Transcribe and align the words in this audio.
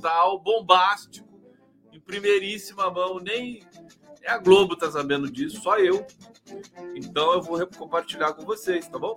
total, 0.00 0.40
bombástico, 0.40 1.28
em 1.92 2.00
primeiríssima 2.00 2.90
mão. 2.90 3.18
Nem 3.18 3.62
é 4.22 4.30
a 4.30 4.38
Globo 4.38 4.74
tá 4.74 4.90
sabendo 4.90 5.30
disso, 5.30 5.60
só 5.60 5.78
eu. 5.78 6.06
Então 6.96 7.34
eu 7.34 7.42
vou 7.42 7.66
compartilhar 7.66 8.32
com 8.32 8.44
vocês, 8.44 8.88
tá 8.88 8.98
bom? 8.98 9.14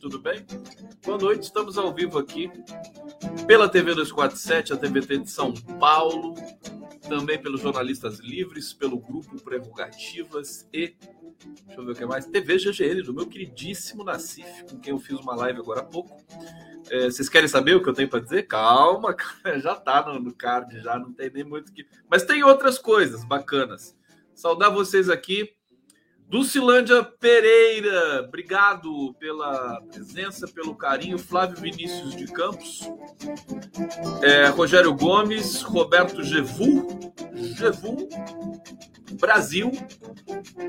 tudo 0.00 0.18
bem? 0.18 0.46
Boa 1.04 1.18
noite, 1.18 1.42
estamos 1.42 1.76
ao 1.76 1.92
vivo 1.92 2.18
aqui 2.18 2.50
pela 3.46 3.68
TV 3.68 3.94
247, 3.94 4.72
a 4.72 4.76
TVT 4.78 5.18
de 5.18 5.30
São 5.30 5.52
Paulo, 5.78 6.34
também 7.06 7.38
pelos 7.38 7.60
jornalistas 7.60 8.18
livres, 8.18 8.72
pelo 8.72 8.98
grupo 8.98 9.38
Prerrogativas 9.42 10.66
e 10.72 10.96
deixa 11.66 11.80
eu 11.80 11.84
ver 11.84 11.92
o 11.92 11.94
que 11.94 12.06
mais, 12.06 12.24
TV 12.24 12.56
GGL, 12.56 13.02
do 13.02 13.12
meu 13.12 13.26
queridíssimo 13.26 14.02
Nassif, 14.02 14.64
com 14.70 14.80
quem 14.80 14.94
eu 14.94 14.98
fiz 14.98 15.18
uma 15.18 15.36
live 15.36 15.58
agora 15.58 15.80
há 15.80 15.84
pouco. 15.84 16.16
É, 16.90 17.04
vocês 17.04 17.28
querem 17.28 17.48
saber 17.48 17.76
o 17.76 17.82
que 17.82 17.88
eu 17.88 17.94
tenho 17.94 18.08
para 18.08 18.20
dizer? 18.20 18.48
Calma, 18.48 19.14
já 19.62 19.76
tá 19.76 20.04
no, 20.04 20.18
no 20.18 20.34
card, 20.34 20.80
já 20.80 20.98
não 20.98 21.12
tem 21.12 21.30
nem 21.30 21.44
muito 21.44 21.72
que. 21.72 21.86
Mas 22.10 22.24
tem 22.24 22.42
outras 22.42 22.78
coisas 22.78 23.24
bacanas. 23.24 23.96
Saudar 24.34 24.70
vocês 24.70 25.08
aqui 25.08 25.54
Dulcilândia 26.30 27.02
Pereira, 27.02 28.22
obrigado 28.22 29.12
pela 29.18 29.80
presença, 29.90 30.46
pelo 30.46 30.76
carinho. 30.76 31.18
Flávio 31.18 31.56
Vinícius 31.56 32.14
de 32.14 32.26
Campos, 32.26 32.88
é, 34.22 34.46
Rogério 34.46 34.94
Gomes, 34.94 35.60
Roberto 35.62 36.22
Gevu, 36.22 37.12
Gevu, 37.34 38.08
Brasil, 39.18 39.72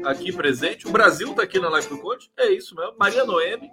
aqui 0.03 0.33
presente. 0.33 0.87
O 0.87 0.91
Brasil 0.91 1.29
está 1.29 1.43
aqui 1.43 1.59
na 1.59 1.69
Live 1.69 1.89
do 1.89 1.99
Conte, 1.99 2.31
é 2.37 2.51
isso 2.51 2.75
mesmo. 2.75 2.95
Maria 2.97 3.23
Noemi 3.23 3.69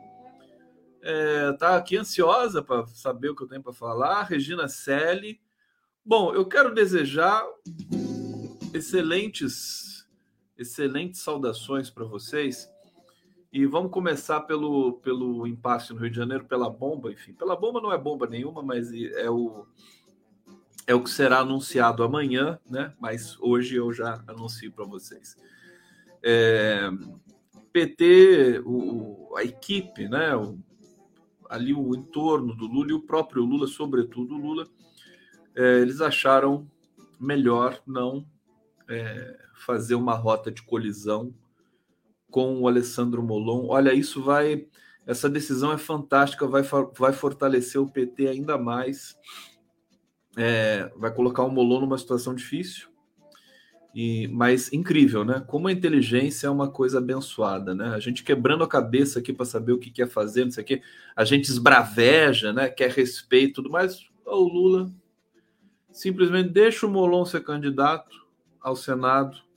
é, 1.03 1.53
tá 1.53 1.77
aqui 1.77 1.97
ansiosa 1.97 2.63
para 2.63 2.87
saber 2.89 3.31
o 3.31 3.37
que 3.37 3.43
eu 3.43 3.49
tenho 3.49 3.63
para 3.63 3.73
falar. 3.73 4.23
Regina 4.25 4.69
Selle. 4.69 5.41
Bom, 6.05 6.35
eu 6.35 6.47
quero 6.47 6.75
desejar 6.75 7.45
excelentes 8.73 9.99
Excelentes 10.59 11.21
saudações 11.21 11.89
para 11.89 12.05
vocês. 12.05 12.69
E 13.53 13.65
vamos 13.65 13.93
começar 13.93 14.41
pelo, 14.41 14.95
pelo 14.95 15.47
impasse 15.47 15.95
no 15.95 16.01
Rio 16.01 16.11
de 16.11 16.17
Janeiro, 16.17 16.47
pela 16.47 16.69
bomba, 16.69 17.13
enfim. 17.13 17.33
Pela 17.33 17.55
bomba 17.55 17.81
não 17.81 17.93
é 17.93 17.97
bomba 17.97 18.27
nenhuma, 18.27 18.61
mas 18.61 18.93
é 18.93 19.31
o, 19.31 19.65
é 20.85 20.97
o 20.97 21.03
que 21.03 21.11
será 21.11 21.39
anunciado 21.39 22.03
amanhã, 22.03 22.59
né? 22.69 22.93
Mas 22.99 23.39
hoje 23.41 23.77
eu 23.77 23.93
já 23.93 24.21
anuncio 24.27 24.73
para 24.73 24.85
vocês. 24.85 25.37
É, 26.25 26.91
PT, 27.73 28.61
o, 28.67 29.33
a 29.37 29.45
equipe, 29.45 30.09
né? 30.09 30.35
O, 30.35 30.59
ali 31.49 31.73
o 31.73 31.95
entorno 31.95 32.55
do 32.55 32.67
Lula 32.67 32.91
e 32.91 32.95
o 32.95 33.03
próprio 33.03 33.45
Lula, 33.45 33.67
sobretudo 33.67 34.35
o 34.35 34.39
Lula, 34.39 34.69
é, 35.55 35.81
eles 35.81 36.01
acharam 36.01 36.71
melhor 37.21 37.81
não 37.87 38.25
é, 38.89 39.37
fazer 39.55 39.95
uma 39.95 40.15
rota 40.15 40.51
de 40.51 40.63
colisão 40.63 41.35
com 42.31 42.61
o 42.61 42.69
Alessandro 42.69 43.23
Molon. 43.23 43.67
Olha, 43.69 43.93
isso 43.93 44.23
vai. 44.23 44.67
Essa 45.07 45.29
decisão 45.29 45.73
é 45.73 45.79
fantástica, 45.79 46.47
vai, 46.47 46.63
vai 46.97 47.13
fortalecer 47.13 47.81
o 47.81 47.91
PT 47.91 48.29
ainda 48.29 48.59
mais. 48.59 49.17
É, 50.37 50.93
vai 50.97 51.13
colocar 51.13 51.43
o 51.43 51.51
Molon 51.51 51.81
numa 51.81 51.99
situação 51.99 52.35
difícil. 52.35 52.88
E, 53.95 54.29
mas 54.29 54.73
incrível, 54.73 55.25
né? 55.25 55.43
Como 55.47 55.67
a 55.67 55.73
inteligência 55.73 56.47
é 56.47 56.51
uma 56.51 56.71
coisa 56.71 56.99
abençoada, 56.99 57.75
né? 57.75 57.89
A 57.95 57.99
gente 57.99 58.23
quebrando 58.23 58.63
a 58.63 58.69
cabeça 58.69 59.19
aqui 59.19 59.33
para 59.33 59.47
saber 59.47 59.73
o 59.73 59.79
que 59.79 59.91
quer 59.91 60.09
fazer, 60.09 60.45
não 60.45 60.53
sei 60.53 60.63
o 60.63 60.67
quê. 60.67 60.83
A 61.17 61.25
gente 61.25 61.49
esbraveja, 61.49 62.53
né? 62.53 62.69
Quer 62.69 62.91
respeito, 62.91 63.57
tudo 63.57 63.71
mais. 63.71 64.07
O 64.25 64.37
Lula 64.37 64.93
simplesmente 65.91 66.51
deixa 66.51 66.87
o 66.87 66.91
Molon 66.91 67.25
ser 67.25 67.43
candidato 67.43 68.27
ao 68.61 68.77
Senado 68.77 69.49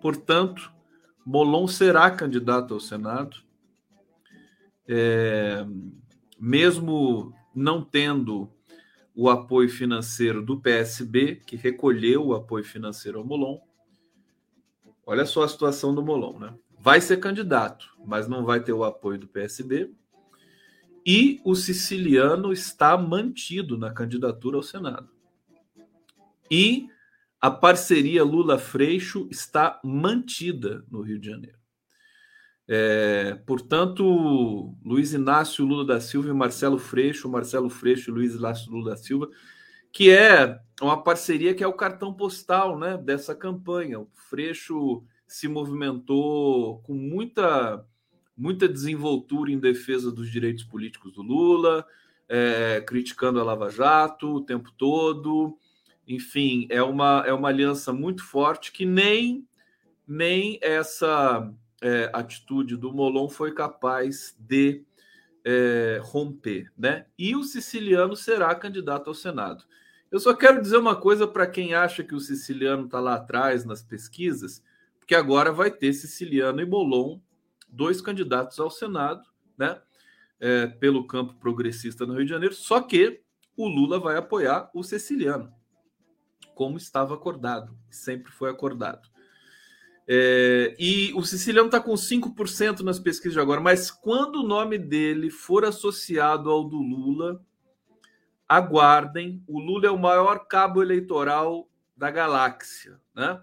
Portanto, 0.00 0.72
Molon 1.24 1.66
será 1.66 2.10
candidato 2.10 2.74
ao 2.74 2.80
Senado, 2.80 3.38
é, 4.86 5.66
mesmo 6.38 7.34
não 7.54 7.82
tendo 7.82 8.50
o 9.20 9.28
apoio 9.28 9.68
financeiro 9.68 10.40
do 10.40 10.60
PSB, 10.60 11.42
que 11.44 11.56
recolheu 11.56 12.28
o 12.28 12.34
apoio 12.34 12.62
financeiro 12.62 13.18
ao 13.18 13.24
Molon. 13.24 13.58
Olha 15.04 15.26
só 15.26 15.42
a 15.42 15.48
situação 15.48 15.92
do 15.92 16.00
Molon, 16.00 16.38
né? 16.38 16.54
Vai 16.78 17.00
ser 17.00 17.16
candidato, 17.16 17.88
mas 18.06 18.28
não 18.28 18.44
vai 18.44 18.62
ter 18.62 18.72
o 18.72 18.84
apoio 18.84 19.18
do 19.18 19.26
PSB. 19.26 19.92
E 21.04 21.40
o 21.44 21.56
siciliano 21.56 22.52
está 22.52 22.96
mantido 22.96 23.76
na 23.76 23.90
candidatura 23.90 24.56
ao 24.56 24.62
Senado. 24.62 25.10
E 26.48 26.86
a 27.40 27.50
parceria 27.50 28.22
Lula-Freixo 28.22 29.26
está 29.32 29.80
mantida 29.82 30.84
no 30.88 31.00
Rio 31.00 31.18
de 31.18 31.26
Janeiro. 31.26 31.58
É, 32.68 33.34
portanto, 33.46 34.74
Luiz 34.84 35.14
Inácio 35.14 35.64
Lula 35.64 35.86
da 35.86 36.00
Silva 36.00 36.28
e 36.28 36.32
Marcelo 36.32 36.78
Freixo, 36.78 37.28
Marcelo 37.28 37.70
Freixo 37.70 38.10
e 38.10 38.14
Luiz 38.14 38.34
Inácio 38.34 38.70
Lula 38.70 38.90
da 38.90 38.96
Silva, 38.96 39.30
que 39.90 40.10
é 40.10 40.60
uma 40.82 41.02
parceria 41.02 41.54
que 41.54 41.64
é 41.64 41.66
o 41.66 41.72
cartão 41.72 42.12
postal 42.12 42.78
né, 42.78 42.98
dessa 42.98 43.34
campanha. 43.34 44.00
O 44.00 44.08
Freixo 44.12 45.02
se 45.26 45.48
movimentou 45.48 46.80
com 46.82 46.94
muita, 46.94 47.84
muita 48.36 48.68
desenvoltura 48.68 49.50
em 49.50 49.58
defesa 49.58 50.12
dos 50.12 50.30
direitos 50.30 50.64
políticos 50.64 51.12
do 51.12 51.22
Lula, 51.22 51.86
é, 52.28 52.82
criticando 52.86 53.40
a 53.40 53.44
Lava 53.44 53.70
Jato 53.70 54.28
o 54.28 54.44
tempo 54.44 54.70
todo 54.76 55.58
enfim, 56.08 56.66
é 56.70 56.82
uma, 56.82 57.22
é 57.26 57.32
uma 57.34 57.48
aliança 57.48 57.92
muito 57.92 58.24
forte 58.24 58.72
que 58.72 58.86
nem, 58.86 59.46
nem 60.06 60.58
essa 60.62 61.52
é, 61.82 62.10
atitude 62.12 62.76
do 62.76 62.92
Molon 62.92 63.28
foi 63.28 63.52
capaz 63.52 64.36
de 64.38 64.84
é, 65.44 66.00
romper. 66.02 66.72
Né? 66.76 67.06
E 67.18 67.36
o 67.36 67.44
siciliano 67.44 68.16
será 68.16 68.54
candidato 68.54 69.08
ao 69.08 69.14
Senado. 69.14 69.64
Eu 70.10 70.18
só 70.18 70.34
quero 70.34 70.60
dizer 70.60 70.78
uma 70.78 70.96
coisa 70.96 71.26
para 71.26 71.46
quem 71.46 71.74
acha 71.74 72.02
que 72.02 72.14
o 72.14 72.20
siciliano 72.20 72.86
está 72.86 72.98
lá 72.98 73.14
atrás 73.14 73.64
nas 73.64 73.82
pesquisas, 73.82 74.62
porque 74.98 75.14
agora 75.14 75.52
vai 75.52 75.70
ter 75.70 75.92
siciliano 75.92 76.60
e 76.60 76.66
Molon, 76.66 77.20
dois 77.68 78.00
candidatos 78.00 78.58
ao 78.58 78.70
Senado, 78.70 79.22
né? 79.56 79.80
É, 80.40 80.68
pelo 80.68 81.04
campo 81.04 81.34
progressista 81.34 82.06
no 82.06 82.14
Rio 82.14 82.24
de 82.24 82.30
Janeiro, 82.30 82.54
só 82.54 82.80
que 82.80 83.22
o 83.56 83.66
Lula 83.66 83.98
vai 83.98 84.16
apoiar 84.16 84.70
o 84.72 84.84
siciliano 84.84 85.52
como 86.58 86.76
estava 86.76 87.14
acordado, 87.14 87.78
sempre 87.88 88.32
foi 88.32 88.50
acordado. 88.50 89.08
É, 90.10 90.74
e 90.78 91.12
o 91.12 91.22
Siciliano 91.22 91.68
está 91.68 91.78
com 91.78 91.92
5% 91.92 92.80
nas 92.80 92.98
pesquisas 92.98 93.34
de 93.34 93.40
agora, 93.40 93.60
mas 93.60 93.90
quando 93.90 94.36
o 94.36 94.46
nome 94.46 94.78
dele 94.78 95.28
for 95.28 95.66
associado 95.66 96.48
ao 96.48 96.64
do 96.64 96.78
Lula, 96.78 97.44
aguardem, 98.48 99.42
o 99.46 99.60
Lula 99.60 99.88
é 99.88 99.90
o 99.90 99.98
maior 99.98 100.46
cabo 100.46 100.82
eleitoral 100.82 101.68
da 101.94 102.10
galáxia. 102.10 102.98
Né? 103.14 103.38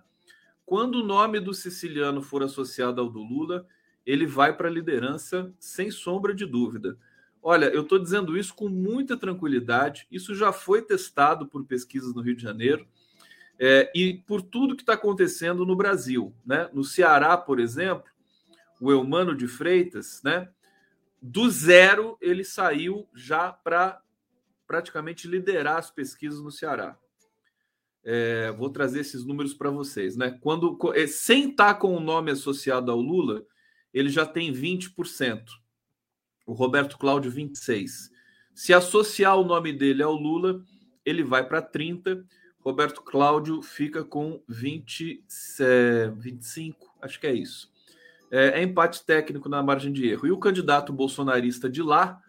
Quando 0.65 0.95
o 0.95 1.05
nome 1.05 1.39
do 1.39 1.53
siciliano 1.53 2.23
for 2.23 2.41
associado 2.41 2.99
ao 2.99 3.11
do 3.11 3.21
Lula, 3.21 3.67
ele 4.03 4.25
vai 4.25 4.57
para 4.57 4.67
a 4.67 4.71
liderança 4.71 5.53
sem 5.59 5.91
sombra 5.91 6.33
de 6.33 6.47
dúvida. 6.47 6.97
Olha, 7.43 7.65
eu 7.65 7.83
estou 7.83 7.99
dizendo 7.99 8.35
isso 8.35 8.55
com 8.55 8.67
muita 8.67 9.15
tranquilidade. 9.15 10.07
Isso 10.09 10.33
já 10.33 10.51
foi 10.51 10.81
testado 10.81 11.45
por 11.45 11.63
pesquisas 11.63 12.15
no 12.15 12.21
Rio 12.21 12.35
de 12.35 12.41
Janeiro 12.41 12.87
é, 13.59 13.91
e 13.95 14.15
por 14.25 14.41
tudo 14.41 14.75
que 14.75 14.83
está 14.83 14.93
acontecendo 14.93 15.65
no 15.65 15.75
Brasil. 15.75 16.33
Né? 16.45 16.69
No 16.73 16.83
Ceará, 16.83 17.37
por 17.37 17.59
exemplo, 17.59 18.05
o 18.79 18.91
Eumano 18.91 19.35
de 19.35 19.47
Freitas, 19.47 20.21
né? 20.23 20.49
do 21.21 21.49
zero, 21.49 22.17
ele 22.21 22.43
saiu 22.43 23.07
já 23.13 23.51
para 23.51 24.01
praticamente 24.67 25.27
liderar 25.27 25.77
as 25.77 25.89
pesquisas 25.89 26.41
no 26.41 26.51
Ceará. 26.51 26.97
É, 28.03 28.51
vou 28.51 28.69
trazer 28.69 28.99
esses 28.99 29.25
números 29.25 29.53
para 29.53 29.71
vocês. 29.71 30.15
Né? 30.15 30.37
Quando, 30.41 30.77
é, 30.93 31.07
sem 31.07 31.49
estar 31.49 31.73
tá 31.73 31.79
com 31.79 31.95
o 31.95 31.99
nome 31.99 32.31
associado 32.31 32.91
ao 32.91 32.99
Lula, 32.99 33.43
ele 33.93 34.09
já 34.09 34.25
tem 34.25 34.51
20%. 34.53 35.43
O 36.45 36.53
Roberto 36.53 36.97
Cláudio, 36.97 37.31
26%. 37.31 38.13
Se 38.53 38.73
associar 38.73 39.37
o 39.37 39.43
nome 39.43 39.73
dele 39.73 40.01
ao 40.01 40.13
Lula, 40.13 40.63
ele 41.03 41.23
vai 41.23 41.45
para 41.47 41.61
30%. 41.61 42.25
Roberto 42.65 43.03
Cláudio 43.03 43.61
fica 43.61 44.03
com 44.03 44.41
20, 44.47 45.23
é, 45.59 46.11
25, 46.17 46.95
acho 46.99 47.19
que 47.19 47.27
é 47.27 47.33
isso. 47.33 47.71
é, 48.31 48.59
é 48.59 48.63
empate 48.63 49.05
técnico 49.05 49.47
na 49.47 49.61
margem 49.61 49.93
de 49.93 50.09
erro. 50.09 50.25
E 50.25 50.31
o 50.31 50.39
candidato 50.39 50.91
bolsonarista 50.91 51.69
de 51.69 51.83
lá, 51.83 52.19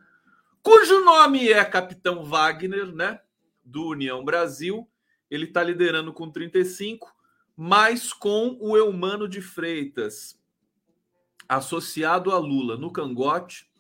cujo 0.62 1.02
nome 1.02 1.48
é 1.48 1.64
Capitão 1.64 2.22
Wagner, 2.22 2.94
né, 2.94 3.18
do 3.64 3.88
União 3.88 4.22
Brasil, 4.22 4.86
ele 5.30 5.46
está 5.46 5.62
liderando 5.62 6.12
com 6.12 6.30
35, 6.30 7.10
mas 7.56 8.12
com 8.12 8.58
o 8.60 8.76
Eumano 8.76 9.26
de 9.26 9.40
Freitas, 9.40 10.38
associado 11.48 12.30
a 12.30 12.38
Lula 12.38 12.76
no 12.76 12.92
cangote, 12.92 13.70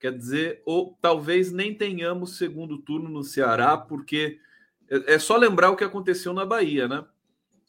quer 0.00 0.16
dizer, 0.16 0.60
ou 0.66 0.98
talvez 1.00 1.52
nem 1.52 1.72
tenhamos 1.72 2.36
segundo 2.36 2.78
turno 2.78 3.08
no 3.08 3.22
Ceará, 3.22 3.76
porque 3.76 4.40
é, 4.90 5.14
é 5.14 5.18
só 5.18 5.36
lembrar 5.36 5.70
o 5.70 5.76
que 5.76 5.84
aconteceu 5.84 6.32
na 6.32 6.44
Bahia, 6.44 6.88
né? 6.88 7.04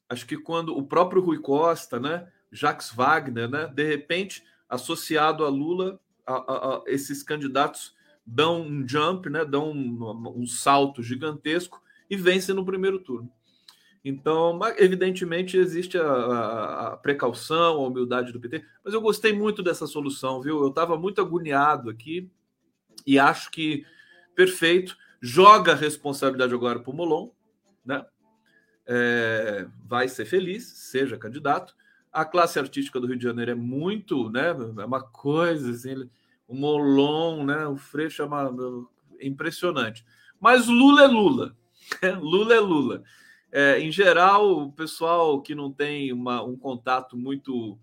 Acho 0.09 0.25
que 0.25 0.35
quando 0.35 0.75
o 0.75 0.83
próprio 0.83 1.21
Rui 1.21 1.39
Costa, 1.39 1.99
né, 1.99 2.27
Jacques 2.51 2.91
Wagner, 2.91 3.49
né, 3.49 3.71
de 3.73 3.83
repente, 3.83 4.43
associado 4.67 5.45
a 5.45 5.49
Lula, 5.49 5.99
a, 6.25 6.33
a, 6.33 6.75
a 6.75 6.83
esses 6.87 7.23
candidatos 7.23 7.95
dão 8.25 8.61
um 8.61 8.85
jump, 8.87 9.29
né, 9.29 9.45
dão 9.45 9.71
um, 9.71 10.33
um 10.35 10.45
salto 10.45 11.01
gigantesco 11.01 11.81
e 12.09 12.17
vencem 12.17 12.53
no 12.53 12.65
primeiro 12.65 12.99
turno. 12.99 13.31
Então, 14.03 14.59
evidentemente, 14.77 15.57
existe 15.57 15.97
a, 15.97 16.03
a, 16.03 16.87
a, 16.87 16.97
precaução, 16.97 17.75
a 17.75 17.87
humildade 17.87 18.33
do 18.33 18.39
PT, 18.39 18.65
mas 18.83 18.93
eu 18.93 19.01
gostei 19.01 19.31
muito 19.31 19.61
dessa 19.61 19.85
solução, 19.85 20.41
viu? 20.41 20.59
Eu 20.59 20.69
estava 20.69 20.97
muito 20.97 21.21
agoniado 21.21 21.89
aqui 21.89 22.29
e 23.05 23.19
acho 23.19 23.51
que 23.51 23.85
perfeito. 24.35 24.97
Joga 25.21 25.73
a 25.73 25.75
responsabilidade 25.75 26.53
agora 26.53 26.79
para 26.79 26.91
o 26.91 26.95
Molon, 26.95 27.29
né? 27.85 28.03
É, 28.87 29.67
vai 29.85 30.07
ser 30.07 30.25
feliz, 30.25 30.65
seja 30.65 31.17
candidato. 31.17 31.75
A 32.11 32.25
classe 32.25 32.57
artística 32.57 32.99
do 32.99 33.07
Rio 33.07 33.17
de 33.17 33.23
Janeiro 33.23 33.51
é 33.51 33.55
muito, 33.55 34.29
né? 34.31 34.49
É 34.49 34.85
uma 34.85 35.01
coisa 35.01 35.71
assim, 35.71 36.09
o 36.47 36.55
Molon, 36.55 37.45
né? 37.45 37.67
O 37.67 37.77
Freixo 37.77 38.23
é 38.23 38.25
uma, 38.25 38.51
impressionante. 39.21 40.03
Mas 40.39 40.67
Lula 40.67 41.03
é 41.03 41.07
Lula. 41.07 41.55
Lula 42.19 42.53
é 42.55 42.59
Lula. 42.59 43.03
É, 43.51 43.79
em 43.79 43.91
geral, 43.91 44.63
o 44.63 44.71
pessoal 44.71 45.41
que 45.41 45.53
não 45.53 45.71
tem 45.71 46.11
uma, 46.11 46.41
um 46.41 46.57
contato 46.57 47.15
muito 47.15 47.77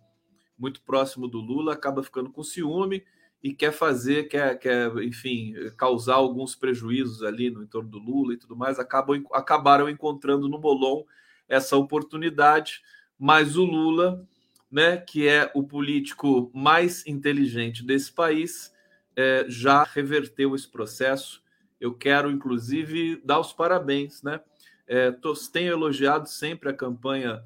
muito 0.59 0.83
próximo 0.83 1.29
do 1.29 1.39
Lula 1.39 1.73
acaba 1.73 2.03
ficando 2.03 2.31
com 2.31 2.43
ciúme 2.43 3.05
e 3.43 3.55
quer 3.55 3.73
fazer, 3.73 4.25
quer, 4.25 4.59
quer 4.59 4.91
enfim, 4.99 5.55
causar 5.77 6.15
alguns 6.15 6.57
prejuízos 6.57 7.23
ali 7.23 7.51
no 7.51 7.63
entorno 7.63 7.89
do 7.89 7.99
Lula 7.99 8.35
e 8.35 8.37
tudo 8.37 8.57
mais, 8.57 8.79
acabam, 8.79 9.25
acabaram 9.33 9.89
encontrando 9.89 10.49
no 10.49 10.59
Molon 10.59 11.05
essa 11.49 11.77
oportunidade, 11.77 12.83
mas 13.19 13.57
o 13.57 13.65
Lula, 13.65 14.27
né, 14.71 14.97
que 14.99 15.27
é 15.27 15.51
o 15.55 15.63
político 15.63 16.51
mais 16.53 17.07
inteligente 17.07 17.85
desse 17.85 18.13
país, 18.13 18.73
é, 19.17 19.47
já 19.49 19.83
reverteu 19.83 20.55
esse 20.55 20.69
processo. 20.69 21.43
Eu 21.81 21.95
quero, 21.95 22.31
inclusive, 22.31 23.21
dar 23.25 23.41
os 23.41 23.53
parabéns, 23.53 24.23
né? 24.23 24.41
É, 24.87 25.11
tô, 25.11 25.33
tenho 25.53 25.73
elogiado 25.73 26.29
sempre 26.29 26.69
a 26.69 26.73
campanha 26.73 27.45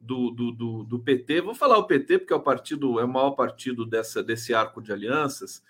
do, 0.00 0.30
do, 0.30 0.52
do, 0.52 0.84
do, 0.84 0.98
PT. 0.98 1.40
Vou 1.40 1.54
falar 1.54 1.78
o 1.78 1.86
PT, 1.86 2.18
porque 2.18 2.32
é 2.32 2.36
o 2.36 2.40
partido, 2.40 3.00
é 3.00 3.04
o 3.04 3.08
maior 3.08 3.32
partido 3.32 3.84
dessa, 3.84 4.22
desse 4.22 4.54
arco 4.54 4.80
de 4.80 4.92
alianças, 4.92 5.62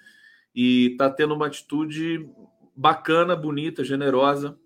e 0.55 0.93
está 0.93 1.11
tendo 1.11 1.35
uma 1.35 1.47
atitude 1.47 2.29
bacana, 2.75 3.35
bonita, 3.35 3.83
generosa. 3.83 4.59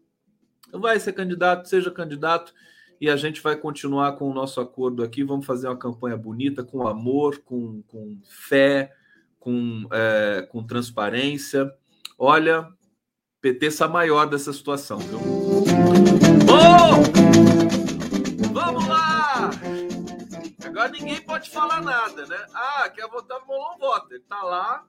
Vai 0.72 0.98
ser 0.98 1.12
candidato, 1.12 1.68
seja 1.68 1.90
candidato, 1.90 2.54
e 3.00 3.10
a 3.10 3.16
gente 3.16 3.40
vai 3.40 3.56
continuar 3.56 4.12
com 4.12 4.30
o 4.30 4.34
nosso 4.34 4.60
acordo 4.60 5.02
aqui. 5.02 5.24
Vamos 5.24 5.46
fazer 5.46 5.68
uma 5.68 5.76
campanha 5.76 6.16
bonita, 6.16 6.62
com 6.62 6.86
amor, 6.86 7.38
com, 7.38 7.82
com 7.88 8.18
fé, 8.24 8.92
com, 9.38 9.86
é, 9.90 10.46
com 10.50 10.62
transparência. 10.64 11.72
Olha, 12.18 12.68
PT 13.40 13.66
está 13.66 13.88
maior 13.88 14.26
dessa 14.26 14.52
situação, 14.52 14.98
viu? 14.98 15.18
Bom! 16.46 17.02
Vamos! 18.52 18.81
Agora 20.82 20.98
ninguém 20.98 21.20
pode 21.22 21.48
falar 21.48 21.80
nada, 21.80 22.26
né? 22.26 22.44
Ah, 22.52 22.90
quer 22.90 23.06
votar 23.08 23.38
no 23.38 23.46
Molon, 23.46 23.78
vota. 23.78 24.12
Ele 24.12 24.24
tá 24.28 24.42
lá, 24.42 24.84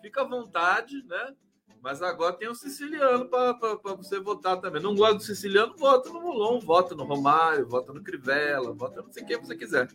fica 0.00 0.22
à 0.22 0.24
vontade, 0.24 1.04
né? 1.06 1.34
Mas 1.82 2.00
agora 2.00 2.32
tem 2.32 2.48
um 2.48 2.54
siciliano 2.54 3.28
para 3.28 3.54
você 3.98 4.18
votar 4.18 4.58
também. 4.58 4.80
Não 4.80 4.94
gosta 4.94 5.16
do 5.16 5.22
siciliano, 5.22 5.76
vota 5.76 6.08
no 6.08 6.22
Molon, 6.22 6.58
vota 6.58 6.94
no 6.94 7.04
Romário, 7.04 7.68
vota 7.68 7.92
no 7.92 8.02
Crivella, 8.02 8.72
vota 8.72 9.02
não 9.02 9.12
sei 9.12 9.24
quem 9.24 9.38
você 9.38 9.54
quiser. 9.54 9.88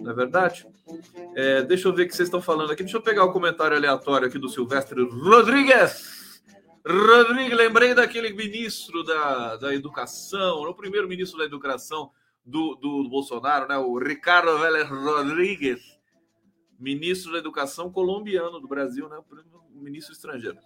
Não 0.00 0.10
é 0.10 0.14
verdade? 0.14 0.66
É, 1.36 1.60
deixa 1.62 1.86
eu 1.86 1.92
ver 1.92 2.04
o 2.04 2.08
que 2.08 2.16
vocês 2.16 2.28
estão 2.28 2.40
falando 2.40 2.72
aqui. 2.72 2.82
Deixa 2.82 2.96
eu 2.96 3.02
pegar 3.02 3.24
o 3.24 3.32
comentário 3.32 3.76
aleatório 3.76 4.26
aqui 4.26 4.38
do 4.38 4.48
Silvestre 4.48 5.02
Rodrigues. 5.02 6.40
Rodrigo, 6.86 7.54
lembrei 7.54 7.92
daquele 7.92 8.32
ministro 8.32 9.04
da, 9.04 9.56
da 9.56 9.74
educação, 9.74 10.62
o 10.62 10.74
primeiro 10.74 11.06
ministro 11.06 11.38
da 11.38 11.44
educação 11.44 12.10
do, 12.48 12.74
do, 12.76 13.02
do 13.02 13.08
Bolsonaro, 13.08 13.68
né? 13.68 13.76
o 13.76 13.98
Ricardo 13.98 14.58
Vélez 14.58 14.88
Rodrigues, 14.88 15.98
ministro 16.78 17.32
da 17.32 17.38
educação 17.38 17.90
colombiano 17.92 18.58
do 18.58 18.66
Brasil, 18.66 19.08
né? 19.08 19.18
ministro 19.72 20.12
estrangeiro. 20.12 20.58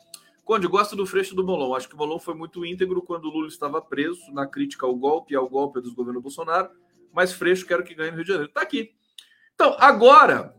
Conde, 0.44 0.66
gosto 0.66 0.96
do 0.96 1.06
Freixo 1.06 1.34
do 1.34 1.44
Molon. 1.44 1.74
Acho 1.74 1.88
que 1.88 1.94
o 1.94 1.98
Molon 1.98 2.18
foi 2.18 2.34
muito 2.34 2.64
íntegro 2.64 3.02
quando 3.02 3.26
o 3.26 3.30
Lula 3.30 3.48
estava 3.48 3.80
preso 3.80 4.32
na 4.32 4.46
crítica 4.46 4.86
ao 4.86 4.94
golpe 4.94 5.34
e 5.34 5.36
ao 5.36 5.48
golpe 5.48 5.80
dos 5.80 5.92
governos 5.92 6.22
Bolsonaro, 6.22 6.70
mas 7.12 7.32
Freixo 7.32 7.66
quero 7.66 7.84
que 7.84 7.94
ganhe 7.94 8.10
no 8.10 8.16
Rio 8.16 8.24
de 8.24 8.30
Janeiro. 8.30 8.48
Está 8.48 8.62
aqui. 8.62 8.94
Então, 9.54 9.76
agora, 9.78 10.54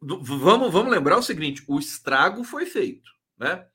vamos, 0.00 0.72
vamos 0.72 0.90
lembrar 0.90 1.18
o 1.18 1.22
seguinte: 1.22 1.64
o 1.66 1.78
estrago 1.78 2.44
foi 2.44 2.66
feito, 2.66 3.10
né? 3.38 3.66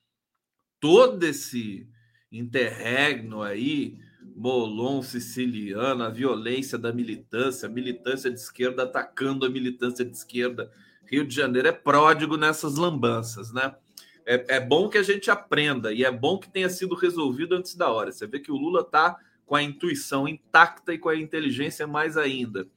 todo 0.79 1.23
esse 1.23 1.89
interregno 2.31 3.41
aí, 3.41 3.99
Molon 4.37 5.01
siciliano, 5.01 6.03
a 6.03 6.09
violência 6.09 6.77
da 6.77 6.93
militância, 6.93 7.67
a 7.67 7.71
militância 7.71 8.29
de 8.29 8.39
esquerda 8.39 8.83
atacando 8.83 9.47
a 9.47 9.49
militância 9.49 10.05
de 10.05 10.15
esquerda. 10.15 10.71
Rio 11.07 11.25
de 11.25 11.33
Janeiro 11.33 11.67
é 11.67 11.71
pródigo 11.71 12.37
nessas 12.37 12.75
lambanças, 12.75 13.51
né? 13.51 13.75
É, 14.23 14.57
é 14.57 14.59
bom 14.59 14.89
que 14.89 14.97
a 14.99 15.03
gente 15.03 15.31
aprenda 15.31 15.91
e 15.91 16.03
é 16.03 16.11
bom 16.11 16.37
que 16.37 16.51
tenha 16.51 16.69
sido 16.69 16.93
resolvido 16.93 17.55
antes 17.55 17.73
da 17.73 17.89
hora. 17.89 18.11
Você 18.11 18.27
vê 18.27 18.39
que 18.39 18.51
o 18.51 18.55
Lula 18.55 18.81
está 18.81 19.17
com 19.43 19.55
a 19.55 19.63
intuição 19.63 20.27
intacta 20.27 20.93
e 20.93 20.99
com 20.99 21.09
a 21.09 21.15
inteligência 21.15 21.87
mais 21.87 22.15
ainda. 22.15 22.67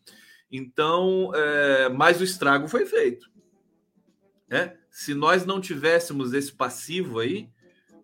Então, 0.50 1.30
é, 1.34 1.90
mas 1.90 2.20
o 2.22 2.24
estrago 2.24 2.68
foi 2.68 2.86
feito. 2.86 3.30
Né? 4.48 4.78
Se 4.90 5.12
nós 5.12 5.44
não 5.44 5.60
tivéssemos 5.60 6.32
esse 6.32 6.52
passivo 6.52 7.18
aí, 7.18 7.50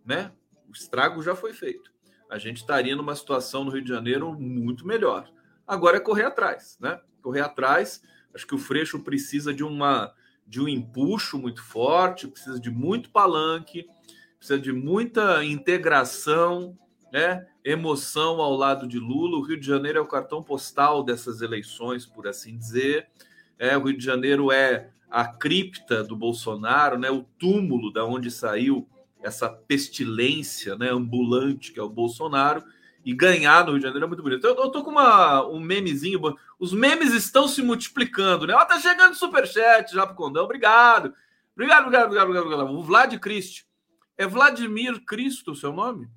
né? 0.04 0.30
O 0.68 0.72
estrago 0.72 1.22
já 1.22 1.34
foi 1.34 1.54
feito. 1.54 1.95
A 2.30 2.38
gente 2.38 2.59
estaria 2.59 2.97
numa 2.97 3.14
situação 3.14 3.64
no 3.64 3.71
Rio 3.71 3.83
de 3.83 3.88
Janeiro 3.88 4.33
muito 4.33 4.87
melhor. 4.87 5.30
Agora 5.66 5.97
é 5.97 6.00
correr 6.00 6.25
atrás, 6.25 6.76
né? 6.80 7.00
Correr 7.23 7.40
atrás. 7.40 8.02
Acho 8.35 8.47
que 8.47 8.54
o 8.54 8.59
Freixo 8.59 9.00
precisa 9.00 9.52
de 9.52 9.64
uma 9.64 10.12
de 10.47 10.61
um 10.61 10.68
empuxo 10.68 11.38
muito 11.38 11.61
forte, 11.61 12.28
precisa 12.28 12.61
de 12.61 12.71
muito 12.71 13.11
palanque, 13.11 13.85
precisa 14.38 14.61
de 14.61 14.73
muita 14.73 15.45
integração, 15.45 16.78
né? 17.12 17.47
Emoção 17.64 18.40
ao 18.40 18.54
lado 18.54 18.87
de 18.87 18.99
Lula. 18.99 19.38
O 19.38 19.42
Rio 19.42 19.59
de 19.59 19.66
Janeiro 19.66 19.99
é 19.99 20.00
o 20.00 20.06
cartão 20.06 20.42
postal 20.42 21.02
dessas 21.02 21.40
eleições, 21.40 22.06
por 22.06 22.28
assim 22.28 22.56
dizer. 22.56 23.09
É, 23.59 23.76
o 23.76 23.83
Rio 23.83 23.97
de 23.97 24.04
Janeiro 24.04 24.52
é 24.52 24.90
a 25.11 25.26
cripta 25.26 26.04
do 26.04 26.14
Bolsonaro, 26.14 26.99
né? 26.99 27.11
O 27.11 27.23
túmulo 27.23 27.92
da 27.92 28.04
onde 28.04 28.30
saiu 28.30 28.88
essa 29.26 29.49
pestilência 29.49 30.76
né, 30.76 30.88
ambulante 30.90 31.73
que 31.73 31.80
é 31.80 31.83
o 31.83 31.88
Bolsonaro 31.88 32.64
e 33.04 33.12
ganhar 33.12 33.64
no 33.64 33.73
Rio 33.73 33.80
de 33.80 33.85
Janeiro 33.85 34.04
é 34.04 34.09
muito 34.09 34.23
bonito. 34.23 34.47
Eu, 34.47 34.54
eu 34.54 34.71
tô 34.71 34.85
com 34.85 34.90
uma, 34.92 35.45
um 35.49 35.59
memezinho. 35.59 36.21
Os 36.59 36.73
memes 36.73 37.12
estão 37.12 37.49
se 37.49 37.61
multiplicando, 37.61 38.47
né? 38.47 38.54
Ó, 38.54 38.64
tá 38.64 38.80
chegando 38.80 39.14
superchat 39.14 39.92
já 39.92 40.06
pro 40.06 40.14
Condão. 40.14 40.45
Obrigado. 40.45 41.12
Obrigado, 41.54 41.87
obrigado, 41.87 42.04
obrigado, 42.04 42.26
obrigado. 42.26 42.47
obrigado. 42.47 42.78
O 42.78 42.83
Vlad 42.83 43.18
Christ. 43.18 43.64
É 44.16 44.26
Vladimir 44.26 45.04
Cristo 45.04 45.52
o 45.52 45.56
seu 45.56 45.73
nome? 45.73 46.09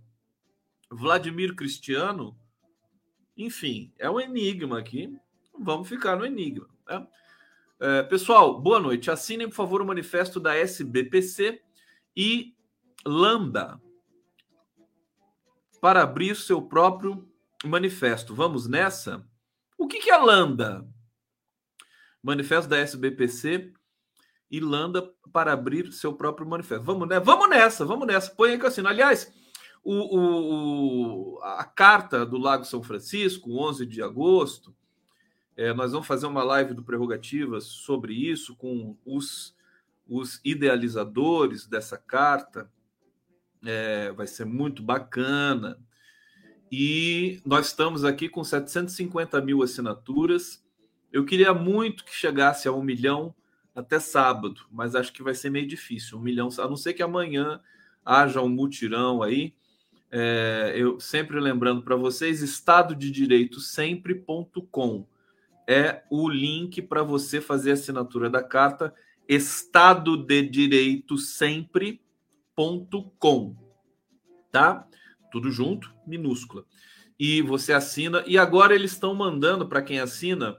Vladimir 0.89 1.55
Cristiano? 1.55 2.37
Enfim, 3.35 3.91
é 3.97 4.09
um 4.09 4.19
enigma 4.19 4.79
aqui. 4.79 5.15
Vamos 5.59 5.87
ficar 5.87 6.15
no 6.15 6.25
enigma. 6.25 6.67
Né? 6.87 7.07
É, 7.79 8.03
pessoal, 8.03 8.59
boa 8.59 8.79
noite. 8.79 9.11
Assinem, 9.11 9.47
por 9.47 9.55
favor, 9.55 9.81
o 9.81 9.85
manifesto 9.85 10.39
da 10.39 10.55
SBPC 10.55 11.61
e 12.15 12.55
Lambda 13.05 13.79
para 15.81 16.03
abrir 16.03 16.35
seu 16.35 16.61
próprio 16.61 17.27
manifesto. 17.65 18.35
Vamos 18.35 18.67
nessa? 18.67 19.25
O 19.77 19.87
que, 19.87 19.99
que 19.99 20.11
é 20.11 20.17
Lambda? 20.17 20.85
Manifesto 22.21 22.69
da 22.69 22.77
SBPC 22.77 23.73
e 24.51 24.59
Lambda 24.59 25.09
para 25.31 25.53
abrir 25.53 25.91
seu 25.91 26.13
próprio 26.13 26.47
manifesto. 26.47 26.83
Vamos, 26.83 27.07
né? 27.07 27.19
vamos 27.19 27.49
nessa, 27.49 27.85
vamos 27.85 28.07
nessa. 28.07 28.31
Põe 28.31 28.51
aí 28.51 28.57
que 28.57 28.65
eu 28.65 28.67
assino. 28.67 28.89
Aliás, 28.89 29.31
o, 29.83 31.35
o, 31.35 31.39
a 31.43 31.63
carta 31.63 32.25
do 32.25 32.37
Lago 32.37 32.65
São 32.65 32.83
Francisco, 32.83 33.57
11 33.57 33.85
de 33.85 34.01
agosto, 34.01 34.75
É, 35.55 35.73
nós 35.73 35.91
vamos 35.91 36.07
fazer 36.07 36.25
uma 36.25 36.41
live 36.41 36.73
do 36.73 36.83
Prerrogativas 36.83 37.65
sobre 37.65 38.13
isso 38.13 38.55
com 38.55 38.97
os, 39.05 39.53
os 40.07 40.39
idealizadores 40.43 41.67
dessa 41.67 41.97
carta. 41.97 42.71
É, 43.65 44.11
vai 44.11 44.27
ser 44.27 44.45
muito 44.45 44.81
bacana. 44.81 45.79
E 46.71 47.41
nós 47.45 47.67
estamos 47.67 48.05
aqui 48.05 48.29
com 48.29 48.43
750 48.43 49.41
mil 49.41 49.61
assinaturas. 49.63 50.63
Eu 51.11 51.25
queria 51.25 51.53
muito 51.53 52.05
que 52.05 52.15
chegasse 52.15 52.67
a 52.67 52.71
um 52.71 52.83
milhão 52.83 53.33
até 53.75 53.99
sábado, 53.99 54.61
mas 54.71 54.95
acho 54.95 55.11
que 55.11 55.23
vai 55.23 55.33
ser 55.33 55.49
meio 55.49 55.67
difícil. 55.67 56.17
Um 56.17 56.21
milhão, 56.21 56.49
a 56.57 56.67
não 56.67 56.75
ser 56.75 56.93
que 56.93 57.01
amanhã 57.01 57.59
haja 58.05 58.41
um 58.41 58.49
mutirão 58.49 59.23
aí. 59.23 59.53
É, 60.11 60.73
eu 60.75 60.99
sempre 60.99 61.39
lembrando 61.39 61.83
para 61.83 61.95
vocês, 61.95 62.41
estado 62.41 62.95
de 62.95 63.11
direito 63.11 63.59
sempre.com 63.59 65.07
é 65.67 66.01
o 66.09 66.27
link 66.27 66.81
para 66.81 67.03
você 67.03 67.39
fazer 67.39 67.69
a 67.69 67.73
assinatura 67.73 68.27
da 68.27 68.41
carta 68.41 68.91
estado 69.27 70.17
de 70.17 70.41
direito 70.41 71.15
sempre.com, 72.59 73.55
tá? 74.51 74.85
Tudo 75.31 75.49
junto, 75.49 75.93
minúscula. 76.05 76.65
E 77.17 77.41
você 77.41 77.71
assina 77.71 78.23
e 78.27 78.37
agora 78.37 78.75
eles 78.75 78.91
estão 78.91 79.15
mandando 79.15 79.67
para 79.67 79.81
quem 79.81 79.99
assina 79.99 80.57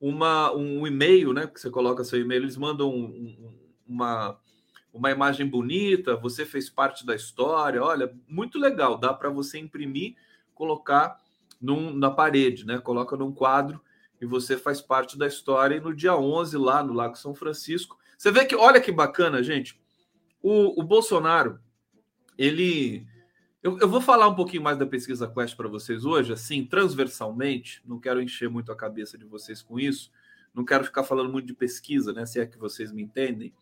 uma 0.00 0.52
um 0.54 0.86
e-mail, 0.86 1.32
né? 1.32 1.46
Que 1.46 1.60
você 1.60 1.70
coloca 1.70 2.04
seu 2.04 2.20
e-mail, 2.20 2.42
eles 2.42 2.56
mandam 2.56 2.90
um, 2.90 3.04
um, 3.04 3.58
uma 3.86 4.38
uma 4.92 5.10
imagem 5.10 5.46
bonita, 5.46 6.16
você 6.16 6.46
fez 6.46 6.70
parte 6.70 7.04
da 7.04 7.14
história, 7.14 7.82
olha, 7.82 8.10
muito 8.26 8.58
legal, 8.58 8.96
dá 8.96 9.12
para 9.12 9.28
você 9.28 9.58
imprimir, 9.58 10.16
colocar 10.54 11.20
num, 11.60 11.92
na 11.92 12.10
parede, 12.10 12.64
né? 12.64 12.78
Coloca 12.78 13.14
num 13.14 13.30
quadro 13.30 13.78
e 14.18 14.24
você 14.24 14.56
faz 14.56 14.80
parte 14.80 15.18
da 15.18 15.26
história. 15.26 15.76
E 15.76 15.80
no 15.80 15.94
dia 15.94 16.16
11, 16.16 16.56
lá 16.56 16.82
no 16.82 16.94
Lago 16.94 17.14
São 17.14 17.34
Francisco, 17.34 17.98
você 18.16 18.30
vê 18.30 18.46
que, 18.46 18.56
olha 18.56 18.80
que 18.80 18.90
bacana, 18.90 19.42
gente, 19.42 19.78
o, 20.42 20.80
o 20.80 20.84
Bolsonaro, 20.84 21.58
ele. 22.38 23.06
Eu, 23.62 23.78
eu, 23.78 23.88
vou 23.88 24.00
falar 24.00 24.28
um 24.28 24.34
pouquinho 24.34 24.62
mais 24.62 24.78
da 24.78 24.86
pesquisa 24.86 25.28
Quest 25.28 25.56
para 25.56 25.68
vocês 25.68 26.04
hoje, 26.04 26.32
assim, 26.32 26.64
transversalmente, 26.64 27.82
não 27.84 27.98
quero 27.98 28.22
encher 28.22 28.48
muito 28.48 28.70
a 28.70 28.76
cabeça 28.76 29.18
de 29.18 29.24
vocês 29.24 29.60
com 29.60 29.78
isso, 29.78 30.12
não 30.54 30.64
quero 30.64 30.84
ficar 30.84 31.02
falando 31.02 31.32
muito 31.32 31.46
de 31.46 31.54
pesquisa, 31.54 32.12
né? 32.12 32.24
Se 32.26 32.38
é 32.38 32.46
que 32.46 32.56
vocês 32.56 32.92
me 32.92 33.02
entendem 33.02 33.52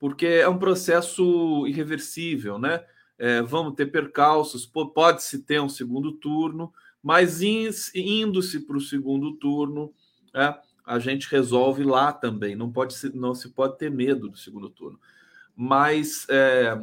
porque 0.00 0.26
é 0.26 0.48
um 0.48 0.58
processo 0.58 1.66
irreversível, 1.66 2.58
né? 2.58 2.82
É, 3.18 3.42
vamos 3.42 3.74
ter 3.74 3.84
percalços, 3.92 4.64
pode-se 4.64 5.42
ter 5.42 5.60
um 5.60 5.68
segundo 5.68 6.12
turno, 6.12 6.72
mas 7.02 7.42
indo-se 7.42 8.60
para 8.60 8.78
o 8.78 8.80
segundo 8.80 9.36
turno, 9.36 9.92
é, 10.34 10.54
a 10.86 10.98
gente 10.98 11.30
resolve 11.30 11.84
lá 11.84 12.14
também. 12.14 12.56
Não 12.56 12.72
pode 12.72 12.94
se, 12.94 13.14
não 13.14 13.34
se 13.34 13.50
pode 13.50 13.76
ter 13.76 13.90
medo 13.90 14.30
do 14.30 14.38
segundo 14.38 14.70
turno. 14.70 14.98
Mas 15.62 16.26
é, 16.30 16.80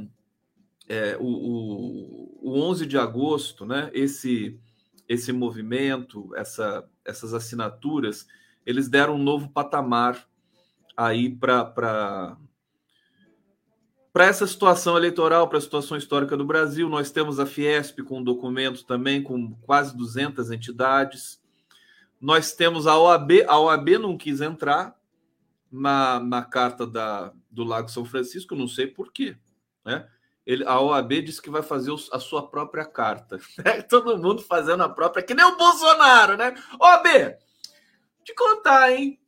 é, 0.87 1.17
o, 1.19 1.25
o, 1.25 2.39
o 2.43 2.61
11 2.61 2.85
de 2.85 2.95
agosto, 2.95 3.65
né? 3.65 3.89
Esse 3.91 4.59
esse 5.09 5.31
movimento, 5.31 6.29
essa, 6.35 6.87
essas 7.03 7.33
assinaturas, 7.33 8.27
eles 8.65 8.87
deram 8.87 9.15
um 9.15 9.23
novo 9.23 9.49
patamar 9.49 10.27
aí 10.95 11.33
para 11.33 12.37
para 14.13 14.25
essa 14.25 14.45
situação 14.45 14.95
eleitoral, 14.95 15.47
para 15.47 15.57
a 15.57 15.61
situação 15.61 15.97
histórica 15.97 16.37
do 16.37 16.45
Brasil, 16.45 16.87
nós 16.87 17.09
temos 17.09 17.39
a 17.39 17.45
Fiesp 17.45 18.03
com 18.03 18.19
um 18.19 18.23
documento 18.23 18.83
também 18.83 19.23
com 19.23 19.55
quase 19.61 19.95
200 19.95 20.51
entidades. 20.51 21.41
Nós 22.19 22.51
temos 22.51 22.85
a 22.85 22.97
OAB, 22.97 23.43
a 23.47 23.59
OAB 23.59 23.89
não 23.99 24.17
quis 24.17 24.41
entrar 24.41 24.95
na, 25.71 26.19
na 26.19 26.43
carta 26.43 26.85
da, 26.85 27.31
do 27.57 27.63
Lago 27.63 27.89
São 27.89 28.05
Francisco, 28.05 28.55
não 28.55 28.67
sei 28.67 28.85
por 28.85 29.11
quê. 29.11 29.35
Né? 29.83 30.07
Ele, 30.45 30.63
a 30.63 30.79
OAB 30.79 31.23
disse 31.23 31.41
que 31.41 31.49
vai 31.49 31.63
fazer 31.63 31.91
a 32.11 32.19
sua 32.19 32.47
própria 32.47 32.85
carta. 32.85 33.39
Né? 33.57 33.81
Todo 33.81 34.17
mundo 34.17 34.43
fazendo 34.43 34.83
a 34.83 34.89
própria, 34.89 35.23
que 35.23 35.33
nem 35.33 35.43
o 35.43 35.57
Bolsonaro, 35.57 36.37
né? 36.37 36.53
OAB, 36.79 37.35
te 38.23 38.35
contar, 38.35 38.91
hein? 38.91 39.19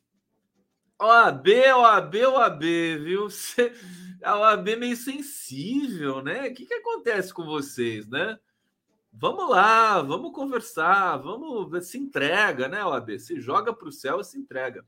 OAB, 1.02 1.48
OAB, 1.76 2.16
OAB, 2.28 2.64
viu? 3.00 3.30
Você 3.30 3.74
a 4.22 4.38
OAB 4.38 4.68
é 4.68 4.76
meio 4.76 4.98
sensível, 4.98 6.22
né? 6.22 6.50
O 6.50 6.54
que, 6.54 6.66
que 6.66 6.74
acontece 6.74 7.34
com 7.34 7.46
vocês, 7.46 8.08
né? 8.08 8.38
Vamos 9.12 9.50
lá, 9.50 10.02
vamos 10.04 10.32
conversar, 10.34 11.18
vamos 11.18 11.88
se 11.88 11.98
entrega, 11.98 12.68
né, 12.68 12.86
OAB? 12.86 13.18
Se 13.18 13.40
joga 13.42 13.74
para 13.74 13.88
o 13.88 13.92
céu 13.92 14.20
e 14.20 14.24
se 14.24 14.38
entrega. 14.38 14.86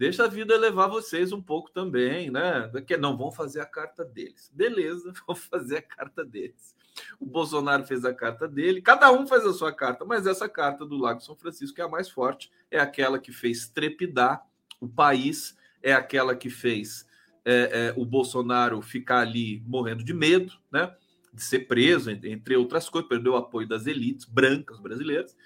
Deixa 0.00 0.24
a 0.24 0.28
vida 0.28 0.56
levar 0.56 0.86
vocês 0.86 1.30
um 1.30 1.42
pouco 1.42 1.70
também, 1.70 2.30
né? 2.30 2.72
Que 2.86 2.96
não 2.96 3.18
vão 3.18 3.30
fazer 3.30 3.60
a 3.60 3.66
carta 3.66 4.02
deles. 4.02 4.50
Beleza, 4.50 5.12
vão 5.28 5.36
fazer 5.36 5.76
a 5.76 5.82
carta 5.82 6.24
deles. 6.24 6.74
O 7.20 7.26
Bolsonaro 7.26 7.84
fez 7.84 8.02
a 8.02 8.14
carta 8.14 8.48
dele, 8.48 8.80
cada 8.80 9.12
um 9.12 9.26
faz 9.26 9.44
a 9.44 9.52
sua 9.52 9.70
carta, 9.74 10.02
mas 10.06 10.26
essa 10.26 10.48
carta 10.48 10.86
do 10.86 10.96
Lago 10.96 11.20
São 11.20 11.36
Francisco 11.36 11.78
é 11.78 11.84
a 11.84 11.88
mais 11.88 12.08
forte, 12.08 12.50
é 12.70 12.80
aquela 12.80 13.18
que 13.18 13.30
fez 13.30 13.68
trepidar 13.68 14.42
o 14.80 14.88
país, 14.88 15.54
é 15.82 15.92
aquela 15.92 16.34
que 16.34 16.48
fez 16.48 17.06
é, 17.44 17.52
é, 17.52 17.94
o 17.94 18.06
Bolsonaro 18.06 18.80
ficar 18.80 19.18
ali 19.18 19.62
morrendo 19.66 20.02
de 20.02 20.14
medo, 20.14 20.54
né? 20.72 20.94
De 21.30 21.42
ser 21.42 21.68
preso, 21.68 22.10
entre 22.10 22.56
outras 22.56 22.88
coisas, 22.88 23.06
perdeu 23.06 23.34
o 23.34 23.36
apoio 23.36 23.68
das 23.68 23.86
elites 23.86 24.24
brancas 24.24 24.80
brasileiras. 24.80 25.36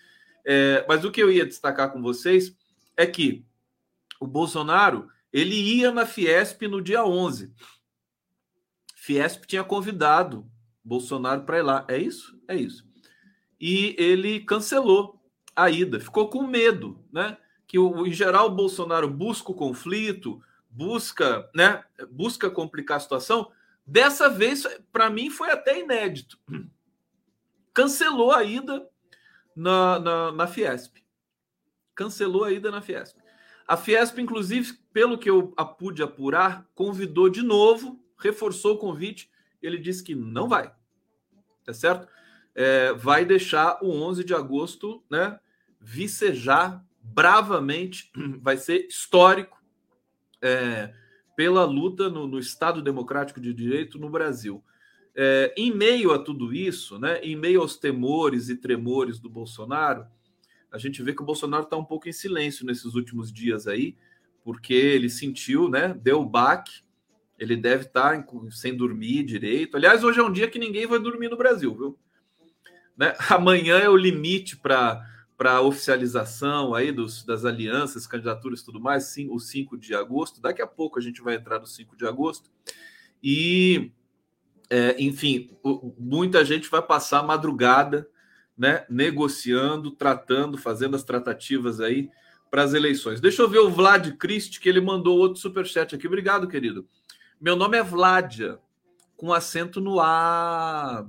É, 0.45 0.87
mas 0.87 1.05
o 1.05 1.11
que 1.11 1.21
eu 1.21 1.33
ia 1.33 1.45
destacar 1.45 1.93
com 1.93 2.01
vocês 2.01 2.57
é 2.97 3.05
que 3.05 3.45
o 4.21 4.27
Bolsonaro 4.27 5.09
ele 5.33 5.57
ia 5.57 5.91
na 5.91 6.07
Fiesp 6.07 6.63
no 6.69 6.81
dia 6.81 7.05
11. 7.05 7.53
Fiesp 8.95 9.47
tinha 9.47 9.65
convidado 9.65 10.49
Bolsonaro 10.83 11.43
para 11.43 11.59
ir 11.59 11.63
lá. 11.63 11.85
É 11.89 11.99
isso? 11.99 12.39
É 12.47 12.55
isso. 12.55 12.87
E 13.61 13.97
ele 13.99 14.41
cancelou 14.41 15.21
a 15.57 15.71
ida, 15.71 15.99
ficou 15.99 16.29
com 16.29 16.47
medo, 16.47 17.05
né? 17.13 17.37
Que 17.67 17.79
o, 17.79 18.07
em 18.07 18.13
geral 18.13 18.47
o 18.47 18.55
Bolsonaro 18.55 19.09
busca 19.09 19.51
o 19.51 19.55
conflito, 19.55 20.43
busca, 20.71 21.49
né, 21.55 21.85
busca 22.11 22.51
complicar 22.51 22.99
a 22.99 23.01
situação. 23.01 23.51
Dessa 23.87 24.29
vez, 24.29 24.65
para 24.93 25.09
mim, 25.11 25.31
foi 25.31 25.51
até 25.51 25.81
inédito. 25.81 26.39
Cancelou 27.73 28.33
a 28.33 28.43
ida 28.43 28.89
na, 29.55 29.99
na, 29.99 30.33
na, 30.33 30.47
Fiesp. 30.47 30.97
Cancelou 31.95 32.45
a 32.45 32.53
ida 32.53 32.71
na 32.71 32.81
Fiesp. 32.81 33.17
A 33.67 33.77
Fiesp, 33.77 34.19
inclusive, 34.19 34.75
pelo 34.93 35.19
que 35.19 35.31
eu 35.31 35.55
pude 35.79 36.03
apurar, 36.03 36.69
convidou 36.75 37.29
de 37.29 37.43
novo, 37.43 37.99
reforçou 38.19 38.75
o 38.75 38.79
convite. 38.79 39.31
Ele 39.63 39.79
disse 39.79 40.05
que 40.05 40.15
não 40.15 40.49
vai. 40.49 40.73
Tá 41.65 41.73
certo? 41.73 42.07
É, 42.55 42.93
vai 42.93 43.25
deixar 43.25 43.79
o 43.83 43.91
11 43.91 44.23
de 44.23 44.35
agosto, 44.35 45.03
né? 45.11 45.39
Vicejar 45.81 46.85
bravamente. 47.05 48.11
Vai 48.41 48.57
ser 48.57 48.87
histórico 48.87 49.63
é, 50.41 50.93
pela 51.37 51.65
luta 51.65 52.09
no, 52.09 52.27
no, 52.27 52.39
Estado 52.39 52.83
Democrático 52.83 53.41
de 53.41 53.53
Direito 53.53 53.99
no 53.99 54.09
Brasil. 54.09 54.63
É, 55.17 55.55
em 55.57 55.73
meio 55.73 56.13
a 56.13 56.19
tudo 56.19 56.53
isso, 56.53 56.99
né, 56.99 57.21
em 57.21 57.37
meio 57.37 57.61
aos 57.61 57.77
temores 57.77 58.49
e 58.49 58.57
tremores 58.57 59.21
do 59.21 59.31
Bolsonaro, 59.31 60.07
a 60.75 60.79
gente 60.79 61.01
vê 61.05 61.15
que 61.15 61.23
o 61.23 61.25
Bolsonaro 61.25 61.63
está 61.63 61.77
um 61.77 61.85
pouco 61.85 62.09
em 62.09 62.13
silêncio 62.13 62.67
nesses 62.67 62.97
últimos 62.97 63.33
dias 63.33 63.69
aí, 63.69 63.97
porque 64.43 64.75
ele 64.75 65.09
sentiu, 65.09 65.69
né, 65.69 65.95
deu 66.03 66.21
o 66.21 66.29
baque, 66.29 66.83
ele 67.39 67.57
deve 67.57 67.85
estar 67.85 68.21
tá 68.21 68.35
sem 68.51 68.77
dormir 68.77 69.23
direito. 69.23 69.77
Aliás, 69.77 70.03
hoje 70.03 70.19
é 70.19 70.23
um 70.25 70.33
dia 70.33 70.51
que 70.51 70.59
ninguém 70.59 70.85
vai 70.85 70.99
dormir 70.99 71.29
no 71.29 71.37
Brasil, 71.37 71.73
viu? 71.77 71.99
Né? 72.97 73.15
Amanhã 73.31 73.79
é 73.79 73.89
o 73.89 73.97
limite 73.97 74.57
para 74.57 75.01
para 75.37 75.61
oficialização 75.61 76.75
aí 76.75 76.93
dos, 76.93 77.25
das 77.25 77.45
alianças, 77.45 78.07
candidaturas 78.07 78.61
e 78.61 78.65
tudo 78.65 78.81
mais, 78.81 79.07
sim, 79.07 79.29
o 79.29 79.41
5 79.41 79.77
de 79.77 79.93
agosto. 79.93 80.41
Daqui 80.41 80.63
a 80.63 80.67
pouco 80.67 80.97
a 80.97 81.03
gente 81.03 81.21
vai 81.21 81.35
entrar 81.35 81.59
no 81.59 81.67
5 81.67 81.97
de 81.97 82.07
agosto. 82.07 82.49
E, 83.21 83.91
é, 84.71 84.95
enfim, 84.97 85.51
muita 85.99 86.45
gente 86.45 86.71
vai 86.71 86.81
passar 86.81 87.19
a 87.19 87.25
madrugada 87.25 88.09
né, 88.57 88.85
negociando, 88.89 89.91
tratando, 89.91 90.57
fazendo 90.57 90.95
as 90.97 91.03
tratativas 91.03 91.81
aí 91.81 92.11
para 92.51 92.63
as 92.63 92.73
eleições. 92.73 93.21
Deixa 93.21 93.43
eu 93.43 93.49
ver 93.49 93.59
o 93.59 93.71
Vlad 93.71 94.13
Christ, 94.17 94.61
que 94.61 94.69
ele 94.69 94.81
mandou 94.81 95.19
outro 95.19 95.41
superchat 95.41 95.95
aqui. 95.95 96.07
Obrigado, 96.07 96.47
querido. 96.47 96.87
Meu 97.41 97.57
nome 97.57 97.77
é 97.77 97.83
Vladia, 97.83 98.59
com 99.17 99.33
acento 99.33 99.81
no 99.81 100.01
A. 100.01 101.07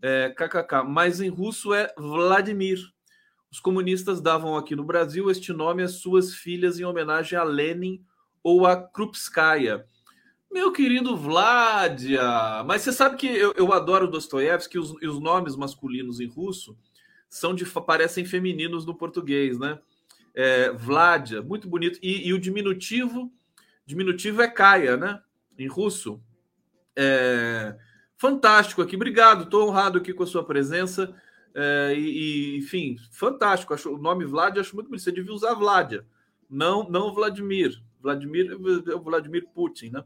É, 0.00 0.30
KKK, 0.30 0.82
mas 0.86 1.20
em 1.20 1.28
russo 1.28 1.74
é 1.74 1.92
Vladimir. 1.96 2.78
Os 3.50 3.60
comunistas 3.60 4.20
davam 4.20 4.56
aqui 4.56 4.74
no 4.76 4.84
Brasil 4.84 5.30
este 5.30 5.52
nome 5.52 5.82
às 5.82 5.92
suas 5.92 6.34
filhas 6.34 6.78
em 6.78 6.84
homenagem 6.84 7.38
a 7.38 7.44
Lenin 7.44 8.02
ou 8.42 8.66
a 8.66 8.76
Krupskaya. 8.76 9.86
Meu 10.56 10.72
querido 10.72 11.14
Vladia, 11.14 12.64
mas 12.64 12.80
você 12.80 12.90
sabe 12.90 13.18
que 13.18 13.26
eu, 13.26 13.52
eu 13.58 13.74
adoro 13.74 14.08
Dostoiévski 14.08 14.78
e 14.78 14.80
os, 14.80 14.90
os 15.02 15.20
nomes 15.20 15.54
masculinos 15.54 16.18
em 16.18 16.26
russo 16.26 16.74
são 17.28 17.54
de 17.54 17.66
parecem 17.66 18.24
femininos 18.24 18.86
no 18.86 18.94
português, 18.94 19.58
né? 19.58 19.78
É, 20.34 20.72
Vladia, 20.72 21.42
muito 21.42 21.68
bonito. 21.68 21.98
E, 22.02 22.26
e, 22.26 22.32
o 22.32 22.38
diminutivo, 22.38 23.30
diminutivo 23.84 24.40
é 24.40 24.48
Kaia, 24.48 24.96
né? 24.96 25.20
Em 25.58 25.66
russo. 25.66 26.22
É, 26.96 27.76
fantástico 28.16 28.80
aqui, 28.80 28.96
obrigado. 28.96 29.42
Estou 29.44 29.68
honrado 29.68 29.98
aqui 29.98 30.14
com 30.14 30.22
a 30.22 30.26
sua 30.26 30.42
presença. 30.42 31.14
É, 31.54 31.92
e, 31.94 32.54
e, 32.54 32.56
enfim, 32.56 32.96
fantástico. 33.12 33.74
Acho, 33.74 33.94
o 33.94 33.98
nome 33.98 34.24
Vlad 34.24 34.56
acho 34.56 34.74
muito 34.74 34.88
bonito. 34.88 35.02
Você 35.02 35.12
devia 35.12 35.34
usar 35.34 35.52
Vladia, 35.52 36.06
não, 36.48 36.88
não 36.88 37.12
Vladimir. 37.12 37.78
Vladimir 38.00 38.52
é 38.88 38.94
o 38.94 39.02
Vladimir 39.02 39.46
Putin, 39.54 39.90
né? 39.90 40.02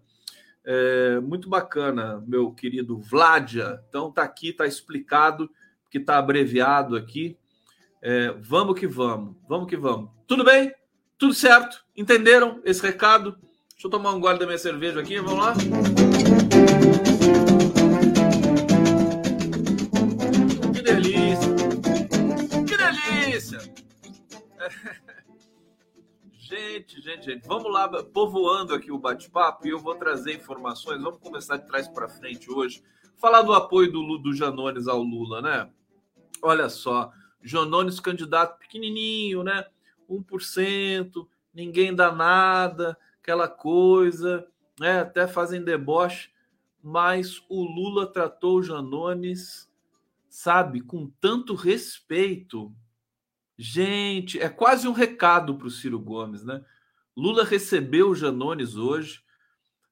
É, 0.64 1.20
muito 1.20 1.48
bacana, 1.48 2.22
meu 2.26 2.52
querido 2.52 2.98
Vladia. 2.98 3.80
Então 3.88 4.10
tá 4.10 4.22
aqui, 4.22 4.52
tá 4.52 4.66
explicado, 4.66 5.50
que 5.90 5.98
tá 5.98 6.18
abreviado 6.18 6.96
aqui. 6.96 7.36
É, 8.02 8.32
vamos 8.40 8.78
que 8.78 8.86
vamos, 8.86 9.36
vamos 9.48 9.68
que 9.68 9.76
vamos. 9.76 10.10
Tudo 10.26 10.44
bem? 10.44 10.72
Tudo 11.18 11.34
certo? 11.34 11.84
Entenderam 11.96 12.60
esse 12.64 12.82
recado? 12.82 13.32
Deixa 13.70 13.86
eu 13.86 13.90
tomar 13.90 14.12
um 14.12 14.20
gole 14.20 14.38
da 14.38 14.46
minha 14.46 14.58
cerveja 14.58 15.00
aqui, 15.00 15.18
vamos 15.18 15.38
lá? 15.38 15.99
Gente, 26.60 27.00
gente, 27.00 27.24
gente, 27.24 27.48
vamos 27.48 27.72
lá, 27.72 27.88
povoando 28.04 28.74
aqui 28.74 28.92
o 28.92 28.98
bate-papo 28.98 29.66
e 29.66 29.70
eu 29.70 29.78
vou 29.78 29.94
trazer 29.94 30.34
informações. 30.34 31.02
Vamos 31.02 31.18
começar 31.18 31.56
de 31.56 31.66
trás 31.66 31.88
para 31.88 32.06
frente 32.06 32.50
hoje. 32.50 32.82
Falar 33.16 33.40
do 33.40 33.54
apoio 33.54 33.90
do, 33.90 34.18
do 34.18 34.34
Janones 34.34 34.86
ao 34.86 35.02
Lula, 35.02 35.40
né? 35.40 35.70
Olha 36.42 36.68
só, 36.68 37.10
Janones 37.42 37.98
candidato 37.98 38.58
pequenininho, 38.58 39.42
né? 39.42 39.64
1%, 40.08 41.26
ninguém 41.52 41.94
dá 41.94 42.12
nada, 42.12 42.96
aquela 43.22 43.48
coisa, 43.48 44.46
né? 44.78 45.00
Até 45.00 45.26
fazem 45.26 45.64
deboche, 45.64 46.30
mas 46.82 47.42
o 47.48 47.64
Lula 47.64 48.06
tratou 48.06 48.58
o 48.58 48.62
Janones, 48.62 49.66
sabe, 50.28 50.82
com 50.82 51.10
tanto 51.20 51.54
respeito 51.54 52.70
Gente, 53.62 54.40
é 54.40 54.48
quase 54.48 54.88
um 54.88 54.92
recado 54.92 55.54
para 55.54 55.66
o 55.66 55.70
Ciro 55.70 56.00
Gomes, 56.00 56.42
né? 56.42 56.64
Lula 57.14 57.44
recebeu 57.44 58.08
o 58.08 58.14
Janones 58.14 58.74
hoje. 58.74 59.22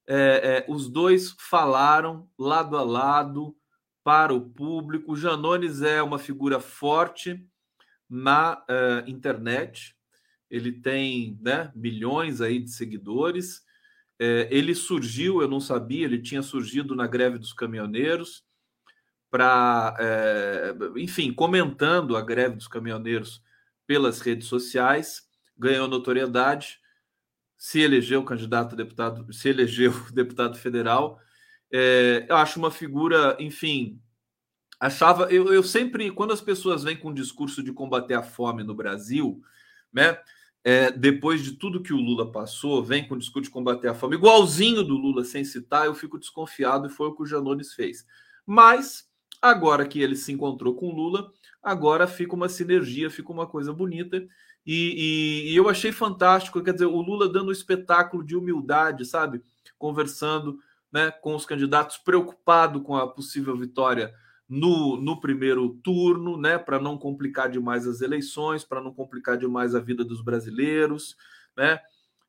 É, 0.07 0.17
é, 0.17 0.73
os 0.73 0.89
dois 0.89 1.37
falaram 1.39 2.27
lado 2.39 2.79
a 2.79 2.83
lado 2.83 3.55
para 4.03 4.33
o 4.33 4.41
público. 4.41 5.13
O 5.13 5.17
Janones 5.17 5.83
é 5.83 6.03
uma 6.03 6.19
figura 6.19 6.59
forte 6.61 7.47
na 8.09 8.65
é, 8.67 9.05
internet. 9.07 9.95
Ele 10.51 10.73
tem 10.73 11.39
né, 11.43 11.71
milhões 11.75 12.41
aí 12.41 12.61
de 12.61 12.71
seguidores. 12.71 13.63
É, 14.19 14.49
ele 14.51 14.75
surgiu, 14.75 15.43
eu 15.43 15.49
não 15.49 15.61
sabia, 15.61 16.07
ele 16.07 16.23
tinha 16.23 16.41
surgido 16.41 16.97
na 16.97 17.07
greve 17.07 17.37
dos 17.37 17.53
caminhoneiros 17.53 18.47
para, 19.31 19.95
é, 20.01 20.75
enfim, 20.97 21.35
comentando 21.35 22.17
a 22.17 22.23
greve 22.23 22.57
dos 22.57 22.67
caminhoneiros 22.67 23.47
pelas 23.89 24.21
redes 24.21 24.47
sociais, 24.47 25.27
ganhou 25.57 25.89
notoriedade, 25.89 26.79
se 27.57 27.81
elegeu 27.81 28.23
candidato 28.23 28.75
a 28.75 28.77
deputado, 28.77 29.33
se 29.33 29.49
elegeu 29.49 29.91
deputado 30.13 30.59
federal. 30.59 31.19
É, 31.73 32.27
eu 32.29 32.37
acho 32.37 32.59
uma 32.59 32.71
figura, 32.71 33.35
enfim, 33.41 33.99
achava. 34.79 35.25
Eu, 35.33 35.53
eu 35.53 35.63
sempre, 35.63 36.11
quando 36.13 36.35
as 36.35 36.41
pessoas 36.43 36.85
vêm 36.85 36.99
com 36.99 37.09
o 37.09 37.15
discurso 37.15 37.63
de 37.63 37.73
combater 37.73 38.13
a 38.13 38.23
fome 38.23 38.63
no 38.63 38.75
Brasil, 38.75 39.43
né? 39.91 40.19
É, 40.63 40.91
depois 40.91 41.43
de 41.43 41.53
tudo 41.53 41.83
que 41.83 41.95
o 41.95 41.97
Lula 41.97 42.31
passou, 42.31 42.85
vem 42.85 43.09
com 43.09 43.15
o 43.15 43.19
discurso 43.19 43.49
de 43.49 43.51
combater 43.51 43.89
a 43.89 43.95
fome, 43.95 44.17
igualzinho 44.17 44.85
do 44.85 44.97
Lula, 44.97 45.25
sem 45.25 45.43
citar, 45.45 45.87
eu 45.87 45.95
fico 45.95 46.19
desconfiado 46.19 46.89
e 46.89 46.91
foi 46.91 47.09
o 47.09 47.15
que 47.15 47.23
o 47.23 47.27
Janones 47.27 47.73
fez. 47.73 48.05
Mas, 48.45 49.09
agora 49.41 49.87
que 49.87 50.01
ele 50.01 50.15
se 50.15 50.31
encontrou 50.31 50.75
com 50.75 50.89
o 50.89 50.95
Lula, 50.95 51.33
agora 51.69 52.07
fica 52.07 52.35
uma 52.35 52.49
sinergia, 52.49 53.11
fica 53.11 53.33
uma 53.33 53.47
coisa 53.47 53.73
bonita. 53.73 54.17
E, 54.17 55.47
e, 55.47 55.53
e, 55.53 55.57
eu 55.57 55.69
achei 55.69 55.93
fantástico, 55.93 56.63
quer 56.63 56.73
dizer, 56.73 56.87
o 56.87 57.01
Lula 57.01 57.29
dando 57.29 57.49
um 57.49 57.53
espetáculo 57.53 58.25
de 58.25 58.37
humildade, 58.37 59.05
sabe? 59.05 59.43
Conversando 59.79 60.59
né, 60.93 61.11
com 61.11 61.35
os 61.35 61.47
candidatos, 61.47 61.97
preocupado 61.97 62.83
com 62.83 62.97
a 62.97 63.07
possível 63.07 63.57
vitória 63.57 64.13
no, 64.49 64.97
no 64.97 65.21
primeiro 65.21 65.69
turno, 65.83 66.37
né? 66.37 66.59
Para 66.59 66.81
não 66.81 66.99
complicar 66.99 67.51
demais 67.51 67.87
as 67.87 68.01
eleições, 68.01 68.65
para 68.65 68.81
não 68.81 68.93
complicar 68.93 69.37
demais 69.37 69.75
a 69.75 69.81
vida 69.81 70.05
dos 70.05 70.21
brasileiros, 70.21 71.17
né? 71.57 71.81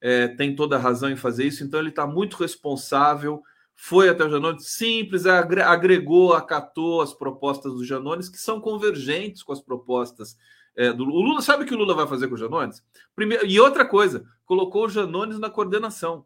É, 0.01 0.29
tem 0.29 0.55
toda 0.55 0.77
a 0.77 0.79
razão 0.79 1.09
em 1.09 1.17
fazer 1.17 1.45
isso, 1.45 1.61
então 1.61 1.77
ele 1.77 1.89
está 1.89 2.07
muito 2.07 2.37
responsável 2.37 3.43
foi 3.81 4.09
até 4.09 4.25
o 4.25 4.29
Janones, 4.29 4.67
simples, 4.67 5.25
agregou, 5.25 6.33
acatou 6.33 7.01
as 7.01 7.13
propostas 7.13 7.73
do 7.73 7.85
Janones, 7.85 8.27
que 8.27 8.37
são 8.37 8.59
convergentes 8.59 9.41
com 9.41 9.53
as 9.53 9.61
propostas 9.61 10.37
é, 10.75 10.91
do 10.91 11.05
Lula. 11.05 11.17
O 11.17 11.21
Lula 11.21 11.41
sabe 11.41 11.63
o 11.63 11.65
que 11.65 11.73
o 11.73 11.77
Lula 11.77 11.95
vai 11.95 12.05
fazer 12.05 12.27
com 12.27 12.35
o 12.35 12.37
Janones? 12.37 12.83
Primeiro, 13.15 13.45
e 13.45 13.57
outra 13.57 13.85
coisa, 13.85 14.25
colocou 14.45 14.85
o 14.85 14.89
Janones 14.89 15.39
na 15.39 15.49
coordenação, 15.49 16.25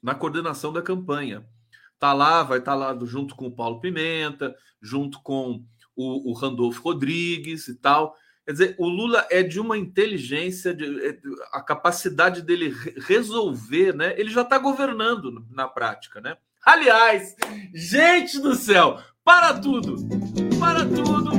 na 0.00 0.14
coordenação 0.14 0.72
da 0.72 0.80
campanha. 0.80 1.44
Tá 1.98 2.12
lá, 2.12 2.44
vai 2.44 2.60
estar 2.60 2.70
tá 2.70 2.94
lá 2.94 2.98
junto 3.04 3.34
com 3.34 3.48
o 3.48 3.54
Paulo 3.54 3.80
Pimenta, 3.80 4.54
junto 4.80 5.20
com 5.24 5.64
o, 5.96 6.30
o 6.30 6.34
Randolfo 6.34 6.80
Rodrigues 6.82 7.66
e 7.66 7.74
tal. 7.74 8.14
Quer 8.46 8.52
dizer, 8.52 8.76
o 8.78 8.86
Lula 8.86 9.26
é 9.28 9.42
de 9.42 9.58
uma 9.58 9.76
inteligência, 9.76 10.72
de, 10.72 11.04
é, 11.04 11.18
a 11.52 11.60
capacidade 11.60 12.42
dele 12.42 12.72
resolver, 13.08 13.92
né? 13.92 14.14
Ele 14.16 14.30
já 14.30 14.42
está 14.42 14.56
governando 14.56 15.44
na 15.50 15.66
prática, 15.66 16.20
né? 16.20 16.36
Aliás, 16.64 17.36
gente 17.74 18.40
do 18.40 18.54
céu, 18.54 18.98
para 19.22 19.60
tudo! 19.60 19.96
Para 20.58 20.80
tudo! 20.80 21.30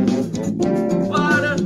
Para! 1.10 1.58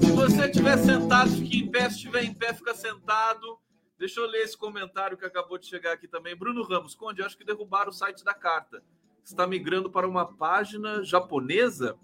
Se 0.00 0.12
você 0.12 0.46
estiver 0.46 0.78
sentado, 0.78 1.30
fique 1.30 1.58
em 1.58 1.68
pé. 1.68 1.90
Se 1.90 1.96
estiver 1.96 2.22
em 2.22 2.32
pé, 2.32 2.54
fica 2.54 2.72
sentado. 2.74 3.58
Deixa 3.98 4.20
eu 4.20 4.26
ler 4.26 4.44
esse 4.44 4.56
comentário 4.56 5.16
que 5.16 5.24
acabou 5.24 5.58
de 5.58 5.66
chegar 5.66 5.92
aqui 5.92 6.06
também. 6.06 6.36
Bruno 6.36 6.62
Ramos, 6.62 6.94
Conde, 6.94 7.24
acho 7.24 7.36
que 7.36 7.44
derrubaram 7.44 7.90
o 7.90 7.94
site 7.94 8.24
da 8.24 8.34
carta. 8.34 8.80
Está 9.24 9.48
migrando 9.48 9.90
para 9.90 10.06
uma 10.06 10.24
página 10.24 11.02
japonesa? 11.02 11.96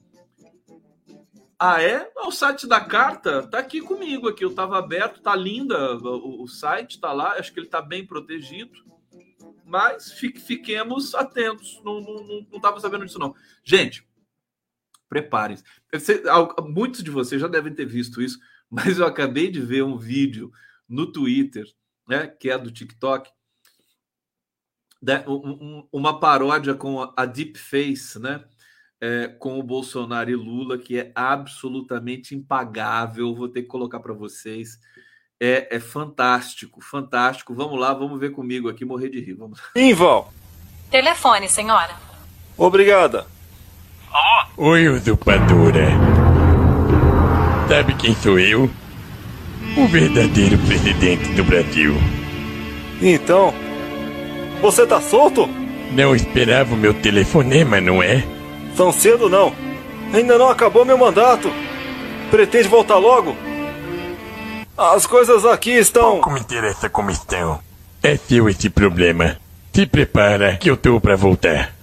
Ah, 1.57 1.81
é? 1.81 2.11
O 2.17 2.33
site 2.33 2.67
da 2.67 2.81
carta 2.81 3.47
tá 3.47 3.61
aqui 3.61 3.81
comigo 3.81 4.29
aqui. 4.29 4.45
Eu 4.45 4.51
estava 4.51 4.77
aberto, 4.77 5.23
tá 5.23 5.37
linda 5.37 5.97
o, 5.97 6.43
o 6.43 6.49
site, 6.49 7.01
tá 7.01 7.13
lá. 7.13 7.35
Acho 7.35 7.53
que 7.53 7.61
ele 7.61 7.67
está 7.67 7.81
bem 7.81 8.05
protegido 8.05 8.88
mas 9.69 10.13
fiquemos 10.13 11.15
atentos. 11.15 11.81
Não, 11.85 12.01
não, 12.01 12.25
não 12.25 12.57
estava 12.57 12.81
sabendo 12.81 13.05
disso, 13.05 13.19
não. 13.19 13.35
Gente, 13.63 14.09
preparem-se. 15.09 15.63
Muitos 16.67 17.03
de 17.03 17.11
vocês 17.11 17.41
já 17.41 17.47
devem 17.47 17.75
ter 17.75 17.85
visto 17.85 18.23
isso, 18.23 18.39
mas 18.71 18.99
eu 18.99 19.07
acabei 19.07 19.51
de 19.51 19.61
ver 19.61 19.85
um 19.85 19.99
vídeo 19.99 20.51
no 20.89 21.13
Twitter, 21.13 21.67
né, 22.09 22.27
que 22.27 22.51
é 22.51 22.57
do 22.57 22.71
TikTok, 22.71 23.31
né, 25.03 25.23
um, 25.29 25.87
uma 25.93 26.19
paródia 26.19 26.75
com 26.75 27.13
a 27.15 27.27
Deep 27.27 27.59
Face, 27.59 28.19
né? 28.19 28.45
É, 29.01 29.29
com 29.29 29.61
o 29.61 29.63
Bolsonaro 29.63 30.29
e 30.29 30.35
Lula, 30.35 30.77
que 30.77 30.99
é 30.99 31.13
absolutamente 31.15 32.35
impagável. 32.35 33.33
Vou 33.33 33.49
ter 33.49 33.63
que 33.63 33.69
colocar 33.69 34.01
para 34.01 34.13
vocês 34.13 34.81
é, 35.41 35.77
é 35.77 35.81
fantástico, 35.81 36.81
fantástico. 36.81 37.55
Vamos 37.55 37.79
lá, 37.79 37.93
vamos 37.95 38.19
ver 38.19 38.31
comigo 38.31 38.69
aqui, 38.69 38.85
morrer 38.85 39.09
de 39.09 39.21
rir. 39.21 39.35
Vamos. 39.35 39.61
Inval. 39.77 40.33
Telefone, 40.91 41.49
senhora. 41.49 41.95
Obrigada. 42.57 43.27
Alô? 44.11 44.71
Oi, 44.71 44.89
usurpadora. 44.89 45.91
Sabe 47.69 47.95
quem 47.95 48.15
sou 48.17 48.39
eu? 48.39 48.71
O 49.77 49.87
verdadeiro 49.87 50.59
presidente 50.67 51.29
do 51.35 51.45
Brasil. 51.45 51.95
Então, 53.01 53.55
você 54.61 54.87
tá 54.87 55.01
solto? 55.01 55.49
Não 55.93 56.17
esperava 56.17 56.75
o 56.75 56.77
meu 56.77 56.93
telefonema, 56.95 57.81
não 57.81 58.03
é? 58.03 58.25
Tão 58.77 58.91
cedo 58.91 59.29
não. 59.29 59.55
Ainda 60.13 60.37
não 60.37 60.49
acabou 60.49 60.85
meu 60.85 60.99
mandato. 60.99 61.51
Pretende 62.31 62.67
voltar 62.67 62.97
logo? 62.97 63.37
As 64.81 65.09
coisas 65.09 65.45
aqui 65.45 65.73
estão. 65.73 66.13
Pouco 66.13 66.31
me 66.31 66.39
interessa 66.39 66.89
como 66.89 67.11
estão. 67.11 67.61
É 68.01 68.17
seu 68.17 68.49
esse 68.49 68.71
problema. 68.71 69.37
Se 69.75 69.85
prepara 69.85 70.57
que 70.57 70.71
eu 70.71 70.77
tô 70.77 71.01
pra 71.01 71.17
voltar. 71.17 71.75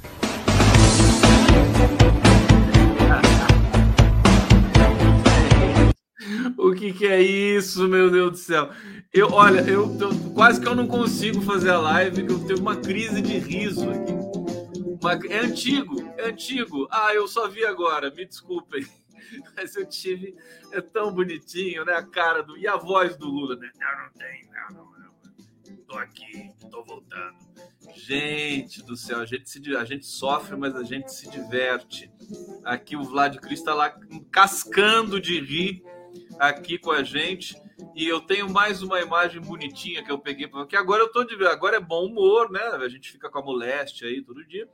O 6.58 6.71
que, 6.71 6.93
que 6.93 7.05
é 7.05 7.21
isso, 7.21 7.86
meu 7.89 8.10
Deus 8.10 8.31
do 8.31 8.38
céu? 8.38 8.69
Eu, 9.13 9.29
olha, 9.34 9.60
eu, 9.69 9.93
eu, 9.99 10.15
quase 10.34 10.62
que 10.62 10.67
eu 10.67 10.73
não 10.73 10.88
consigo 10.88 11.41
fazer 11.41 11.71
a 11.71 11.79
live, 11.79 12.23
que 12.23 12.31
eu 12.31 12.39
tenho 12.45 12.60
uma 12.60 12.77
crise 12.77 13.21
de 13.21 13.38
riso 13.38 13.89
aqui. 13.89 14.13
Uma, 15.01 15.19
é 15.27 15.39
antigo, 15.39 16.13
é 16.17 16.29
antigo. 16.29 16.88
Ah, 16.89 17.13
eu 17.13 17.27
só 17.27 17.49
vi 17.49 17.65
agora, 17.65 18.10
me 18.10 18.25
desculpem. 18.25 18.86
Mas 19.55 19.75
eu 19.75 19.88
tive. 19.88 20.35
É 20.71 20.81
tão 20.81 21.13
bonitinho, 21.13 21.85
né? 21.85 21.93
A 21.93 22.03
cara 22.03 22.41
do. 22.43 22.57
E 22.57 22.67
a 22.67 22.75
voz 22.75 23.15
do 23.15 23.27
Lula, 23.27 23.55
né? 23.55 23.69
Não, 23.79 24.03
não 24.03 24.13
tem, 24.13 24.49
não, 24.51 24.85
não, 24.85 24.99
não. 24.99 25.05
Tô 25.88 25.97
aqui, 25.97 26.51
tô 26.69 26.83
voltando. 26.83 27.38
Gente 27.93 28.83
do 28.83 28.95
céu, 28.95 29.19
a 29.19 29.25
gente, 29.25 29.49
se, 29.49 29.75
a 29.75 29.85
gente 29.85 30.05
sofre, 30.05 30.55
mas 30.55 30.75
a 30.75 30.83
gente 30.83 31.11
se 31.11 31.29
diverte. 31.29 32.11
Aqui 32.63 32.95
o 32.95 33.03
Vlad 33.03 33.38
Cris 33.38 33.59
está 33.59 33.73
lá 33.73 33.95
cascando 34.31 35.21
de 35.21 35.39
rir 35.39 35.83
aqui 36.39 36.77
com 36.77 36.91
a 36.91 37.03
gente. 37.03 37.55
E 37.95 38.07
eu 38.07 38.21
tenho 38.21 38.49
mais 38.49 38.81
uma 38.81 38.99
imagem 39.01 39.41
bonitinha 39.41 40.03
que 40.03 40.11
eu 40.11 40.17
peguei 40.17 40.47
porque 40.47 40.75
agora 40.75 41.03
eu 41.03 41.11
tô 41.11 41.23
de 41.23 41.35
agora 41.45 41.77
é 41.77 41.79
bom 41.79 42.05
humor, 42.05 42.49
né? 42.51 42.61
A 42.61 42.88
gente 42.88 43.11
fica 43.11 43.29
com 43.29 43.39
a 43.39 43.43
moléstia 43.43 44.07
aí 44.07 44.21
todo 44.23 44.45
dia 44.45 44.67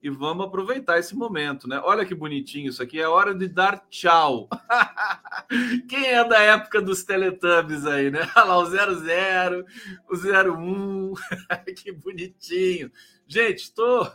e 0.00 0.08
vamos 0.08 0.46
aproveitar 0.46 0.98
esse 0.98 1.16
momento, 1.16 1.68
né? 1.68 1.80
Olha 1.84 2.04
que 2.04 2.14
bonitinho 2.14 2.70
isso 2.70 2.82
aqui, 2.82 3.00
é 3.00 3.08
hora 3.08 3.34
de 3.34 3.48
dar 3.48 3.84
tchau. 3.88 4.48
Quem 5.88 6.06
é 6.06 6.24
da 6.24 6.40
época 6.40 6.80
dos 6.80 7.02
Teletubbies 7.02 7.84
aí, 7.84 8.10
né? 8.10 8.20
Olha 8.36 8.44
lá, 8.44 8.58
o 8.58 8.66
00, 8.66 9.64
o 10.08 10.16
01, 10.16 11.14
que 11.76 11.90
bonitinho. 11.90 12.92
Gente, 13.26 13.74
tô, 13.74 14.06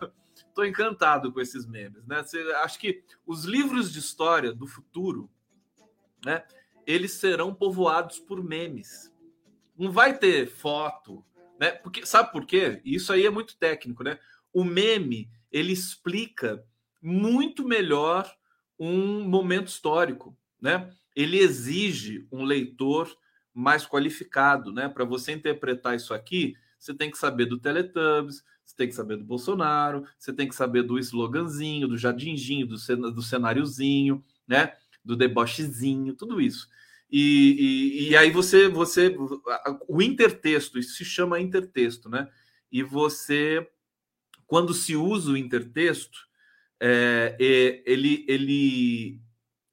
tô 0.56 0.64
encantado 0.64 1.34
com 1.34 1.42
esses 1.42 1.66
memes, 1.66 2.06
né? 2.08 2.24
Acho 2.64 2.80
que 2.80 3.04
os 3.26 3.44
livros 3.44 3.92
de 3.92 4.00
história 4.00 4.54
do 4.54 4.66
futuro, 4.66 5.30
né? 6.26 6.44
Eles 6.88 7.12
serão 7.12 7.54
povoados 7.54 8.20
por 8.20 8.42
memes. 8.42 9.14
Não 9.78 9.92
vai 9.92 10.18
ter 10.18 10.48
foto, 10.48 11.26
né? 11.60 11.72
Porque, 11.72 12.06
sabe 12.06 12.32
por 12.32 12.46
quê? 12.46 12.82
Isso 12.86 13.12
aí 13.12 13.26
é 13.26 13.30
muito 13.30 13.58
técnico, 13.58 14.02
né? 14.02 14.18
O 14.54 14.64
meme 14.64 15.30
ele 15.54 15.72
explica 15.72 16.66
muito 17.00 17.64
melhor 17.64 18.30
um 18.80 19.22
momento 19.22 19.68
histórico, 19.68 20.36
né? 20.60 20.90
Ele 21.16 21.38
exige 21.38 22.28
um 22.32 22.44
leitor 22.44 23.16
mais 23.54 23.86
qualificado, 23.86 24.74
né? 24.74 24.90
Para 24.90 25.06
você 25.06 25.32
interpretar 25.32 25.96
isso 25.96 26.12
aqui, 26.12 26.56
você 26.80 26.92
tem 26.92 27.12
que 27.12 27.18
saber 27.18 27.46
do 27.46 27.60
Teletubbies, 27.60 28.44
você 28.66 28.76
tem 28.76 28.88
que 28.88 28.96
saber 28.96 29.18
do 29.18 29.24
Bolsonaro, 29.24 30.04
você 30.18 30.34
tem 30.34 30.48
que 30.48 30.56
saber 30.56 30.82
do 30.82 30.98
sloganzinho, 30.98 31.88
do 31.88 31.98
jardinzinho, 31.98 32.66
do, 32.66 32.78
cen 32.78 33.00
do 33.00 33.22
cenáriozinho, 33.22 34.24
né? 34.48 34.74
Do 35.06 35.16
debochezinho, 35.16 36.16
tudo 36.16 36.42
isso. 36.42 36.68
E, 37.12 38.00
e, 38.00 38.10
e, 38.10 38.18
aí 38.18 38.32
você, 38.32 38.68
você, 38.68 39.16
o 39.88 40.02
intertexto, 40.02 40.80
isso 40.80 40.96
se 40.96 41.06
chama 41.06 41.40
intertexto, 41.40 42.10
né? 42.10 42.28
E 42.72 42.82
você 42.82 43.70
quando 44.54 44.72
se 44.72 44.96
usa 44.96 45.32
o 45.32 45.36
intertexto, 45.38 46.20
é, 46.80 47.36
é, 47.40 47.92
ele, 47.92 48.24
ele, 48.28 49.20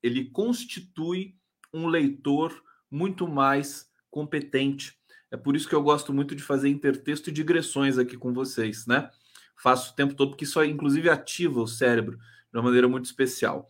ele 0.03 0.31
constitui 0.31 1.35
um 1.71 1.87
leitor 1.87 2.51
muito 2.91 3.29
mais 3.29 3.91
competente. 4.11 4.95
É 5.31 5.37
por 5.37 5.55
isso 5.55 5.69
que 5.69 5.75
eu 5.75 5.83
gosto 5.83 6.15
muito 6.15 6.35
de 6.35 6.43
fazer 6.43 6.71
intertexto 6.71 7.29
e 7.29 7.33
digressões 7.33 7.99
aqui 7.99 8.17
com 8.17 8.33
vocês, 8.33 8.87
né? 8.87 9.11
Faço 9.55 9.93
o 9.93 9.95
tempo 9.95 10.15
todo, 10.15 10.31
porque 10.31 10.45
isso, 10.45 10.65
inclusive, 10.65 11.11
ativa 11.11 11.61
o 11.61 11.69
cérebro 11.69 12.17
de 12.17 12.59
uma 12.59 12.63
maneira 12.63 12.89
muito 12.89 13.05
especial. 13.05 13.69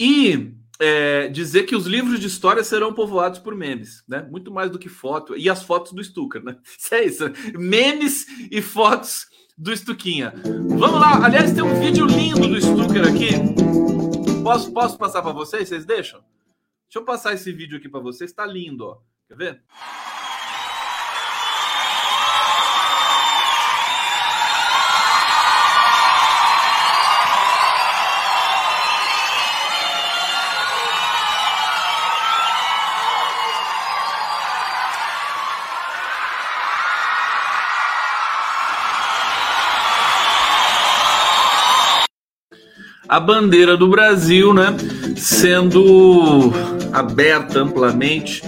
E 0.00 0.54
é, 0.80 1.28
dizer 1.28 1.64
que 1.64 1.76
os 1.76 1.84
livros 1.84 2.18
de 2.18 2.26
história 2.26 2.64
serão 2.64 2.94
povoados 2.94 3.38
por 3.38 3.54
memes, 3.54 4.02
né? 4.08 4.22
Muito 4.22 4.50
mais 4.50 4.70
do 4.70 4.78
que 4.78 4.88
foto. 4.88 5.36
E 5.36 5.50
as 5.50 5.62
fotos 5.62 5.92
do 5.92 6.02
Stucker, 6.02 6.42
né? 6.42 6.56
Isso 6.64 6.94
é 6.94 7.04
isso. 7.04 7.24
Memes 7.52 8.26
e 8.50 8.62
fotos 8.62 9.26
do 9.58 9.76
Stuquinha. 9.76 10.32
Vamos 10.68 11.00
lá. 11.00 11.24
Aliás, 11.24 11.52
tem 11.52 11.64
um 11.64 11.80
vídeo 11.80 12.06
lindo 12.06 12.46
do 12.46 12.60
Stucker 12.60 13.08
aqui. 13.08 14.42
Posso, 14.42 14.72
posso 14.72 14.96
passar 14.96 15.20
para 15.20 15.32
vocês? 15.32 15.68
Vocês 15.68 15.84
deixam? 15.84 16.20
Deixa 16.20 17.00
eu 17.00 17.04
passar 17.04 17.34
esse 17.34 17.52
vídeo 17.52 17.76
aqui 17.76 17.88
para 17.88 18.00
vocês. 18.00 18.30
Está 18.30 18.46
lindo, 18.46 18.86
ó. 18.86 18.98
Quer 19.26 19.36
ver? 19.36 19.62
A 43.08 43.18
bandeira 43.18 43.74
do 43.74 43.88
Brasil, 43.88 44.52
né, 44.52 44.66
sendo 45.16 46.52
aberta 46.92 47.60
amplamente 47.60 48.42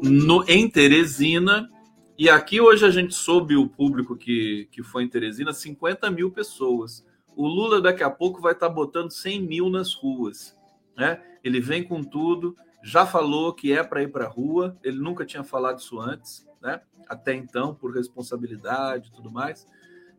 no, 0.00 0.44
em 0.48 0.70
Teresina. 0.70 1.68
E 2.16 2.30
aqui 2.30 2.60
hoje 2.60 2.86
a 2.86 2.90
gente 2.90 3.12
soube 3.12 3.56
o 3.56 3.68
público 3.68 4.16
que, 4.16 4.68
que 4.70 4.84
foi 4.84 5.02
em 5.02 5.08
Teresina, 5.08 5.52
50 5.52 6.08
mil 6.12 6.30
pessoas. 6.30 7.04
O 7.34 7.48
Lula 7.48 7.80
daqui 7.80 8.04
a 8.04 8.10
pouco 8.10 8.40
vai 8.40 8.52
estar 8.52 8.68
tá 8.68 8.72
botando 8.72 9.10
100 9.10 9.42
mil 9.42 9.68
nas 9.68 9.92
ruas. 9.92 10.56
Né? 10.96 11.20
Ele 11.42 11.60
vem 11.60 11.82
com 11.82 12.04
tudo, 12.04 12.56
já 12.84 13.04
falou 13.04 13.52
que 13.52 13.72
é 13.72 13.82
para 13.82 14.02
ir 14.02 14.12
para 14.12 14.26
a 14.26 14.28
rua, 14.28 14.78
ele 14.84 14.98
nunca 14.98 15.26
tinha 15.26 15.42
falado 15.42 15.80
isso 15.80 15.98
antes, 15.98 16.46
né? 16.62 16.80
até 17.08 17.34
então, 17.34 17.74
por 17.74 17.92
responsabilidade 17.92 19.08
e 19.08 19.12
tudo 19.12 19.28
mais. 19.28 19.66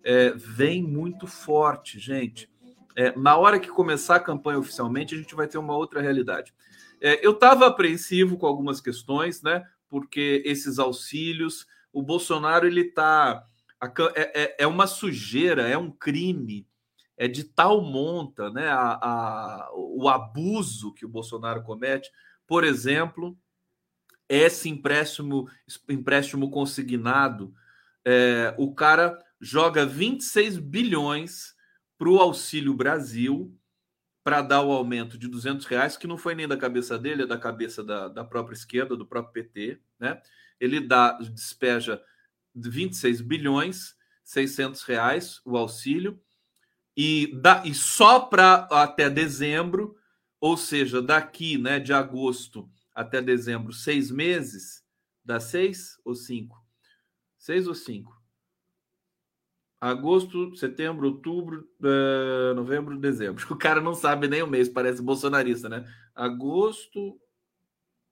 É, 0.04 0.32
vem 0.36 0.84
muito 0.84 1.26
forte, 1.26 1.98
gente 1.98 2.54
é, 2.96 3.18
na 3.18 3.36
hora 3.36 3.60
que 3.60 3.68
começar 3.68 4.16
a 4.16 4.20
campanha 4.20 4.60
oficialmente, 4.60 5.14
a 5.14 5.18
gente 5.18 5.36
vai 5.36 5.48
ter 5.48 5.58
uma 5.58 5.76
outra 5.76 6.02
realidade. 6.02 6.54
É, 7.02 7.26
eu 7.26 7.32
estava 7.32 7.68
apreensivo 7.68 8.38
com 8.38 8.48
algumas 8.48 8.80
questões, 8.80 9.42
né? 9.42 9.66
Porque 9.90 10.42
esses 10.46 10.80
auxílios, 10.80 11.68
o 11.92 12.02
Bolsonaro 12.02 12.66
ele 12.66 12.82
está 12.82 13.46
é, 14.16 14.44
é, 14.44 14.56
é, 14.60 14.68
uma 14.68 14.88
sujeira, 14.88 15.68
é 15.68 15.78
um 15.78 15.92
crime, 15.92 16.68
é 17.18 17.28
de 17.28 17.44
tal 17.44 17.82
monta, 17.82 18.50
né? 18.50 18.70
A, 18.70 19.00
a, 19.02 19.70
o 19.74 20.08
abuso 20.08 20.94
que 20.94 21.06
o 21.06 21.10
Bolsonaro 21.10 21.64
comete, 21.64 22.10
por 22.48 22.64
exemplo, 22.64 23.38
esse 24.30 24.70
empréstimo, 24.70 25.50
empréstimo 25.90 26.50
consignado, 26.50 27.54
é, 28.06 28.56
o 28.58 28.74
cara 28.74 29.20
joga 29.40 29.86
26 29.86 30.58
bilhões 30.58 31.55
para 31.98 32.10
o 32.10 32.20
Auxílio 32.20 32.74
Brasil 32.74 33.58
para 34.24 34.42
dar 34.42 34.64
o 34.64 34.72
aumento 34.72 35.18
de 35.18 35.28
200 35.28 35.66
reais, 35.68 35.96
que 35.96 36.08
não 36.08 36.18
foi 36.18 36.34
nem 36.34 36.48
da 36.48 36.58
cabeça 36.58 36.98
dele, 36.98 37.24
é 37.24 37.28
da 37.28 37.38
cabeça 37.38 37.84
da, 37.84 38.08
da 38.08 38.24
própria 38.24 38.56
esquerda, 38.56 38.98
do 38.98 39.06
próprio 39.06 39.34
PT, 39.34 39.80
né? 40.00 40.20
Ele 40.60 40.80
dá, 40.80 41.12
despeja 41.20 42.02
26 42.56 43.22
bilhões 43.22 43.96
600 44.26 44.82
reais 44.84 45.40
o 45.46 45.56
auxílio 45.56 46.20
e, 46.98 47.32
dá, 47.42 47.62
e 47.66 47.74
só 47.74 48.22
para 48.22 48.68
até 48.72 49.10
dezembro, 49.10 49.96
ou 50.40 50.58
seja, 50.58 51.02
daqui, 51.02 51.58
né, 51.58 51.80
de 51.80 51.94
agosto 51.94 52.70
até 52.94 53.22
dezembro, 53.22 53.74
seis 53.74 54.10
meses, 54.10 54.84
dá 55.24 55.40
seis 55.40 56.00
ou 56.04 56.16
cinco? 56.16 56.64
Seis 57.38 57.68
ou 57.68 57.76
cinco? 57.76 58.14
Agosto, 59.80 60.56
setembro, 60.56 61.08
outubro, 61.08 61.68
uh, 61.82 62.54
novembro, 62.56 62.98
dezembro. 62.98 63.46
O 63.52 63.56
cara 63.56 63.82
não 63.82 63.94
sabe 63.94 64.28
nem 64.28 64.42
o 64.42 64.48
mês, 64.48 64.70
parece 64.70 65.02
bolsonarista, 65.02 65.70
né? 65.70 65.86
Agosto, 66.14 67.20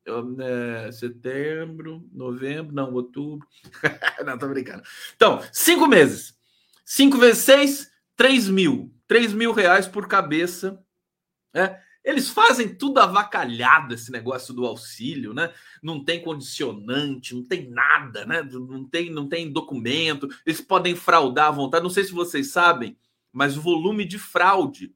uh, 0.08 0.91
setembro, 0.91 2.08
novembro, 2.12 2.73
não, 2.73 2.93
outubro. 2.93 3.47
não, 4.26 4.38
tô 4.38 4.47
brincando. 4.47 4.84
Então, 5.15 5.41
cinco 5.52 5.88
meses. 5.88 6.38
Cinco 6.86 7.17
vezes 7.17 7.43
seis, 7.43 7.91
três 8.15 8.47
mil. 8.47 8.93
Três 9.08 9.34
mil 9.34 9.52
reais 9.52 9.88
por 9.88 10.08
cabeça. 10.08 10.84
Né? 11.54 11.80
Eles 12.03 12.29
fazem 12.29 12.75
tudo 12.75 12.99
avacalhado 12.99 13.93
esse 13.93 14.11
negócio 14.11 14.53
do 14.53 14.65
auxílio, 14.65 15.33
né? 15.33 15.53
Não 15.81 16.03
tem 16.03 16.21
condicionante, 16.21 17.33
não 17.33 17.43
tem 17.43 17.69
nada, 17.69 18.25
né? 18.25 18.43
Não 18.43 18.83
tem, 18.83 19.09
não 19.09 19.29
tem 19.29 19.51
documento. 19.51 20.27
Eles 20.45 20.59
podem 20.59 20.95
fraudar 20.95 21.47
à 21.47 21.51
vontade. 21.51 21.83
Não 21.83 21.89
sei 21.89 22.03
se 22.03 22.11
vocês 22.11 22.51
sabem, 22.51 22.97
mas 23.31 23.55
o 23.55 23.61
volume 23.61 24.03
de 24.03 24.19
fraude 24.19 24.93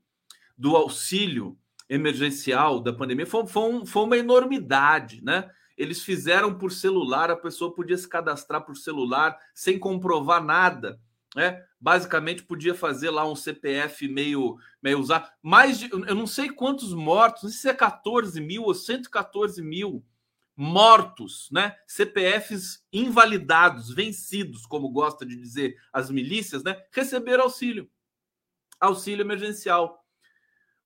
do 0.57 0.75
auxílio 0.75 1.57
emergencial 1.89 2.81
da 2.81 2.91
pandemia 2.91 3.25
foi, 3.25 3.47
foi, 3.47 3.85
foi 3.85 4.03
uma 4.03 4.17
enormidade, 4.17 5.23
né? 5.23 5.49
Eles 5.77 6.01
fizeram 6.01 6.57
por 6.57 6.71
celular, 6.71 7.31
a 7.31 7.37
pessoa 7.37 7.73
podia 7.73 7.97
se 7.97 8.07
cadastrar 8.07 8.65
por 8.65 8.75
celular 8.75 9.37
sem 9.53 9.79
comprovar 9.79 10.43
nada 10.43 10.99
né? 11.37 11.63
Basicamente 11.79 12.41
podia 12.41 12.73
fazer 12.73 13.11
lá 13.11 13.23
um 13.23 13.35
CPF 13.35 14.07
meio, 14.07 14.57
meio 14.81 14.97
usar. 14.97 15.31
Mais 15.39 15.77
de, 15.77 15.87
eu 15.91 16.15
não 16.15 16.25
sei 16.25 16.49
quantos 16.49 16.95
mortos, 16.95 17.43
não 17.43 17.49
sei 17.51 17.59
se 17.59 17.69
é 17.69 17.75
14 17.75 18.41
mil 18.41 18.63
ou 18.63 18.73
114 18.73 19.61
mil 19.61 20.03
mortos, 20.55 21.47
né? 21.51 21.77
CPFs 21.85 22.83
invalidados, 22.91 23.93
vencidos, 23.93 24.65
como 24.65 24.89
gosta 24.89 25.23
de 25.23 25.35
dizer 25.35 25.77
as 25.93 26.09
milícias, 26.09 26.63
né? 26.63 26.75
Receberam 26.91 27.43
auxílio, 27.43 27.87
auxílio 28.79 29.21
emergencial. 29.21 30.03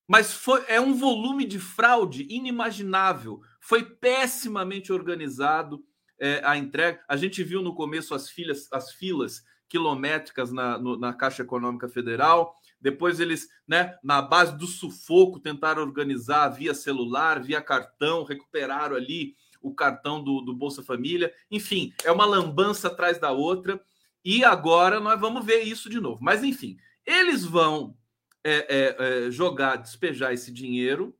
Mas 0.06 0.34
foi, 0.34 0.66
é 0.68 0.82
um 0.82 0.94
volume 0.94 1.46
de 1.46 1.60
fraude 1.60 2.28
inimaginável. 2.30 3.40
Foi 3.62 3.86
pessimamente 3.86 4.92
organizado 4.92 5.82
é, 6.20 6.42
a 6.44 6.58
entrega. 6.58 7.02
A 7.08 7.16
gente 7.16 7.42
viu 7.42 7.62
no 7.62 7.74
começo 7.74 8.14
as, 8.14 8.30
filas, 8.30 8.68
as 8.70 8.92
filas 8.92 9.46
quilométricas 9.72 10.52
na, 10.52 10.78
no, 10.78 11.00
na 11.00 11.14
Caixa 11.14 11.44
Econômica 11.44 11.88
Federal. 11.88 12.54
Depois 12.80 13.22
eles, 13.22 13.48
né, 13.66 13.98
na 14.04 14.22
base 14.22 14.58
do 14.58 14.68
sufoco, 14.68 15.40
tentaram 15.40 15.82
organizar 15.82 16.50
via 16.50 16.74
celular, 16.74 17.42
via 17.42 17.62
cartão, 17.62 18.26
recuperaram 18.26 18.98
ali 18.98 19.34
o 19.62 19.74
cartão 19.74 20.22
do, 20.22 20.42
do 20.42 20.54
Bolsa 20.54 20.84
Família. 20.84 21.34
Enfim, 21.50 21.94
é 22.04 22.12
uma 22.12 22.26
lambança 22.26 22.90
atrás 22.90 23.18
da 23.18 23.32
outra. 23.32 23.82
E 24.26 24.44
agora 24.44 25.00
nós 25.00 25.20
vamos 25.20 25.46
ver 25.46 25.62
isso 25.62 25.90
de 25.90 26.02
novo. 26.02 26.20
Mas, 26.22 26.44
enfim, 26.44 26.78
eles 27.06 27.46
vão 27.46 27.96
é, 28.44 28.52
é, 28.54 29.28
é, 29.28 29.32
jogar, 29.32 29.78
despejar 29.78 30.34
esse 30.34 30.52
dinheiro 30.52 31.16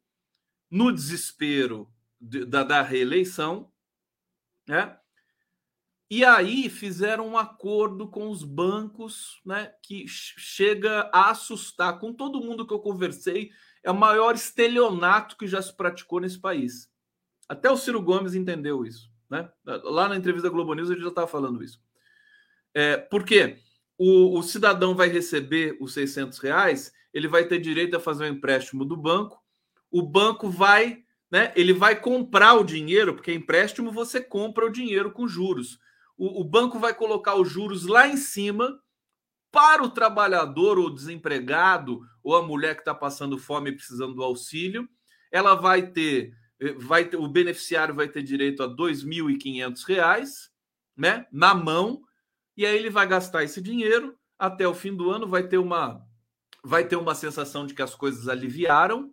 no 0.70 0.92
desespero 0.92 1.90
de, 2.20 2.44
da, 2.46 2.64
da 2.64 2.82
reeleição, 2.82 3.72
né? 4.68 4.98
E 6.12 6.26
aí 6.26 6.68
fizeram 6.68 7.26
um 7.26 7.38
acordo 7.38 8.06
com 8.06 8.30
os 8.30 8.44
bancos, 8.44 9.40
né? 9.46 9.72
Que 9.82 10.04
chega 10.10 11.10
a 11.14 11.30
assustar. 11.30 12.00
Com 12.00 12.12
todo 12.12 12.42
mundo 12.42 12.68
que 12.68 12.74
eu 12.74 12.80
conversei, 12.80 13.50
é 13.82 13.90
o 13.90 13.96
maior 13.96 14.36
estelionato 14.36 15.38
que 15.38 15.48
já 15.48 15.62
se 15.62 15.74
praticou 15.74 16.20
nesse 16.20 16.38
país. 16.38 16.90
Até 17.48 17.72
o 17.72 17.78
Ciro 17.78 18.02
Gomes 18.02 18.36
entendeu 18.36 18.86
isso, 18.86 19.10
né? 19.30 19.50
Lá 19.66 20.10
na 20.10 20.18
entrevista 20.18 20.50
da 20.50 20.54
Globo 20.54 20.74
News 20.74 20.90
ele 20.90 21.00
já 21.00 21.08
estava 21.08 21.28
falando 21.28 21.64
isso. 21.64 21.82
É, 22.74 22.98
por 22.98 23.24
quê? 23.24 23.60
O, 23.98 24.38
o, 24.38 24.44
cidadão 24.44 24.94
vai 24.94 25.08
receber 25.08 25.78
os 25.80 25.94
600 25.94 26.40
reais, 26.40 26.92
ele 27.14 27.30
vai 27.30 27.46
ter 27.46 27.60
direito 27.60 27.96
a 27.96 28.02
fazer 28.02 28.26
um 28.26 28.34
empréstimo 28.36 28.84
do 28.84 28.98
banco. 28.98 29.42
O 29.90 30.02
banco 30.02 30.50
vai, 30.50 31.06
né? 31.32 31.54
Ele 31.56 31.72
vai 31.72 31.98
comprar 31.98 32.56
o 32.56 32.66
dinheiro, 32.66 33.14
porque 33.14 33.32
empréstimo 33.32 33.94
você 33.94 34.20
compra 34.20 34.66
o 34.66 34.72
dinheiro 34.72 35.14
com 35.14 35.26
juros. 35.26 35.80
O, 36.22 36.42
o 36.42 36.44
banco 36.44 36.78
vai 36.78 36.94
colocar 36.94 37.34
os 37.34 37.50
juros 37.50 37.88
lá 37.88 38.08
em 38.08 38.16
cima 38.16 38.80
para 39.52 39.82
o 39.82 39.90
trabalhador 39.90 40.78
ou 40.78 40.94
desempregado 40.94 42.00
ou 42.24 42.36
a 42.36 42.44
mulher 42.44 42.76
que 42.76 42.82
está 42.82 42.94
passando 42.94 43.40
fome 43.40 43.72
e 43.72 43.76
precisando 43.76 44.14
do 44.14 44.24
auxílio. 44.24 44.88
Ela 45.32 45.56
vai 45.56 45.92
ter 45.92 46.32
vai 46.78 47.06
ter, 47.06 47.18
o 47.18 47.28
beneficiário 47.28 47.96
vai 47.96 48.08
ter 48.08 48.22
direito 48.22 48.62
a 48.62 48.68
R$ 48.68 48.74
2.500, 48.74 50.30
né, 50.96 51.26
na 51.32 51.56
mão, 51.56 52.04
e 52.56 52.68
aí 52.68 52.78
ele 52.78 52.92
vai 52.92 53.08
gastar 53.08 53.44
esse 53.44 53.60
dinheiro 53.60 54.16
até 54.38 54.68
o 54.68 54.76
fim 54.76 54.96
do 54.96 55.10
ano, 55.10 55.28
vai 55.28 55.48
ter 55.48 55.58
uma 55.58 56.06
vai 56.64 56.88
ter 56.88 56.98
uma 56.98 57.16
sensação 57.16 57.66
de 57.66 57.74
que 57.74 57.82
as 57.82 57.96
coisas 57.96 58.28
aliviaram, 58.28 59.12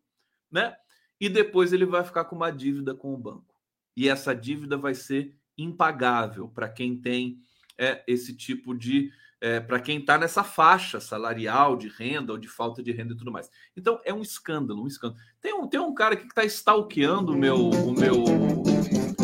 né? 0.52 0.76
E 1.18 1.30
depois 1.30 1.72
ele 1.72 1.86
vai 1.86 2.04
ficar 2.04 2.26
com 2.26 2.36
uma 2.36 2.50
dívida 2.50 2.94
com 2.94 3.14
o 3.14 3.16
banco. 3.16 3.54
E 3.96 4.10
essa 4.10 4.34
dívida 4.34 4.76
vai 4.76 4.94
ser 4.94 5.34
impagável 5.58 6.48
para 6.48 6.68
quem 6.68 6.96
tem 6.96 7.38
é, 7.76 8.02
esse 8.06 8.34
tipo 8.34 8.74
de 8.74 9.10
é, 9.40 9.60
para 9.60 9.78
quem 9.78 9.98
está 9.98 10.18
nessa 10.18 10.42
faixa 10.42 10.98
salarial 10.98 11.76
de 11.76 11.88
renda 11.88 12.32
ou 12.32 12.38
de 12.38 12.48
falta 12.48 12.82
de 12.82 12.90
renda 12.90 13.14
e 13.14 13.16
tudo 13.16 13.30
mais. 13.30 13.48
Então 13.76 14.00
é 14.04 14.12
um 14.12 14.22
escândalo, 14.22 14.82
um 14.82 14.86
escândalo. 14.86 15.20
Tem 15.40 15.54
um, 15.54 15.66
tem 15.66 15.78
um 15.78 15.94
cara 15.94 16.14
aqui 16.14 16.24
que 16.24 16.30
está 16.30 16.44
stalkeando 16.44 17.32
o 17.32 17.36
meu, 17.36 17.70
o 17.70 17.92
meu 17.92 18.24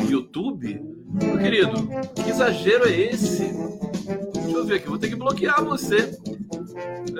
YouTube. 0.08 0.80
Meu 1.14 1.38
querido, 1.38 1.74
que 2.14 2.30
exagero 2.30 2.88
é 2.88 2.92
esse? 2.92 3.52
Deixa 4.34 4.56
eu 4.56 4.64
ver 4.64 4.76
aqui, 4.76 4.88
vou 4.88 4.98
ter 4.98 5.08
que 5.08 5.16
bloquear 5.16 5.64
você. 5.64 6.16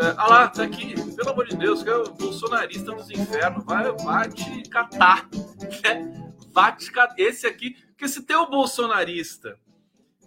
É, 0.01 0.15
ah 0.17 0.29
lá, 0.29 0.49
tá 0.49 0.63
aqui, 0.63 0.95
pelo 1.15 1.31
amor 1.31 1.47
de 1.47 1.57
Deus, 1.57 1.83
que 1.83 1.89
é 1.89 1.97
o 1.97 2.13
bolsonarista 2.13 2.93
dos 2.93 3.11
infernos. 3.11 3.65
Vai, 3.65 3.93
vai 3.93 4.29
te 4.31 4.63
catar. 4.69 5.29
Né? 5.83 6.33
Vai 6.53 6.77
te 6.77 6.91
catar. 6.93 7.15
Esse 7.19 7.47
aqui, 7.47 7.77
porque 7.95 8.09
se 8.09 8.23
tem 8.23 8.37
o 8.37 8.47
bolsonarista 8.51 9.57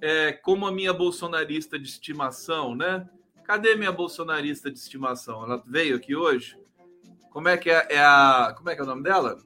é, 0.01 0.31
como 0.31 0.65
a 0.65 0.71
minha 0.71 0.93
bolsonarista 0.93 1.77
de 1.77 1.87
estimação, 1.87 2.73
né? 2.73 3.07
Cadê 3.43 3.75
minha 3.75 3.91
bolsonarista 3.91 4.71
de 4.71 4.79
estimação? 4.79 5.43
Ela 5.43 5.61
veio 5.65 5.95
aqui 5.95 6.15
hoje? 6.15 6.57
Como 7.29 7.49
é 7.49 7.57
que 7.57 7.69
é, 7.69 7.87
é 7.91 7.99
a. 7.99 8.53
Como 8.55 8.69
é 8.69 8.75
que 8.75 8.81
é 8.81 8.83
o 8.83 8.87
nome 8.87 9.03
dela? 9.03 9.37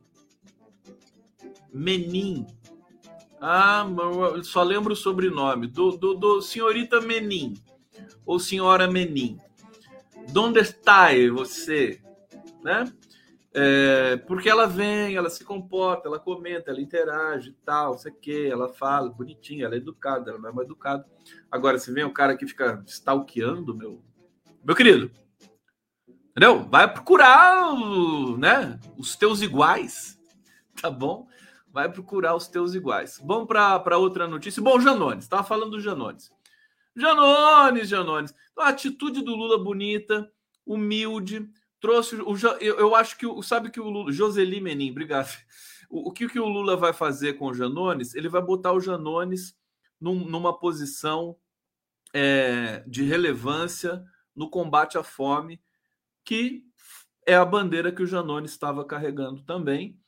Menin. 1.74 2.46
Ah, 3.40 3.86
só 4.44 4.62
lembro 4.62 4.94
o 4.94 4.96
sobrenome. 4.96 5.68
Do, 5.68 5.98
do, 5.98 6.14
do 6.14 6.42
senhorita 6.42 7.02
Menin. 7.02 7.56
Ou 8.26 8.40
senhora 8.40 8.88
Menin. 8.88 9.40
Donde 10.30 10.60
está 10.60 11.10
você? 11.34 12.00
Né? 12.64 12.92
É, 13.54 14.16
porque 14.16 14.50
ela 14.50 14.66
vem, 14.66 15.16
ela 15.16 15.30
se 15.30 15.44
comporta, 15.44 16.08
ela 16.08 16.20
comenta, 16.20 16.72
ela 16.72 16.80
interage 16.80 17.52
tal, 17.66 17.98
sei 17.98 18.12
que, 18.12 18.48
ela 18.48 18.70
fala 18.70 19.10
bonitinha, 19.10 19.66
ela 19.66 19.76
é 19.76 19.78
educada, 19.78 20.32
ela 20.32 20.40
não 20.40 20.50
é 20.50 20.54
mais 20.54 20.66
educada. 20.66 21.06
Agora, 21.52 21.78
se 21.78 21.92
vem 21.92 22.06
o 22.06 22.14
cara 22.14 22.38
que 22.38 22.48
fica 22.48 22.82
stalkeando, 22.88 23.76
meu, 23.76 24.02
meu 24.64 24.76
querido, 24.76 25.12
entendeu? 26.30 26.64
Vai 26.70 26.92
procurar 26.92 27.76
né, 28.38 28.80
os 28.98 29.18
teus 29.18 29.42
iguais, 29.42 30.18
tá 30.82 30.90
bom? 30.90 31.28
Vai 31.74 31.92
procurar 31.92 32.36
os 32.36 32.48
teus 32.48 32.74
iguais. 32.74 33.22
Vamos 33.24 33.48
para 33.48 33.98
outra 33.98 34.28
notícia. 34.28 34.62
Bom, 34.62 34.80
Janones, 34.80 35.26
estava 35.26 35.44
falando 35.44 35.72
do 35.72 35.82
Janones. 35.82 36.32
Janones, 36.96 37.88
Janones. 37.88 38.34
A 38.58 38.70
atitude 38.70 39.22
do 39.22 39.36
Lula 39.36 39.58
bonita, 39.58 40.30
humilde, 40.66 41.50
trouxe 41.82 42.16
o 42.16 42.36
eu, 42.62 42.78
eu 42.78 42.96
acho 42.96 43.18
que 43.18 43.26
o 43.26 43.42
sabe 43.42 43.72
que 43.72 43.80
o 43.80 43.90
Lula, 43.90 44.12
Joseli 44.12 44.62
Menin, 44.62 44.92
obrigado. 44.92 45.36
O, 45.90 46.10
o 46.10 46.12
que, 46.14 46.30
que 46.30 46.40
o 46.40 46.48
Lula 46.48 46.78
vai 46.78 46.94
fazer 46.94 47.34
com 47.34 47.48
o 47.48 47.54
Janones? 47.54 48.14
Ele 48.16 48.30
vai 48.30 48.42
botar 48.42 48.72
o 48.72 48.80
Janones 48.80 49.58
num, 50.00 50.24
numa 50.24 50.58
posição 50.58 51.36
é, 52.14 52.84
de 52.88 53.04
relevância 53.04 54.04
no 54.36 54.50
combate 54.50 54.98
à 54.98 55.04
fome, 55.04 55.62
que 56.24 56.64
é 57.26 57.36
a 57.36 57.44
bandeira 57.44 57.92
que 57.92 58.04
o 58.04 58.08
Janones 58.08 58.52
estava 58.52 58.86
carregando 58.86 59.44
também. 59.44 60.00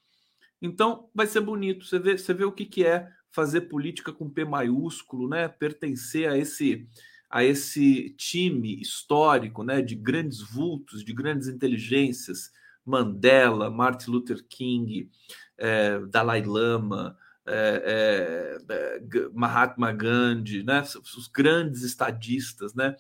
Então 0.61 1.09
vai 1.13 1.27
ser 1.27 1.41
bonito. 1.41 1.85
Você 1.85 1.99
vê, 1.99 2.17
você 2.17 2.33
vê 2.33 2.45
o 2.45 2.51
que, 2.51 2.65
que 2.65 2.85
é 2.85 3.09
fazer 3.31 3.61
política 3.61 4.13
com 4.13 4.29
P 4.29 4.45
maiúsculo, 4.45 5.27
né? 5.27 5.47
Pertencer 5.47 6.29
a 6.29 6.37
esse 6.37 6.87
a 7.33 7.43
esse 7.43 8.11
time 8.11 8.79
histórico, 8.79 9.63
né, 9.63 9.81
de 9.81 9.95
grandes 9.95 10.39
vultos, 10.39 11.03
de 11.03 11.11
grandes 11.13 11.47
inteligências, 11.47 12.51
Mandela, 12.85 13.71
Martin 13.71 14.11
Luther 14.11 14.45
King, 14.47 15.09
é, 15.57 15.97
Dalai 16.11 16.43
Lama, 16.43 17.17
é, 17.47 18.59
é, 18.69 19.29
Mahatma 19.33 19.91
Gandhi, 19.91 20.61
né, 20.61 20.83
os 21.17 21.27
grandes 21.27 21.81
estadistas, 21.81 22.75
né, 22.75 22.95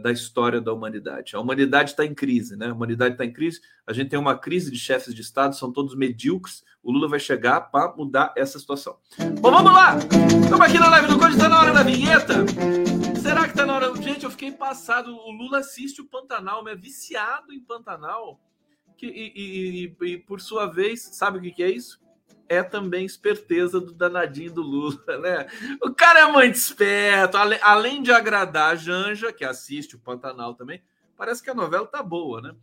da 0.00 0.10
história 0.10 0.62
da 0.62 0.72
humanidade. 0.72 1.36
A 1.36 1.40
humanidade 1.40 1.90
está 1.90 2.06
em 2.06 2.14
crise, 2.14 2.56
né? 2.56 2.68
A 2.68 2.72
humanidade 2.72 3.16
está 3.16 3.24
em 3.26 3.30
crise. 3.30 3.60
A 3.86 3.92
gente 3.92 4.08
tem 4.08 4.18
uma 4.18 4.34
crise 4.34 4.70
de 4.70 4.78
chefes 4.78 5.14
de 5.14 5.20
Estado, 5.20 5.54
são 5.54 5.70
todos 5.70 5.94
medíocres. 5.94 6.64
O 6.82 6.90
Lula 6.90 7.06
vai 7.06 7.20
chegar 7.20 7.60
para 7.60 7.94
mudar 7.94 8.32
essa 8.34 8.58
situação. 8.58 8.96
Bom, 9.42 9.50
vamos 9.50 9.70
lá! 9.70 9.98
Estamos 10.42 10.60
aqui 10.60 10.78
na 10.78 10.88
live 10.88 11.06
do 11.06 11.18
Código, 11.18 11.36
está 11.36 11.50
na 11.50 11.60
hora 11.60 11.74
da 11.74 11.82
vinheta. 11.82 12.46
Será 13.32 13.44
que 13.44 13.52
está 13.52 13.64
na 13.64 13.74
hora? 13.74 13.96
Gente, 13.96 14.24
eu 14.24 14.30
fiquei 14.30 14.52
passado. 14.52 15.16
O 15.16 15.30
Lula 15.30 15.60
assiste 15.60 16.02
o 16.02 16.06
Pantanal, 16.06 16.68
é 16.68 16.76
viciado 16.76 17.50
em 17.50 17.60
Pantanal. 17.60 18.38
Que, 18.94 19.06
e, 19.06 19.32
e, 19.34 19.96
e, 19.98 20.06
e, 20.06 20.18
por 20.18 20.38
sua 20.38 20.66
vez, 20.66 21.00
sabe 21.14 21.38
o 21.38 21.40
que, 21.40 21.50
que 21.50 21.62
é 21.62 21.70
isso? 21.70 21.98
é 22.46 22.62
também 22.62 23.06
esperteza 23.06 23.80
do 23.80 23.94
danadinho 23.94 24.52
do 24.52 24.60
Lula, 24.60 25.16
né? 25.18 25.46
O 25.82 25.94
cara 25.94 26.20
é 26.20 26.26
muito 26.30 26.56
esperto, 26.56 27.38
além 27.62 28.02
de 28.02 28.12
agradar 28.12 28.72
a 28.72 28.74
Janja, 28.74 29.32
que 29.32 29.46
assiste 29.46 29.96
o 29.96 29.98
Pantanal 29.98 30.54
também, 30.54 30.82
parece 31.16 31.42
que 31.42 31.48
a 31.48 31.54
novela 31.54 31.86
tá 31.86 32.02
boa, 32.02 32.42
né? 32.42 32.54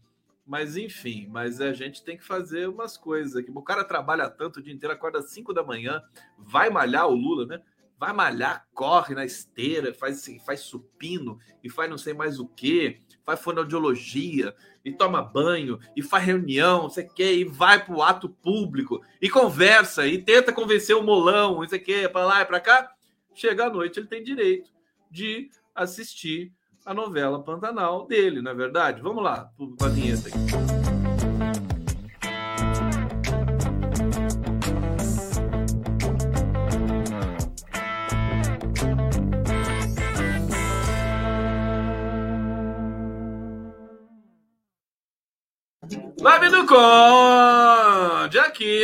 Mas 0.45 0.77
enfim, 0.77 1.27
mas 1.31 1.59
a 1.59 1.73
gente 1.73 2.03
tem 2.03 2.15
que 2.15 2.23
fazer 2.23 2.69
umas 2.69 2.95
coisas 2.95 3.35
aqui. 3.35 3.49
O 3.51 3.63
cara 3.63 3.83
trabalha 3.83 4.29
tanto 4.29 4.59
o 4.59 4.61
dia 4.61 4.73
inteiro, 4.73 4.93
acorda 4.93 5.17
às 5.17 5.31
5 5.31 5.51
da 5.51 5.63
manhã, 5.63 6.03
vai 6.37 6.69
malhar 6.69 7.07
o 7.07 7.15
Lula, 7.15 7.47
né? 7.47 7.63
Vai 7.99 8.13
malhar, 8.13 8.65
corre 8.73 9.13
na 9.13 9.25
esteira, 9.25 9.93
faz, 9.93 10.25
faz 10.45 10.61
supino 10.61 11.37
e 11.61 11.69
faz 11.69 11.89
não 11.89 11.97
sei 11.97 12.13
mais 12.13 12.39
o 12.39 12.47
que, 12.47 13.01
faz 13.25 13.41
fonoaudiologia, 13.41 14.55
e 14.85 14.91
toma 14.91 15.21
banho, 15.21 15.79
e 15.95 16.01
faz 16.01 16.23
reunião, 16.23 16.83
não 16.83 16.89
sei 16.89 17.05
o 17.05 17.13
quê, 17.13 17.33
e 17.33 17.43
vai 17.43 17.83
para 17.83 17.93
o 17.93 18.01
ato 18.01 18.29
público, 18.29 19.01
e 19.21 19.29
conversa, 19.29 20.07
e 20.07 20.17
tenta 20.17 20.53
convencer 20.53 20.95
o 20.95 21.03
molão, 21.03 21.55
não 21.55 21.67
sei 21.67 21.79
o 21.79 21.83
quê, 21.83 22.09
para 22.09 22.25
lá 22.25 22.41
e 22.41 22.45
para 22.45 22.61
cá. 22.61 22.91
Chega 23.35 23.65
à 23.65 23.69
noite, 23.69 23.99
ele 23.99 24.07
tem 24.07 24.23
direito 24.23 24.71
de 25.11 25.49
assistir 25.75 26.53
a 26.85 26.93
novela 26.93 27.43
Pantanal 27.43 28.07
dele, 28.07 28.41
não 28.41 28.51
é 28.51 28.55
verdade? 28.55 29.01
Vamos 29.01 29.23
lá, 29.23 29.51
para 29.77 29.87
a 29.87 29.89
vinheta 29.89 30.29
aqui. 30.29 30.88
Conde, 46.69 48.37
aqui. 48.37 48.83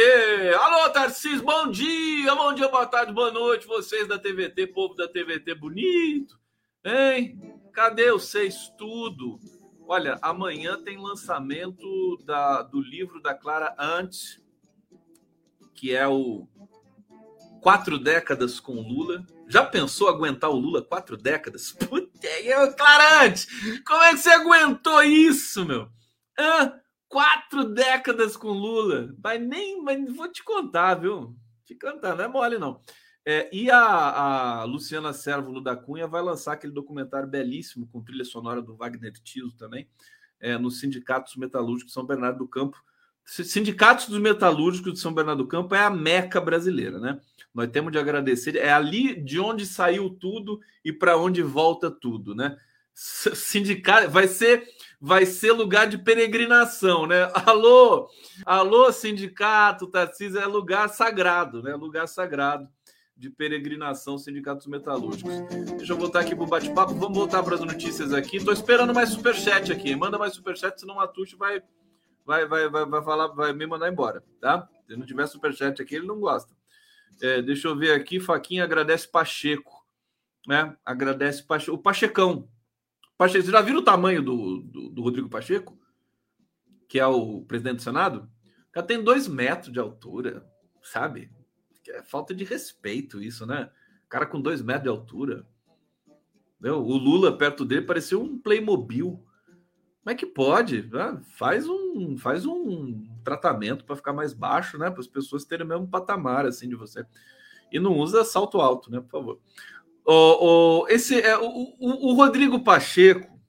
Alô, 0.60 0.90
Tarcísio, 0.90 1.44
bom 1.44 1.70
dia, 1.70 2.34
bom 2.34 2.52
dia, 2.52 2.68
boa 2.68 2.88
tarde, 2.88 3.14
boa 3.14 3.32
noite, 3.32 3.68
vocês 3.68 4.08
da 4.08 4.18
TVT, 4.18 4.66
povo 4.66 4.96
da 4.96 5.08
TVT 5.08 5.54
bonito, 5.54 6.36
hein? 6.84 7.40
Cadê 7.72 8.12
vocês 8.12 8.74
tudo? 8.76 9.40
Olha, 9.88 10.18
amanhã 10.24 10.82
tem 10.82 10.98
lançamento 10.98 12.18
da, 12.26 12.64
do 12.64 12.82
livro 12.82 13.22
da 13.22 13.36
Clara 13.36 13.76
Ant, 13.78 14.42
que 15.76 15.94
é 15.94 16.08
o 16.08 16.48
Quatro 17.62 18.00
Décadas 18.00 18.60
com 18.60 18.82
Lula. 18.82 19.24
Já 19.48 19.64
pensou 19.64 20.10
aguentar 20.10 20.50
o 20.50 20.58
Lula 20.58 20.82
quatro 20.82 21.16
décadas? 21.16 21.72
Puta, 21.72 22.10
Clara 22.76 23.26
Ant, 23.28 23.46
como 23.86 24.02
é 24.02 24.10
que 24.10 24.18
você 24.18 24.32
aguentou 24.32 25.04
isso, 25.04 25.64
meu? 25.64 25.88
Hã? 26.40 26.82
Quatro 27.16 27.64
décadas 27.64 28.36
com 28.36 28.50
Lula. 28.50 29.16
Vai 29.18 29.40
nem, 29.40 29.82
mas 29.82 30.14
vou 30.14 30.30
te 30.30 30.44
contar, 30.44 30.96
viu? 30.96 31.34
Te 31.64 31.74
contar, 31.74 32.14
não 32.14 32.26
é 32.26 32.28
mole, 32.28 32.58
não. 32.58 32.82
É, 33.26 33.50
e 33.56 33.72
a, 33.72 33.80
a, 33.80 34.64
Luciana 34.66 35.14
Sérvulo 35.14 35.62
da 35.62 35.78
Cunha 35.78 36.08
vai 36.08 36.22
lançar 36.22 36.52
aquele 36.52 36.74
documentário 36.74 37.26
belíssimo 37.26 37.88
com 37.88 38.04
trilha 38.04 38.26
sonora 38.26 38.62
do 38.62 38.76
Wagner 38.76 39.14
Tiso 39.24 39.56
também, 39.56 39.88
é, 40.42 40.58
no 40.58 40.70
Sindicatos 40.70 41.38
Metalúrgicos 41.38 41.92
de 41.92 41.94
São 41.94 42.06
Bernardo 42.06 42.40
do 42.40 42.50
Campo. 42.50 42.84
Sindicatos 43.24 44.10
dos 44.10 44.20
Metalúrgicos 44.20 44.92
de 44.92 45.00
São 45.00 45.14
Bernardo 45.14 45.44
do 45.44 45.48
Campo 45.48 45.74
é 45.74 45.86
a 45.86 45.90
meca 45.90 46.42
brasileira, 46.42 47.00
né? 47.00 47.22
Nós 47.54 47.70
temos 47.70 47.94
de 47.94 47.98
agradecer, 47.98 48.58
é 48.58 48.74
ali 48.74 49.16
de 49.24 49.40
onde 49.40 49.66
saiu 49.66 50.10
tudo 50.10 50.60
e 50.84 50.92
para 50.92 51.18
onde 51.18 51.42
volta 51.42 51.90
tudo, 51.90 52.36
né? 52.36 52.58
Sindicato 52.96 54.10
vai 54.10 54.28
ser 54.28 54.68
vai 55.00 55.26
ser 55.26 55.52
lugar 55.52 55.88
de 55.88 55.98
peregrinação, 55.98 57.06
né? 57.06 57.30
Alô, 57.46 58.10
alô, 58.46 58.92
sindicato, 58.92 59.88
Tarcísio, 59.88 60.40
é 60.40 60.46
lugar 60.46 60.88
sagrado, 60.90 61.62
né? 61.62 61.76
Lugar 61.76 62.08
sagrado 62.08 62.68
de 63.16 63.30
peregrinação 63.30 64.18
sindicatos 64.18 64.68
metalúrgicos. 64.68 65.34
Deixa 65.78 65.94
eu 65.94 65.98
voltar 65.98 66.22
aqui 66.22 66.36
para 66.36 66.44
o 66.44 66.48
bate-papo. 66.48 66.94
Vamos 66.96 67.18
voltar 67.18 67.44
para 67.44 67.56
as 67.56 67.62
notícias 67.62 68.14
aqui. 68.14 68.38
Estou 68.38 68.54
esperando 68.54 68.94
mais 68.94 69.10
superchat 69.10 69.72
aqui. 69.72 69.96
Manda 69.96 70.18
mais 70.18 70.34
superchat, 70.34 70.80
senão 70.80 71.00
a 71.00 71.08
Tuxo 71.08 71.38
vai, 71.38 71.62
vai, 72.26 72.46
vai, 72.46 72.68
vai, 72.68 72.86
vai, 72.86 73.04
falar, 73.04 73.28
vai 73.28 73.54
me 73.54 73.66
mandar 73.68 73.92
embora, 73.92 74.24
tá? 74.42 74.68
Se 74.88 74.96
não 74.96 75.06
tiver 75.06 75.28
superchat 75.28 75.82
aqui, 75.82 75.96
ele 75.96 76.08
não 76.08 76.20
gosta. 76.20 76.54
É, 77.22 77.42
deixa 77.42 77.68
eu 77.68 77.76
ver 77.76 77.92
aqui. 77.92 78.20
Faquinha 78.20 78.64
agradece 78.64 79.08
Pacheco, 79.08 79.86
né? 80.48 80.76
Agradece 80.84 81.44
Pacheco. 81.44 81.78
O 81.78 81.82
Pachecão. 81.82 82.50
Pacheco, 83.18 83.46
você 83.46 83.52
já 83.52 83.62
viram 83.62 83.80
o 83.80 83.84
tamanho 83.84 84.22
do, 84.22 84.62
do, 84.62 84.90
do 84.90 85.02
Rodrigo 85.02 85.30
Pacheco? 85.30 85.78
Que 86.88 87.00
é 87.00 87.08
o 87.08 87.42
presidente 87.42 87.78
do 87.78 87.82
Senado? 87.82 88.30
O 88.70 88.72
cara 88.72 88.86
tem 88.86 89.04
dois 89.04 89.28
metros 89.28 89.72
de 89.72 89.80
altura, 89.80 90.46
sabe? 90.82 91.32
é 91.92 92.04
falta 92.04 92.34
de 92.34 92.44
respeito 92.44 93.22
isso, 93.22 93.46
né? 93.46 93.70
Cara 94.10 94.26
com 94.26 94.42
dois 94.42 94.62
metros 94.62 94.84
de 94.84 94.90
altura. 94.90 95.48
Meu, 96.60 96.82
o 96.82 96.98
Lula 96.98 97.38
perto 97.38 97.66
dele 97.66 97.86
parecia 97.86 98.18
um 98.18 98.40
Playmobil. 98.40 99.24
Como 100.04 100.14
é 100.14 100.16
que 100.16 100.26
pode? 100.26 100.90
Ah, 100.94 101.20
faz 101.38 101.68
um 101.68 102.18
faz 102.18 102.46
um 102.46 103.04
tratamento 103.24 103.86
para 103.86 103.96
ficar 103.96 104.14
mais 104.14 104.34
baixo, 104.34 104.78
né? 104.78 104.90
Para 104.90 105.02
as 105.02 105.08
pessoas 105.08 105.46
terem 105.46 105.66
o 105.66 105.70
mesmo 105.70 105.88
patamar 105.88 106.46
assim 106.46 106.70
de 106.70 106.76
você. 106.76 107.06
E 107.72 107.80
não 107.80 107.98
usa 107.98 108.24
salto 108.24 108.62
alto, 108.62 108.92
né? 108.92 109.00
Por 109.00 109.10
favor. 109.10 109.40
O, 110.06 110.86
esse 110.88 111.20
é 111.20 111.38
o, 111.38 111.76
o, 111.80 112.12
o 112.12 112.14
Rodrigo 112.14 112.64
Pacheco. 112.64 113.40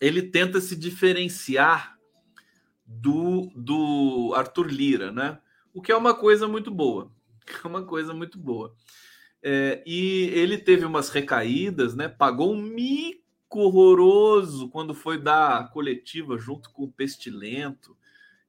Ele 0.00 0.22
tenta 0.22 0.60
se 0.60 0.76
diferenciar 0.76 1.96
do, 2.86 3.50
do 3.56 4.32
Arthur 4.36 4.66
Lira, 4.66 5.10
né? 5.10 5.38
O 5.72 5.80
que 5.80 5.90
é 5.90 5.96
uma 5.96 6.14
coisa 6.14 6.46
muito 6.46 6.70
boa. 6.70 7.10
É 7.62 7.68
uma 7.68 7.84
coisa 7.84 8.14
muito 8.14 8.38
boa. 8.38 8.74
É, 9.42 9.82
e 9.86 10.30
ele 10.32 10.56
teve 10.56 10.86
umas 10.86 11.10
recaídas, 11.10 11.94
né? 11.94 12.08
Pagou 12.08 12.54
um 12.54 12.56
mico 12.56 13.60
horroroso 13.60 14.70
quando 14.70 14.94
foi 14.94 15.20
dar 15.20 15.70
coletiva 15.70 16.38
junto 16.38 16.70
com 16.70 16.84
o 16.84 16.90
Pestilento, 16.90 17.94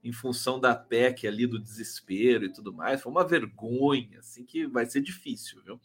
em 0.01 0.13
função 0.13 0.61
da 0.61 0.73
PEC 0.73 1.27
ali 1.27 1.45
do 1.45 1.59
desespero 1.59 2.45
e 2.45 2.53
tudo 2.53 2.71
mais. 2.71 3.01
Foi 3.01 3.11
uma 3.11 3.27
vergonha, 3.27 4.19
assim, 4.19 4.45
que 4.45 4.65
vai 4.65 4.85
ser 4.85 5.01
difícil, 5.01 5.61
viu? 5.61 5.77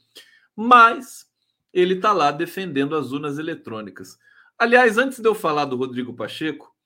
Mas 0.63 1.27
ele 1.73 1.95
está 1.95 2.13
lá 2.13 2.31
defendendo 2.31 2.95
as 2.95 3.13
urnas 3.13 3.39
eletrônicas. 3.39 4.19
Aliás, 4.59 4.99
antes 4.99 5.19
de 5.19 5.27
eu 5.27 5.35
falar 5.35 5.65
do 5.65 5.75
Rodrigo 5.75 6.13
Pacheco, 6.13 6.77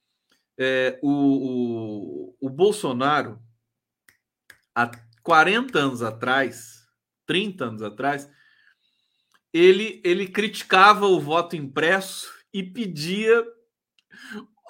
é, 0.56 0.96
o, 1.02 1.10
o, 1.10 2.36
o 2.40 2.48
Bolsonaro, 2.48 3.42
há 4.72 4.88
40 5.24 5.76
anos 5.76 6.02
atrás, 6.02 6.86
30 7.26 7.64
anos 7.64 7.82
atrás, 7.82 8.30
ele, 9.52 10.00
ele 10.04 10.28
criticava 10.28 11.06
o 11.06 11.18
voto 11.18 11.56
impresso 11.56 12.32
e 12.52 12.62
pedia 12.62 13.44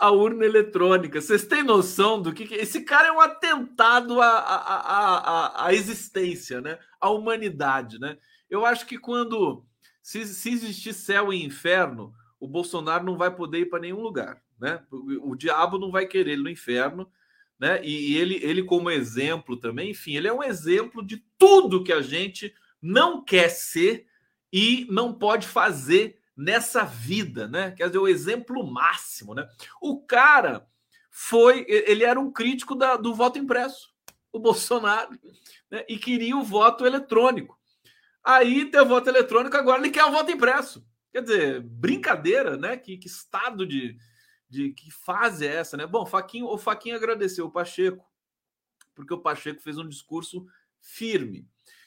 a 0.01 0.11
urna 0.11 0.47
eletrônica. 0.47 1.21
Vocês 1.21 1.45
têm 1.45 1.63
noção 1.63 2.23
do 2.23 2.33
que, 2.33 2.47
que... 2.47 2.55
esse 2.55 2.81
cara 2.87 3.09
é 3.09 3.13
um 3.13 3.21
atentado 3.21 4.19
à, 4.23 4.29
à, 4.29 4.67
à, 4.79 5.67
à, 5.67 5.75
existência, 5.75 6.63
né? 6.63 6.79
À 6.99 7.11
humanidade, 7.11 7.99
né? 8.01 8.17
Eu 8.55 8.67
acho 8.67 8.87
que 8.87 8.99
quando 8.99 9.65
se, 10.03 10.25
se 10.27 10.51
existir 10.51 10.93
céu 10.93 11.33
e 11.33 11.45
inferno, 11.45 12.15
o 12.39 12.49
Bolsonaro 12.49 13.05
não 13.05 13.17
vai 13.17 13.35
poder 13.35 13.61
ir 13.61 13.67
para 13.67 13.81
nenhum 13.81 14.01
lugar, 14.01 14.43
né? 14.59 14.83
O, 14.91 15.33
o 15.33 15.37
diabo 15.37 15.79
não 15.79 15.91
vai 15.91 16.07
querer 16.07 16.33
ele 16.33 16.43
no 16.43 16.51
inferno 16.51 17.11
né? 17.59 17.81
E 17.85 18.17
ele, 18.17 18.39
ele 18.43 18.63
como 18.63 18.91
exemplo 18.91 19.57
também, 19.57 19.91
enfim, 19.91 20.17
ele 20.17 20.29
é 20.29 20.33
um 20.33 20.43
exemplo 20.43 21.05
de 21.05 21.25
tudo 21.39 21.85
que 21.85 21.93
a 21.93 22.03
gente 22.03 22.55
não 22.81 23.25
quer 23.25 23.49
ser 23.49 24.07
e 24.53 24.87
não 24.91 25.13
pode 25.13 25.47
fazer 25.47 26.19
nessa 26.37 26.85
vida, 26.85 27.47
né? 27.47 27.71
Quer 27.73 27.87
dizer, 27.87 27.99
o 27.99 28.09
exemplo 28.09 28.67
máximo, 28.67 29.35
né? 29.35 29.49
O 29.81 30.01
cara 30.03 30.67
foi, 31.11 31.65
ele 31.69 32.05
era 32.05 32.19
um 32.19 32.33
crítico 32.33 32.75
da, 32.75 32.97
do 32.97 33.15
voto 33.15 33.39
impresso, 33.39 33.95
o 34.33 34.39
Bolsonaro, 34.39 35.17
né? 35.71 35.85
e 35.89 35.97
queria 35.97 36.37
o 36.37 36.43
voto 36.43 36.85
eletrônico. 36.85 37.57
Aí 38.25 38.71
tem 38.71 38.81
o 38.81 38.87
voto 38.87 39.09
eletrônico, 39.09 39.57
agora 39.57 39.81
ele 39.81 39.91
quer 39.91 40.05
o 40.05 40.11
voto 40.11 40.31
impresso. 40.31 40.87
Quer 41.13 41.23
dizer, 41.23 41.61
brincadeira, 41.61 42.57
né? 42.57 42.77
Que, 42.77 42.97
que 42.97 43.07
estado 43.07 43.67
de, 43.67 43.97
de 44.49 44.73
que 44.73 44.91
fase 44.91 45.47
é 45.47 45.57
essa, 45.57 45.77
né? 45.77 45.87
Bom, 45.87 46.07
Faquinho, 46.07 46.47
o 46.47 46.57
Faquinho 46.57 46.97
agradeceu 46.97 47.47
o 47.47 47.53
Pacheco, 47.53 48.05
porque 48.95 49.13
o 49.13 49.21
Pacheco 49.21 49.61
fez 49.61 49.77
um 49.79 49.89
discurso 49.89 50.47
firme 50.81 51.47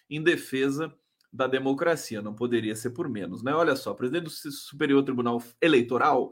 em 0.09 0.21
defesa 0.21 0.93
da 1.31 1.47
democracia, 1.47 2.21
não 2.21 2.33
poderia 2.33 2.75
ser 2.75 2.91
por 2.91 3.09
menos, 3.09 3.43
né? 3.43 3.53
Olha 3.53 3.75
só, 3.75 3.93
presidente 3.93 4.23
do 4.23 4.29
Superior 4.29 5.03
Tribunal 5.03 5.43
Eleitoral, 5.61 6.31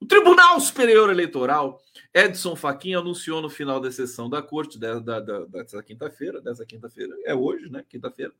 o 0.00 0.06
Tribunal 0.06 0.60
Superior 0.60 1.10
Eleitoral, 1.10 1.80
Edson 2.12 2.56
Fachin 2.56 2.94
anunciou 2.94 3.40
no 3.40 3.48
final 3.48 3.80
da 3.80 3.92
sessão 3.92 4.28
da 4.28 4.42
corte 4.42 4.76
da, 4.78 4.98
da, 4.98 5.20
da, 5.20 5.44
dessa 5.44 5.80
quinta-feira, 5.80 6.40
dessa 6.40 6.66
quinta-feira, 6.66 7.14
é 7.24 7.32
hoje, 7.34 7.70
né? 7.70 7.84
Quinta-feira, 7.88 8.32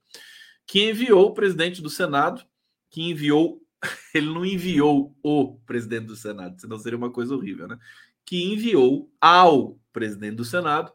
que 0.73 0.89
enviou 0.89 1.27
o 1.27 1.35
presidente 1.35 1.83
do 1.83 1.91
Senado, 1.91 2.43
que 2.89 3.03
enviou 3.03 3.61
ele 4.15 4.33
não 4.33 4.43
enviou 4.43 5.15
o 5.23 5.59
presidente 5.67 6.07
do 6.07 6.17
Senado, 6.17 6.59
senão 6.59 6.79
seria 6.79 6.97
uma 6.97 7.11
coisa 7.11 7.35
horrível, 7.35 7.69
né? 7.69 7.79
Que 8.25 8.43
enviou 8.43 9.13
ao 9.21 9.79
presidente 9.93 10.37
do 10.37 10.47
Senado, 10.47 10.91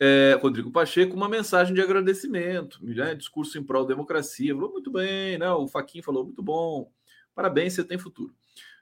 é, 0.00 0.36
Rodrigo 0.42 0.72
Pacheco, 0.72 1.14
uma 1.14 1.28
mensagem 1.28 1.72
de 1.72 1.80
agradecimento, 1.80 2.84
né? 2.84 3.14
discurso 3.14 3.56
em 3.56 3.62
prol 3.62 3.84
da 3.84 3.90
democracia. 3.90 4.52
Falou 4.52 4.72
muito 4.72 4.90
bem, 4.90 5.38
né? 5.38 5.48
O 5.52 5.68
Faquin 5.68 6.02
falou 6.02 6.24
muito 6.24 6.42
bom, 6.42 6.90
parabéns, 7.32 7.74
você 7.74 7.84
tem 7.84 7.98
futuro. 7.98 8.34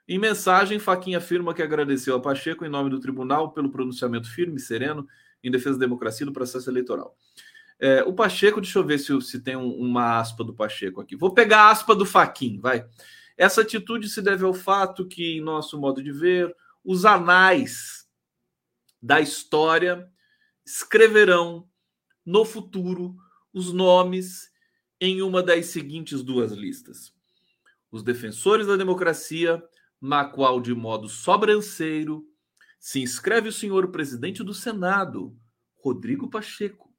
Em 0.07 0.17
mensagem, 0.17 0.79
Faquin 0.79 1.13
afirma 1.13 1.53
que 1.53 1.61
agradeceu 1.61 2.15
a 2.15 2.19
Pacheco 2.19 2.65
em 2.65 2.69
nome 2.69 2.89
do 2.89 2.99
tribunal 2.99 3.51
pelo 3.51 3.69
pronunciamento 3.69 4.27
firme 4.31 4.55
e 4.55 4.59
sereno 4.59 5.05
em 5.43 5.51
defesa 5.51 5.77
da 5.77 5.85
democracia 5.85 6.23
e 6.23 6.25
do 6.25 6.33
processo 6.33 6.67
eleitoral. 6.67 7.15
É, 7.79 8.03
o 8.03 8.13
Pacheco, 8.13 8.61
deixa 8.61 8.79
eu 8.79 8.85
ver 8.85 8.99
se, 8.99 9.19
se 9.21 9.41
tem 9.41 9.55
um, 9.55 9.69
uma 9.69 10.19
aspa 10.19 10.43
do 10.43 10.53
Pacheco 10.53 11.01
aqui. 11.01 11.15
Vou 11.15 11.33
pegar 11.33 11.63
a 11.63 11.71
aspa 11.71 11.95
do 11.95 12.05
Faquin, 12.05 12.59
vai. 12.59 12.85
Essa 13.37 13.61
atitude 13.61 14.09
se 14.09 14.21
deve 14.21 14.45
ao 14.45 14.53
fato 14.53 15.07
que, 15.07 15.37
em 15.37 15.41
nosso 15.41 15.79
modo 15.79 16.01
de 16.01 16.11
ver, 16.11 16.55
os 16.83 17.03
anais 17.03 18.07
da 19.01 19.19
história 19.19 20.09
escreverão 20.65 21.69
no 22.25 22.45
futuro 22.45 23.15
os 23.53 23.71
nomes 23.71 24.49
em 24.99 25.21
uma 25.21 25.43
das 25.43 25.67
seguintes 25.67 26.23
duas 26.23 26.53
listas: 26.53 27.13
os 27.91 28.03
defensores 28.03 28.67
da 28.67 28.77
democracia, 28.77 29.61
na 30.01 30.25
qual, 30.25 30.61
de 30.61 30.73
modo 30.73 31.09
sobranceiro, 31.09 32.25
se 32.79 33.01
inscreve 33.01 33.49
o 33.49 33.53
senhor 33.53 33.91
presidente 33.91 34.43
do 34.43 34.53
Senado, 34.53 35.37
Rodrigo 35.83 36.29
Pacheco, 36.29 36.94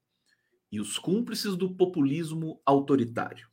e 0.76 0.80
os 0.80 0.98
cúmplices 0.98 1.56
do 1.56 1.74
populismo 1.74 2.60
autoritário. 2.64 3.48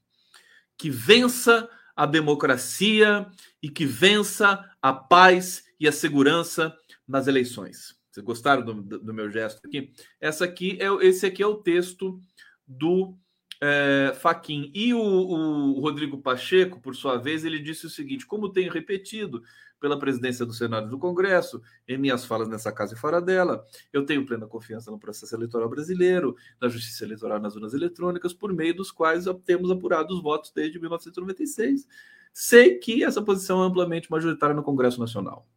Que 0.78 0.90
vença 0.90 1.70
a 1.96 2.06
democracia 2.06 3.28
e 3.62 3.70
que 3.70 3.86
vença 3.86 4.70
a 4.82 4.94
paz 4.94 5.64
e 5.80 5.88
a 5.88 5.92
segurança 5.92 6.76
nas 7.08 7.28
eleições. 7.28 7.96
Vocês 8.12 8.26
gostaram 8.26 8.64
do, 8.64 9.00
do, 9.00 9.14
meu 9.14 9.30
gesto 9.30 9.66
aqui? 9.66 9.94
Essa 10.20 10.46
aqui 10.46 10.78
é, 10.82 10.88
esse 11.06 11.26
aqui 11.26 11.42
é 11.42 11.48
o 11.48 11.56
texto 11.56 12.20
do 12.68 13.18
é, 13.66 14.14
Faquin. 14.16 14.70
E 14.74 14.94
o, 14.94 15.00
o, 15.00 15.80
Rodrigo 15.80 16.18
Pacheco, 16.18 16.82
por 16.82 16.94
sua 16.94 17.16
vez, 17.16 17.46
ele 17.46 17.60
disse 17.60 17.86
o 17.86 17.90
seguinte: 17.90 18.26
como 18.26 18.52
tenho 18.52 18.70
repetido 18.70 19.42
pela 19.80 19.98
presidência 19.98 20.46
do 20.46 20.54
Senado 20.54 20.88
e 20.88 20.90
do 20.90 21.00
Congresso, 21.00 21.62
em 21.88 21.98
minhas 21.98 22.26
falas 22.26 22.50
nessa 22.50 22.74
casa 22.74 22.94
e 22.94 22.98
fora 22.98 23.22
dela, 23.22 23.66
eu 23.92 24.06
tenho 24.06 24.26
plena 24.26 24.48
confiança 24.48 24.92
no 24.92 25.00
processo 25.00 25.34
eleitoral 25.34 25.70
brasileiro, 25.70 26.36
na 26.60 26.68
justiça 26.68 27.06
eleitoral 27.06 27.40
nas 27.40 27.56
urnas 27.56 27.74
eletrônicas, 27.74 28.34
por 28.34 28.54
meio 28.54 28.76
dos 28.76 28.92
quais 28.92 29.26
temos 29.46 29.72
apurado 29.72 30.14
os 30.14 30.22
votos 30.22 30.52
desde 30.54 30.78
1996. 30.80 31.88
Sei 32.34 32.80
que 32.80 33.04
essa 33.04 33.22
posição 33.22 33.64
é 33.64 33.68
amplamente 33.68 34.12
majoritária 34.12 34.56
no 34.56 34.64
Congresso 34.64 35.00
Nacional. 35.00 35.48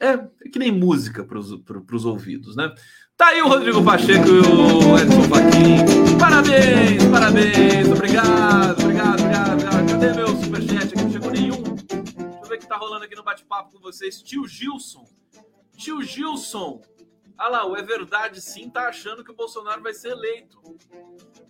É, 0.00 0.12
é 0.12 0.48
que 0.50 0.58
nem 0.58 0.72
música 0.72 1.22
para 1.22 1.38
os 1.38 2.04
ouvidos, 2.06 2.56
né? 2.56 2.74
Tá 3.18 3.26
aí 3.28 3.42
o 3.42 3.48
Rodrigo 3.48 3.84
Pacheco 3.84 4.28
e 4.28 4.40
o 4.40 4.98
Edson 4.98 5.22
Fachin. 5.24 6.18
Parabéns, 6.18 7.04
parabéns, 7.04 7.86
obrigado, 7.88 8.82
obrigado, 8.82 9.20
obrigado, 9.20 9.52
obrigado. 9.52 9.90
Cadê 9.90 10.12
meu 10.14 10.28
superchat 10.28 10.94
aqui? 10.94 11.02
Não 11.02 11.10
chegou 11.10 11.30
nenhum. 11.30 11.62
Deixa 11.62 12.40
eu 12.42 12.48
ver 12.48 12.54
o 12.54 12.58
que 12.58 12.66
tá 12.66 12.76
rolando 12.78 13.04
aqui 13.04 13.14
no 13.14 13.22
bate-papo 13.22 13.72
com 13.72 13.78
vocês. 13.78 14.22
Tio 14.22 14.48
Gilson. 14.48 15.04
Tio 15.76 16.00
Gilson. 16.02 16.80
Ah 17.36 17.48
lá, 17.48 17.66
o 17.66 17.76
É 17.76 17.82
Verdade 17.82 18.40
sim 18.40 18.70
tá 18.70 18.88
achando 18.88 19.22
que 19.22 19.30
o 19.30 19.36
Bolsonaro 19.36 19.82
vai 19.82 19.92
ser 19.92 20.12
eleito. 20.12 20.58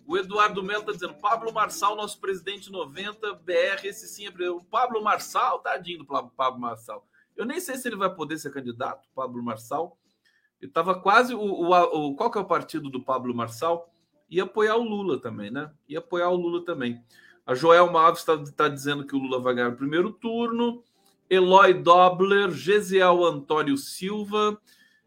O 0.05 0.19
Eduardo 0.19 0.61
Melo 0.61 0.83
tá 0.83 0.91
dizendo, 0.91 1.15
Pablo 1.15 1.53
Marçal, 1.53 1.95
nosso 1.95 2.21
presidente 2.21 2.69
90, 2.69 3.33
BR, 3.35 3.85
esse 3.85 4.09
sim 4.09 4.27
é... 4.27 4.51
O 4.51 4.61
Pablo 4.61 5.01
Marçal, 5.05 5.61
tadinho 5.61 5.99
do 5.99 6.05
Pablo 6.05 6.61
Marçal. 6.61 7.07
Eu 7.41 7.47
nem 7.47 7.59
sei 7.59 7.79
se 7.79 7.89
ele 7.89 7.97
vai 7.97 8.15
poder 8.15 8.37
ser 8.37 8.53
candidato, 8.53 9.09
Pablo 9.15 9.43
Marçal. 9.43 9.99
Ele 10.61 10.71
estava 10.71 11.01
quase. 11.01 11.35
O, 11.35 11.41
o, 11.41 11.73
o, 11.73 12.15
qual 12.15 12.31
que 12.31 12.37
é 12.37 12.41
o 12.43 12.45
partido 12.45 12.91
do 12.91 13.03
Pablo 13.03 13.35
Marçal? 13.35 13.91
Ia 14.29 14.43
apoiar 14.43 14.77
o 14.77 14.83
Lula 14.83 15.19
também, 15.19 15.51
né? 15.51 15.73
Ia 15.89 16.01
apoiar 16.01 16.29
o 16.29 16.37
Lula 16.37 16.63
também. 16.67 17.03
A 17.47 17.55
Joelma 17.55 18.03
Alves 18.03 18.21
está 18.21 18.37
tá 18.55 18.69
dizendo 18.69 19.07
que 19.07 19.17
o 19.17 19.19
Lula 19.19 19.41
vai 19.41 19.55
ganhar 19.55 19.71
o 19.71 19.77
primeiro 19.77 20.13
turno. 20.13 20.85
Eloy 21.31 21.73
Dobler, 21.73 22.51
Gesiel 22.51 23.25
Antônio 23.25 23.79
Silva, 23.79 24.61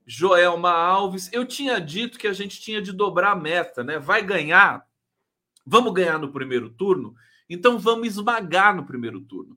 Joelma 0.03 0.71
Alves. 0.71 1.31
Eu 1.31 1.45
tinha 1.45 1.79
dito 1.79 2.17
que 2.17 2.27
a 2.27 2.33
gente 2.33 2.59
tinha 2.59 2.81
de 2.81 2.91
dobrar 2.91 3.33
a 3.33 3.39
meta, 3.39 3.83
né? 3.83 3.99
Vai 3.99 4.23
ganhar. 4.23 4.87
Vamos 5.63 5.93
ganhar 5.93 6.17
no 6.17 6.31
primeiro 6.31 6.71
turno? 6.71 7.13
Então 7.47 7.77
vamos 7.77 8.07
esmagar 8.07 8.75
no 8.75 8.87
primeiro 8.87 9.21
turno. 9.21 9.55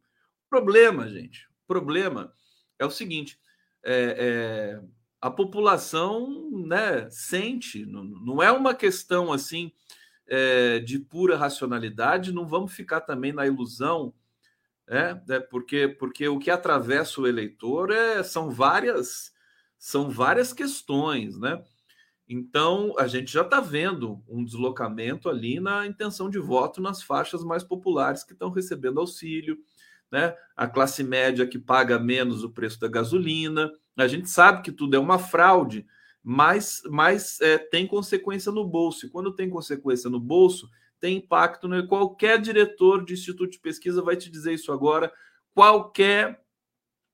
Problema, 0.51 1.09
gente. 1.09 1.49
Problema 1.67 2.35
é 2.79 2.85
o 2.85 2.91
seguinte: 2.91 3.39
é, 3.85 4.17
é, 4.19 4.81
a 5.21 5.31
população 5.31 6.51
né, 6.67 7.09
sente, 7.11 7.85
não, 7.87 8.05
não 8.05 8.43
é 8.43 8.51
uma 8.51 8.75
questão 8.75 9.33
assim 9.33 9.73
é, 10.27 10.79
de 10.81 10.99
pura 10.99 11.37
racionalidade, 11.37 12.33
não 12.33 12.47
vamos 12.47 12.73
ficar 12.73 13.01
também 13.01 13.33
na 13.33 13.47
ilusão, 13.47 14.13
né, 14.89 15.23
é, 15.29 15.41
porque, 15.41 15.89
porque 15.89 16.29
o 16.29 16.39
que 16.39 16.51
atravessa 16.51 17.21
o 17.21 17.27
eleitor 17.27 17.91
é, 17.91 18.23
são 18.23 18.51
várias 18.51 19.35
são 19.79 20.09
várias 20.11 20.53
questões, 20.53 21.39
né? 21.39 21.63
Então 22.29 22.95
a 22.99 23.07
gente 23.07 23.33
já 23.33 23.43
está 23.43 23.61
vendo 23.61 24.23
um 24.27 24.45
deslocamento 24.45 25.29
ali 25.29 25.61
na 25.61 25.87
intenção 25.87 26.29
de 26.29 26.39
voto 26.39 26.81
nas 26.81 27.03
faixas 27.03 27.45
mais 27.45 27.63
populares 27.63 28.25
que 28.25 28.33
estão 28.33 28.51
recebendo 28.51 28.99
auxílio 28.99 29.59
né? 30.11 30.35
A 30.57 30.67
classe 30.67 31.03
média 31.03 31.47
que 31.47 31.59
paga 31.59 31.99
menos 31.99 32.45
o 32.45 32.51
preço 32.51 32.79
da 32.81 32.89
gasolina. 32.89 33.71
A 33.97 34.07
gente 34.07 34.29
sabe 34.29 34.63
que 34.63 34.73
tudo 34.73 34.97
é 34.97 34.99
uma 34.99 35.19
fraude, 35.19 35.87
mas, 36.23 36.83
mas 36.91 37.41
é, 37.41 37.59
tem 37.59 37.87
consequência 37.87 38.51
no 38.53 38.65
bolso. 38.65 39.07
E 39.07 39.11
quando 39.11 39.35
tem 39.35 39.49
consequência 39.49 40.09
no 40.11 40.21
bolso, 40.21 40.69
tem 41.01 41.19
impacto. 41.19 41.69
Né? 41.69 41.83
Qualquer 41.87 42.41
diretor 42.41 43.05
de 43.05 43.15
instituto 43.15 43.53
de 43.53 43.61
pesquisa 43.61 44.03
vai 44.03 44.17
te 44.17 44.31
dizer 44.31 44.55
isso 44.55 44.73
agora. 44.73 45.13
Qualquer 45.55 46.41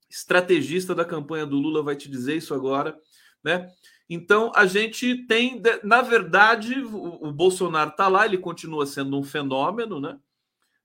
estrategista 0.09 0.95
da 0.95 1.05
campanha 1.05 1.47
do 1.47 1.57
Lula 1.57 1.83
vai 1.83 1.97
te 1.97 2.11
dizer 2.11 2.37
isso 2.37 2.53
agora, 2.53 2.99
né? 3.43 3.71
Então 4.09 4.53
a 4.55 4.67
gente 4.67 5.27
tem, 5.27 5.63
na 5.83 6.03
verdade, 6.03 6.75
o 6.83 7.33
Bolsonaro 7.33 7.91
está 7.91 8.09
lá, 8.09 8.27
ele 8.27 8.37
continua 8.37 8.85
sendo 8.85 9.19
um 9.19 9.23
fenômeno, 9.23 9.99
né? 9.99 10.19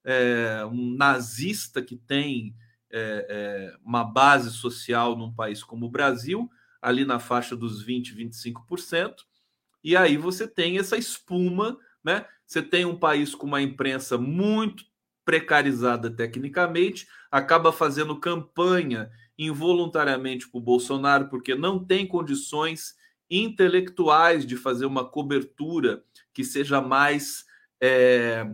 É, 0.08 0.66
um 0.66 0.96
nazista 0.96 1.82
que 1.82 1.98
tem 1.98 2.56
é, 2.90 3.28
é, 3.30 3.78
uma 3.84 4.06
base 4.06 4.52
social 4.52 5.18
num 5.18 5.34
país 5.34 5.62
como 5.62 5.86
o 5.86 5.92
Brasil, 5.92 6.50
ali 6.82 7.04
na 7.04 7.20
faixa 7.20 7.58
dos 7.58 7.86
20%, 7.86 8.16
25%, 8.16 9.14
e 9.84 9.98
aí 9.98 10.16
você 10.16 10.48
tem 10.48 10.80
essa 10.80 10.96
espuma, 10.96 11.78
né? 12.02 12.26
Você 12.46 12.62
tem 12.62 12.86
um 12.86 12.96
país 12.96 13.36
com 13.36 13.46
uma 13.46 13.62
imprensa 13.62 14.18
muito 14.18 14.86
precarizada 15.26 16.10
tecnicamente, 16.10 17.06
acaba 17.30 17.74
fazendo 17.74 18.18
campanha 18.18 19.12
involuntariamente 19.38 20.50
para 20.50 20.58
o 20.58 20.64
Bolsonaro, 20.64 21.28
porque 21.28 21.54
não 21.54 21.84
tem 21.84 22.08
condições 22.08 22.96
intelectuais 23.30 24.46
de 24.46 24.56
fazer 24.56 24.86
uma 24.86 25.04
cobertura 25.04 26.02
que 26.34 26.46
seja 26.46 26.80
mais 26.80 27.46
é, 27.82 28.50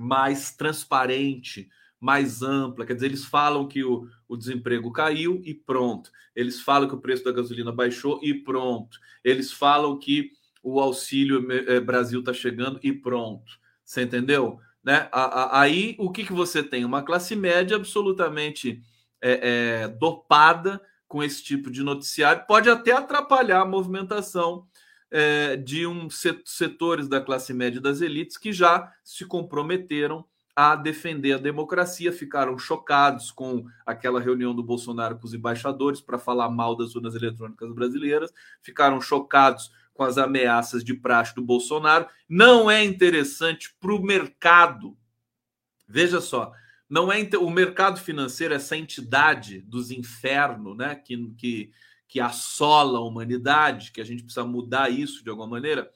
mais 0.00 0.52
transparente, 0.52 1.68
mais 2.00 2.42
ampla. 2.42 2.86
Quer 2.86 2.94
dizer, 2.94 3.06
eles 3.06 3.24
falam 3.24 3.68
que 3.68 3.84
o, 3.84 4.08
o 4.26 4.36
desemprego 4.36 4.90
caiu 4.90 5.42
e 5.44 5.52
pronto. 5.54 6.10
Eles 6.34 6.60
falam 6.60 6.88
que 6.88 6.94
o 6.94 7.00
preço 7.00 7.22
da 7.22 7.32
gasolina 7.32 7.70
baixou 7.70 8.18
e 8.22 8.32
pronto. 8.32 8.98
Eles 9.22 9.52
falam 9.52 9.98
que 9.98 10.30
o 10.62 10.80
auxílio 10.80 11.46
eh, 11.50 11.80
Brasil 11.80 12.20
está 12.20 12.32
chegando 12.32 12.80
e 12.82 12.92
pronto. 12.92 13.58
Você 13.84 14.02
entendeu? 14.02 14.58
Né? 14.82 15.08
Aí 15.12 15.94
o 15.98 16.10
que, 16.10 16.24
que 16.24 16.32
você 16.32 16.62
tem? 16.62 16.84
Uma 16.84 17.02
classe 17.02 17.36
média 17.36 17.76
absolutamente 17.76 18.82
é, 19.20 19.82
é, 19.82 19.88
dopada 19.88 20.80
com 21.06 21.22
esse 21.22 21.42
tipo 21.42 21.70
de 21.70 21.82
noticiário, 21.82 22.46
pode 22.46 22.70
até 22.70 22.92
atrapalhar 22.92 23.62
a 23.62 23.66
movimentação 23.66 24.64
é, 25.10 25.56
de 25.56 25.86
um 25.86 26.08
setores 26.44 27.08
da 27.08 27.20
classe 27.20 27.52
média 27.52 27.80
das 27.80 28.00
elites 28.00 28.36
que 28.36 28.52
já 28.52 28.92
se 29.02 29.24
comprometeram 29.24 30.24
a 30.54 30.76
defender 30.76 31.32
a 31.32 31.38
democracia, 31.38 32.12
ficaram 32.12 32.58
chocados 32.58 33.30
com 33.30 33.64
aquela 33.86 34.20
reunião 34.20 34.54
do 34.54 34.62
Bolsonaro 34.62 35.18
com 35.18 35.26
os 35.26 35.34
embaixadores 35.34 36.00
para 36.00 36.18
falar 36.18 36.50
mal 36.50 36.76
das 36.76 36.94
urnas 36.94 37.14
eletrônicas 37.14 37.72
brasileiras, 37.72 38.32
ficaram 38.60 39.00
chocados 39.00 39.70
com 39.94 40.04
as 40.04 40.18
ameaças 40.18 40.84
de 40.84 40.94
praxe 40.94 41.34
do 41.34 41.42
Bolsonaro. 41.42 42.06
Não 42.28 42.70
é 42.70 42.84
interessante 42.84 43.74
para 43.80 43.94
o 43.94 44.02
mercado. 44.02 44.96
Veja 45.88 46.20
só, 46.20 46.52
não 46.88 47.10
é 47.10 47.28
o 47.38 47.50
mercado 47.50 48.00
financeiro, 48.00 48.52
essa 48.52 48.76
entidade 48.76 49.60
dos 49.60 49.90
infernos, 49.90 50.76
né, 50.76 50.94
que, 50.94 51.32
que 51.38 51.72
que 52.10 52.18
assola 52.18 52.98
a 52.98 53.02
humanidade, 53.02 53.92
que 53.92 54.00
a 54.00 54.04
gente 54.04 54.24
precisa 54.24 54.44
mudar 54.44 54.90
isso 54.90 55.22
de 55.22 55.30
alguma 55.30 55.46
maneira. 55.46 55.88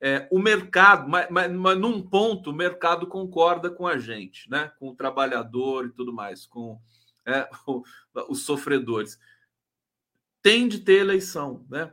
É, 0.00 0.28
o 0.32 0.40
mercado, 0.40 1.08
mas, 1.08 1.30
mas, 1.30 1.52
mas, 1.52 1.78
num 1.78 2.02
ponto, 2.02 2.50
o 2.50 2.52
mercado 2.52 3.06
concorda 3.06 3.70
com 3.70 3.86
a 3.86 3.96
gente, 3.96 4.50
né? 4.50 4.72
com 4.80 4.88
o 4.88 4.96
trabalhador 4.96 5.86
e 5.86 5.92
tudo 5.92 6.12
mais, 6.12 6.44
com 6.44 6.80
é, 7.24 7.48
o, 7.64 7.84
os 8.28 8.42
sofredores. 8.42 9.16
Tem 10.42 10.66
de 10.66 10.80
ter 10.80 10.98
eleição, 10.98 11.64
né? 11.70 11.92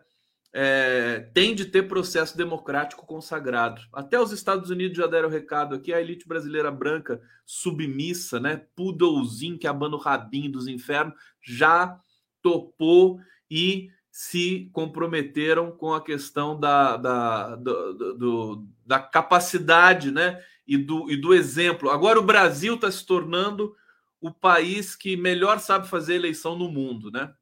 É, 0.51 1.29
tem 1.31 1.53
de 1.53 1.65
ter 1.65 1.83
processo 1.83 2.35
democrático 2.35 3.05
consagrado. 3.05 3.83
Até 3.93 4.19
os 4.19 4.31
Estados 4.31 4.71
Unidos 4.71 4.97
já 4.97 5.05
deram 5.05 5.29
recado 5.29 5.75
aqui, 5.75 5.93
a 5.93 6.01
elite 6.01 6.27
brasileira 6.27 6.71
branca 6.71 7.21
submissa, 7.45 8.39
né? 8.39 8.65
Pudolzinho 8.75 9.59
que 9.59 9.67
abana 9.67 9.95
o 9.95 9.99
rabinho 9.99 10.51
dos 10.51 10.67
infernos, 10.67 11.13
já 11.39 12.01
topou 12.41 13.19
e 13.49 13.89
se 14.11 14.69
comprometeram 14.73 15.71
com 15.71 15.93
a 15.93 16.03
questão 16.03 16.59
da, 16.59 16.97
da, 16.97 17.55
do, 17.55 18.13
do, 18.15 18.67
da 18.85 18.99
capacidade 18.99 20.11
né? 20.11 20.43
e, 20.69 20.77
do, 20.77 21.09
e 21.09 21.17
do 21.17 21.33
exemplo. 21.33 21.89
Agora 21.89 22.19
o 22.19 22.23
Brasil 22.23 22.75
está 22.75 22.91
se 22.91 23.03
tornando 23.03 23.75
o 24.21 24.31
país 24.31 24.95
que 24.95 25.17
melhor 25.17 25.59
sabe 25.59 25.87
fazer 25.87 26.15
eleição 26.15 26.55
no 26.55 26.69
mundo, 26.69 27.09
né? 27.09 27.33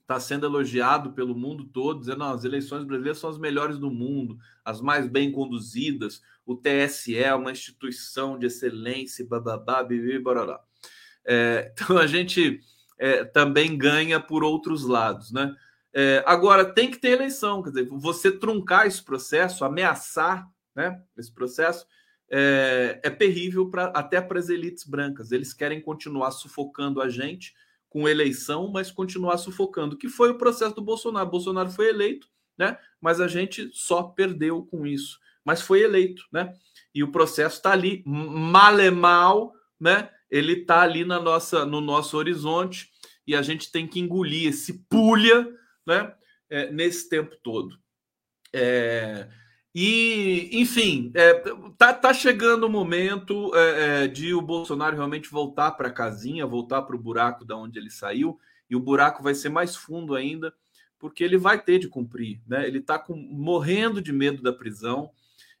Está 0.00 0.20
sendo 0.20 0.46
elogiado 0.46 1.12
pelo 1.12 1.34
mundo 1.34 1.64
todo, 1.64 2.00
dizendo 2.00 2.18
que 2.18 2.32
as 2.32 2.44
eleições 2.44 2.84
brasileiras 2.84 3.18
são 3.18 3.30
as 3.30 3.38
melhores 3.38 3.78
do 3.78 3.90
mundo, 3.90 4.38
as 4.64 4.80
mais 4.80 5.08
bem 5.08 5.32
conduzidas. 5.32 6.22
O 6.46 6.54
TSE 6.54 7.16
é 7.16 7.34
uma 7.34 7.52
instituição 7.52 8.38
de 8.38 8.46
excelência, 8.46 9.26
bababá, 9.26 9.82
bibi, 9.82 10.18
barará. 10.18 10.60
É, 11.24 11.72
então 11.76 11.98
a 11.98 12.06
gente 12.06 12.60
é, 12.98 13.24
também 13.24 13.76
ganha 13.76 14.20
por 14.20 14.42
outros 14.42 14.84
lados, 14.84 15.32
né? 15.32 15.54
É, 15.92 16.24
agora 16.26 16.64
tem 16.64 16.90
que 16.90 16.98
ter 16.98 17.10
eleição, 17.10 17.62
quer 17.62 17.70
dizer, 17.70 17.88
você 17.88 18.32
truncar 18.32 18.86
esse 18.86 19.02
processo, 19.02 19.64
ameaçar, 19.64 20.48
né? 20.74 21.00
Esse 21.16 21.32
processo 21.32 21.86
é, 22.30 23.00
é 23.02 23.10
terrível 23.10 23.70
para 23.70 23.86
até 23.86 24.20
para 24.20 24.38
as 24.38 24.48
elites 24.48 24.84
brancas. 24.84 25.30
Eles 25.30 25.54
querem 25.54 25.80
continuar 25.80 26.32
sufocando 26.32 27.00
a 27.00 27.08
gente 27.08 27.54
com 27.88 28.08
eleição, 28.08 28.68
mas 28.72 28.90
continuar 28.90 29.38
sufocando, 29.38 29.96
que 29.96 30.08
foi 30.08 30.30
o 30.30 30.38
processo 30.38 30.74
do 30.74 30.82
Bolsonaro. 30.82 31.30
Bolsonaro 31.30 31.70
foi 31.70 31.88
eleito, 31.88 32.26
né? 32.58 32.76
Mas 33.00 33.20
a 33.20 33.28
gente 33.28 33.70
só 33.72 34.02
perdeu 34.02 34.64
com 34.64 34.84
isso. 34.84 35.20
Mas 35.44 35.60
foi 35.60 35.82
eleito, 35.82 36.24
né? 36.32 36.52
E 36.92 37.04
o 37.04 37.12
processo 37.12 37.56
está 37.56 37.70
ali, 37.70 38.02
mal 38.04 38.80
é 38.80 38.90
mal, 38.90 39.52
né? 39.78 40.10
Ele 40.34 40.54
está 40.54 40.80
ali 40.80 41.04
na 41.04 41.20
nossa, 41.20 41.64
no 41.64 41.80
nosso 41.80 42.16
horizonte 42.16 42.90
e 43.24 43.36
a 43.36 43.40
gente 43.40 43.70
tem 43.70 43.86
que 43.86 44.00
engolir 44.00 44.48
esse 44.48 44.84
pulha, 44.88 45.48
né? 45.86 46.12
É, 46.50 46.72
nesse 46.72 47.08
tempo 47.08 47.36
todo. 47.40 47.78
É, 48.52 49.28
e, 49.72 50.50
enfim, 50.52 51.12
é, 51.14 51.34
tá, 51.78 51.94
tá 51.94 52.12
chegando 52.12 52.64
o 52.64 52.68
momento 52.68 53.54
é, 53.54 54.04
é 54.04 54.08
de 54.08 54.34
o 54.34 54.42
Bolsonaro 54.42 54.96
realmente 54.96 55.30
voltar 55.30 55.70
para 55.70 55.86
a 55.86 55.92
casinha, 55.92 56.44
voltar 56.44 56.82
para 56.82 56.96
o 56.96 57.00
buraco 57.00 57.44
da 57.44 57.56
onde 57.56 57.78
ele 57.78 57.90
saiu, 57.90 58.36
e 58.68 58.74
o 58.74 58.80
buraco 58.80 59.22
vai 59.22 59.36
ser 59.36 59.50
mais 59.50 59.76
fundo 59.76 60.16
ainda, 60.16 60.52
porque 60.98 61.22
ele 61.22 61.38
vai 61.38 61.62
ter 61.62 61.78
de 61.78 61.88
cumprir, 61.88 62.40
né? 62.44 62.66
Ele 62.66 62.78
está 62.78 63.04
morrendo 63.08 64.02
de 64.02 64.12
medo 64.12 64.42
da 64.42 64.52
prisão, 64.52 65.12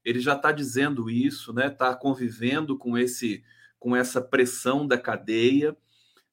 ele 0.04 0.18
já 0.18 0.34
está 0.34 0.50
dizendo 0.50 1.08
isso, 1.08 1.52
né? 1.52 1.68
Está 1.68 1.94
convivendo 1.94 2.76
com 2.76 2.98
esse 2.98 3.44
com 3.84 3.94
essa 3.94 4.18
pressão 4.18 4.86
da 4.86 4.96
cadeia. 4.96 5.76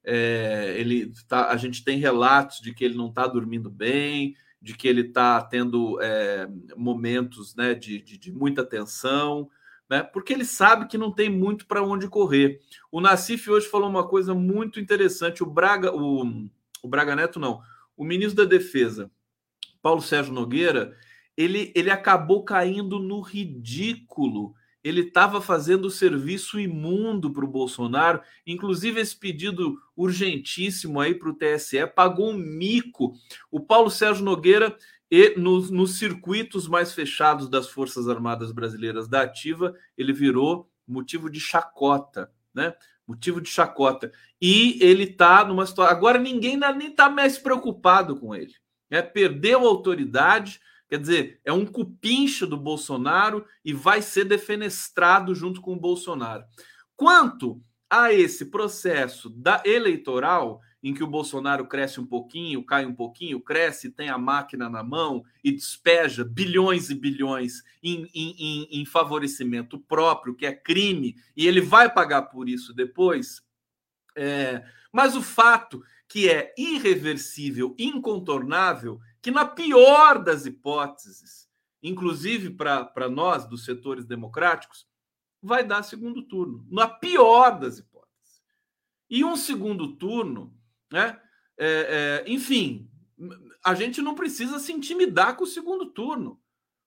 É, 0.05 0.73
ele 0.77 1.11
tá, 1.27 1.49
a 1.49 1.57
gente 1.57 1.83
tem 1.83 1.99
relatos 1.99 2.61
de 2.61 2.73
que 2.73 2.85
ele 2.85 2.95
não 2.95 3.09
está 3.09 3.27
dormindo 3.27 3.69
bem, 3.69 4.37
de 4.61 4.73
que 4.73 4.87
ele 4.87 5.01
está 5.01 5.41
tendo 5.41 6.01
é, 6.01 6.47
momentos 6.77 7.53
né, 7.53 7.73
de, 7.73 8.01
de, 8.01 8.17
de, 8.17 8.31
muita 8.31 8.63
tensão, 8.63 9.49
né, 9.89 10.01
porque 10.01 10.31
ele 10.31 10.45
sabe 10.45 10.87
que 10.87 10.97
não 10.97 11.11
tem 11.11 11.29
muito 11.29 11.67
para 11.67 11.83
onde 11.83 12.07
correr. 12.07 12.61
O 12.89 13.01
Nassif 13.01 13.49
hoje 13.51 13.67
falou 13.67 13.89
uma 13.89 14.07
coisa 14.07 14.33
muito 14.33 14.79
interessante. 14.79 15.43
O 15.43 15.45
Braga, 15.45 15.93
o, 15.93 16.47
o 16.81 16.87
Braga 16.87 17.17
Neto, 17.17 17.37
não, 17.37 17.61
o 17.97 18.05
ministro 18.05 18.45
da 18.45 18.49
Defesa, 18.49 19.11
Paulo 19.81 20.01
Sérgio 20.01 20.31
Nogueira, 20.31 20.95
ele, 21.35 21.73
ele 21.75 21.91
acabou 21.91 22.45
caindo 22.45 22.97
no 22.97 23.19
ridículo 23.19 24.55
ele 24.83 25.01
estava 25.01 25.41
fazendo 25.41 25.89
serviço 25.89 26.59
imundo 26.59 27.31
para 27.31 27.45
o 27.45 27.47
Bolsonaro, 27.47 28.21
inclusive 28.45 28.99
esse 28.99 29.15
pedido 29.15 29.79
urgentíssimo 29.95 30.99
aí 30.99 31.13
para 31.13 31.29
o 31.29 31.35
TSE 31.35 31.85
pagou 31.87 32.31
um 32.31 32.37
mico. 32.37 33.13
O 33.51 33.59
Paulo 33.59 33.89
Sérgio 33.89 34.25
Nogueira, 34.25 34.75
e 35.09 35.37
nos, 35.37 35.69
nos 35.69 35.97
circuitos 35.97 36.67
mais 36.67 36.93
fechados 36.93 37.49
das 37.49 37.67
Forças 37.67 38.07
Armadas 38.07 38.51
Brasileiras 38.51 39.09
da 39.09 39.23
Ativa, 39.23 39.75
ele 39.97 40.13
virou 40.13 40.71
motivo 40.87 41.29
de 41.29 41.39
chacota, 41.39 42.31
né? 42.53 42.73
Motivo 43.05 43.41
de 43.41 43.49
chacota. 43.49 44.11
E 44.41 44.79
ele 44.81 45.03
está 45.03 45.43
numa 45.43 45.65
situação. 45.65 45.93
Agora 45.93 46.17
ninguém 46.17 46.57
nem 46.57 46.89
está 46.89 47.09
mais 47.09 47.37
preocupado 47.37 48.15
com 48.15 48.33
ele. 48.33 48.53
Né? 48.89 49.01
Perdeu 49.01 49.59
a 49.59 49.69
autoridade 49.69 50.61
Quer 50.91 50.99
dizer, 50.99 51.39
é 51.45 51.53
um 51.53 51.65
cupincho 51.65 52.45
do 52.45 52.57
Bolsonaro 52.57 53.45
e 53.63 53.71
vai 53.71 54.01
ser 54.01 54.25
defenestrado 54.25 55.33
junto 55.33 55.61
com 55.61 55.71
o 55.71 55.79
Bolsonaro. 55.79 56.43
Quanto 56.97 57.63
a 57.89 58.11
esse 58.11 58.47
processo 58.47 59.29
da 59.29 59.63
eleitoral, 59.65 60.59
em 60.83 60.93
que 60.93 61.01
o 61.01 61.07
Bolsonaro 61.07 61.65
cresce 61.65 62.01
um 62.01 62.05
pouquinho, 62.05 62.65
cai 62.65 62.85
um 62.85 62.93
pouquinho, 62.93 63.39
cresce, 63.39 63.89
tem 63.89 64.09
a 64.09 64.17
máquina 64.17 64.69
na 64.69 64.83
mão 64.83 65.23
e 65.41 65.53
despeja 65.53 66.25
bilhões 66.25 66.89
e 66.89 66.95
bilhões 66.95 67.63
em, 67.81 68.05
em, 68.13 68.67
em, 68.81 68.85
favorecimento 68.85 69.79
próprio, 69.79 70.35
que 70.35 70.45
é 70.45 70.51
crime, 70.51 71.15
e 71.37 71.47
ele 71.47 71.61
vai 71.61 71.89
pagar 71.89 72.23
por 72.23 72.49
isso 72.49 72.73
depois. 72.73 73.41
É, 74.13 74.61
mas 74.91 75.15
o 75.15 75.21
fato 75.21 75.81
que 76.05 76.27
é 76.27 76.53
irreversível, 76.57 77.73
incontornável, 77.79 78.99
que, 79.21 79.31
na 79.31 79.45
pior 79.45 80.23
das 80.23 80.45
hipóteses, 80.45 81.47
inclusive 81.81 82.51
para 82.51 83.09
nós 83.09 83.45
dos 83.45 83.65
setores 83.65 84.05
democráticos, 84.05 84.87
vai 85.41 85.63
dar 85.63 85.83
segundo 85.83 86.23
turno, 86.23 86.65
na 86.69 86.87
pior 86.87 87.59
das 87.59 87.79
hipóteses. 87.79 88.41
E 89.09 89.23
um 89.23 89.35
segundo 89.35 89.95
turno, 89.95 90.55
né? 90.91 91.19
É, 91.57 92.23
é, 92.25 92.31
enfim, 92.31 92.89
a 93.63 93.73
gente 93.73 94.01
não 94.01 94.15
precisa 94.15 94.59
se 94.59 94.71
intimidar 94.71 95.35
com 95.35 95.43
o 95.43 95.47
segundo 95.47 95.87
turno, 95.87 96.41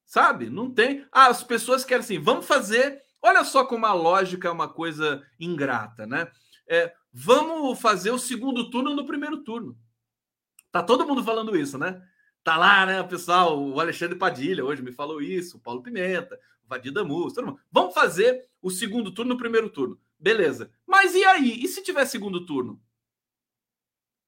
sabe? 0.04 0.48
Não 0.48 0.70
tem. 0.70 1.06
Ah, 1.12 1.26
as 1.26 1.42
pessoas 1.44 1.84
querem 1.84 2.02
assim, 2.02 2.18
vamos 2.18 2.46
fazer. 2.46 3.02
Olha 3.20 3.44
só 3.44 3.64
como 3.64 3.86
a 3.86 3.92
lógica 3.92 4.48
é 4.48 4.50
uma 4.50 4.68
coisa 4.68 5.24
ingrata, 5.38 6.06
né? 6.06 6.30
É, 6.66 6.94
vamos 7.12 7.80
fazer 7.80 8.10
o 8.10 8.18
segundo 8.18 8.70
turno 8.70 8.94
no 8.94 9.06
primeiro 9.06 9.44
turno. 9.44 9.78
Tá 10.72 10.82
todo 10.82 11.06
mundo 11.06 11.22
falando 11.22 11.56
isso, 11.56 11.78
né? 11.78 12.02
Tá 12.44 12.58
lá, 12.58 12.84
né, 12.84 13.02
pessoal? 13.02 13.58
O 13.58 13.80
Alexandre 13.80 14.18
Padilha 14.18 14.62
hoje 14.62 14.82
me 14.82 14.92
falou 14.92 15.22
isso, 15.22 15.56
o 15.56 15.60
Paulo 15.60 15.82
Pimenta, 15.82 16.38
o 16.62 16.68
Vadir 16.68 16.92
Damus. 16.92 17.32
Vamos 17.72 17.94
fazer 17.94 18.46
o 18.60 18.70
segundo 18.70 19.10
turno 19.10 19.32
no 19.32 19.38
primeiro 19.38 19.70
turno. 19.70 19.98
Beleza. 20.18 20.70
Mas 20.86 21.14
e 21.14 21.24
aí? 21.24 21.64
E 21.64 21.66
se 21.66 21.82
tiver 21.82 22.04
segundo 22.04 22.44
turno? 22.44 22.78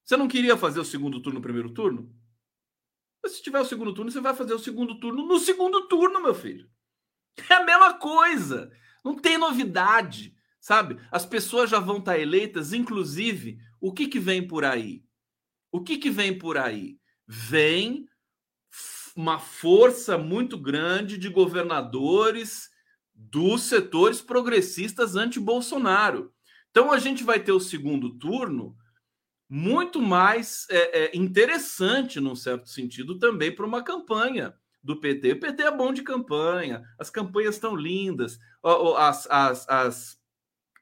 Você 0.03 0.17
não 0.17 0.27
queria 0.27 0.57
fazer 0.57 0.79
o 0.79 0.85
segundo 0.85 1.21
turno 1.21 1.37
no 1.37 1.43
primeiro 1.43 1.69
turno? 1.69 2.11
Mas 3.21 3.33
se 3.33 3.43
tiver 3.43 3.59
o 3.59 3.65
segundo 3.65 3.93
turno, 3.93 4.09
você 4.09 4.19
vai 4.19 4.33
fazer 4.33 4.53
o 4.53 4.59
segundo 4.59 4.99
turno 4.99 5.23
no 5.23 5.37
segundo 5.37 5.87
turno, 5.87 6.19
meu 6.19 6.33
filho. 6.33 6.67
É 7.49 7.53
a 7.53 7.63
mesma 7.63 7.93
coisa. 7.93 8.71
Não 9.05 9.15
tem 9.15 9.37
novidade, 9.37 10.35
sabe? 10.59 10.99
As 11.11 11.23
pessoas 11.23 11.69
já 11.69 11.79
vão 11.79 11.97
estar 11.97 12.17
eleitas, 12.17 12.73
inclusive, 12.73 13.59
o 13.79 13.93
que, 13.93 14.07
que 14.07 14.19
vem 14.19 14.47
por 14.47 14.65
aí? 14.65 15.03
O 15.71 15.83
que, 15.83 15.99
que 15.99 16.09
vem 16.09 16.35
por 16.35 16.57
aí? 16.57 16.97
Vem 17.27 18.07
uma 19.15 19.39
força 19.39 20.17
muito 20.17 20.57
grande 20.57 21.17
de 21.17 21.27
governadores 21.27 22.69
dos 23.13 23.63
setores 23.63 24.21
progressistas 24.21 25.15
anti-Bolsonaro. 25.15 26.31
Então 26.69 26.91
a 26.91 26.99
gente 26.99 27.23
vai 27.23 27.39
ter 27.39 27.51
o 27.51 27.59
segundo 27.59 28.17
turno 28.17 28.77
muito 29.49 30.01
mais 30.01 30.67
é, 30.69 31.05
é, 31.05 31.17
interessante, 31.17 32.19
num 32.19 32.35
certo 32.35 32.69
sentido, 32.69 33.17
também 33.17 33.53
para 33.53 33.65
uma 33.65 33.83
campanha 33.83 34.53
do 34.83 34.99
PT. 34.99 35.33
O 35.33 35.39
PT 35.39 35.63
é 35.63 35.71
bom 35.71 35.91
de 35.91 36.03
campanha, 36.03 36.83
as 36.99 37.09
campanhas 37.09 37.55
estão 37.55 37.75
lindas, 37.75 38.37
as, 38.97 39.27
as, 39.29 39.69
as, 39.69 40.17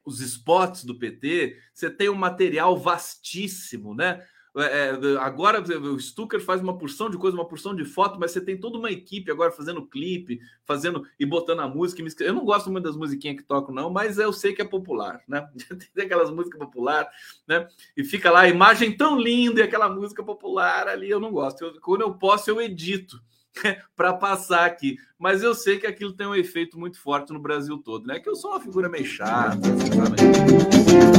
os 0.05 0.19
spots 0.19 0.83
do 0.83 0.97
PT, 0.97 1.57
você 1.73 1.89
tem 1.89 2.09
um 2.09 2.15
material 2.15 2.77
vastíssimo, 2.77 3.95
né? 3.95 4.25
É, 4.57 4.89
é 4.89 5.17
agora 5.19 5.61
o 5.61 5.99
Stucker 5.99 6.39
faz 6.39 6.61
uma 6.61 6.77
porção 6.77 7.09
de 7.09 7.17
coisa, 7.17 7.35
uma 7.35 7.47
porção 7.47 7.75
de 7.75 7.83
foto, 7.83 8.19
mas 8.19 8.31
você 8.31 8.39
tem 8.39 8.57
toda 8.57 8.77
uma 8.77 8.91
equipe 8.91 9.31
agora 9.31 9.51
fazendo 9.51 9.85
clipe, 9.85 10.39
fazendo 10.63 11.05
e 11.19 11.25
botando 11.25 11.59
a 11.59 11.67
música. 11.67 12.01
Eu 12.21 12.33
não 12.33 12.45
gosto 12.45 12.71
muito 12.71 12.85
das 12.85 12.95
musiquinhas 12.95 13.37
que 13.37 13.43
tocam, 13.43 13.73
não, 13.73 13.89
mas 13.89 14.17
eu 14.17 14.31
sei 14.31 14.53
que 14.53 14.61
é 14.61 14.65
popular, 14.65 15.21
né? 15.27 15.47
Tem 15.93 16.05
aquelas 16.05 16.31
músicas 16.31 16.59
popular, 16.59 17.07
né? 17.47 17.67
E 17.97 18.03
fica 18.03 18.31
lá 18.31 18.41
a 18.41 18.49
imagem 18.49 18.95
tão 18.95 19.19
linda 19.19 19.59
e 19.59 19.63
aquela 19.63 19.89
música 19.89 20.23
popular 20.23 20.87
ali, 20.87 21.09
eu 21.09 21.19
não 21.19 21.31
gosto. 21.31 21.63
Eu, 21.63 21.79
quando 21.81 22.01
eu 22.01 22.13
posso, 22.13 22.49
eu 22.49 22.61
edito 22.61 23.19
para 23.95 24.13
passar 24.13 24.65
aqui. 24.65 24.97
Mas 25.17 25.43
eu 25.43 25.53
sei 25.53 25.77
que 25.77 25.87
aquilo 25.87 26.13
tem 26.13 26.27
um 26.27 26.35
efeito 26.35 26.77
muito 26.79 26.99
forte 26.99 27.33
no 27.33 27.39
Brasil 27.39 27.77
todo, 27.77 28.05
né? 28.05 28.19
Que 28.19 28.29
eu 28.29 28.35
sou 28.35 28.51
uma 28.51 28.61
figura 28.61 28.89
meio 28.89 29.05
chata. 29.05 29.67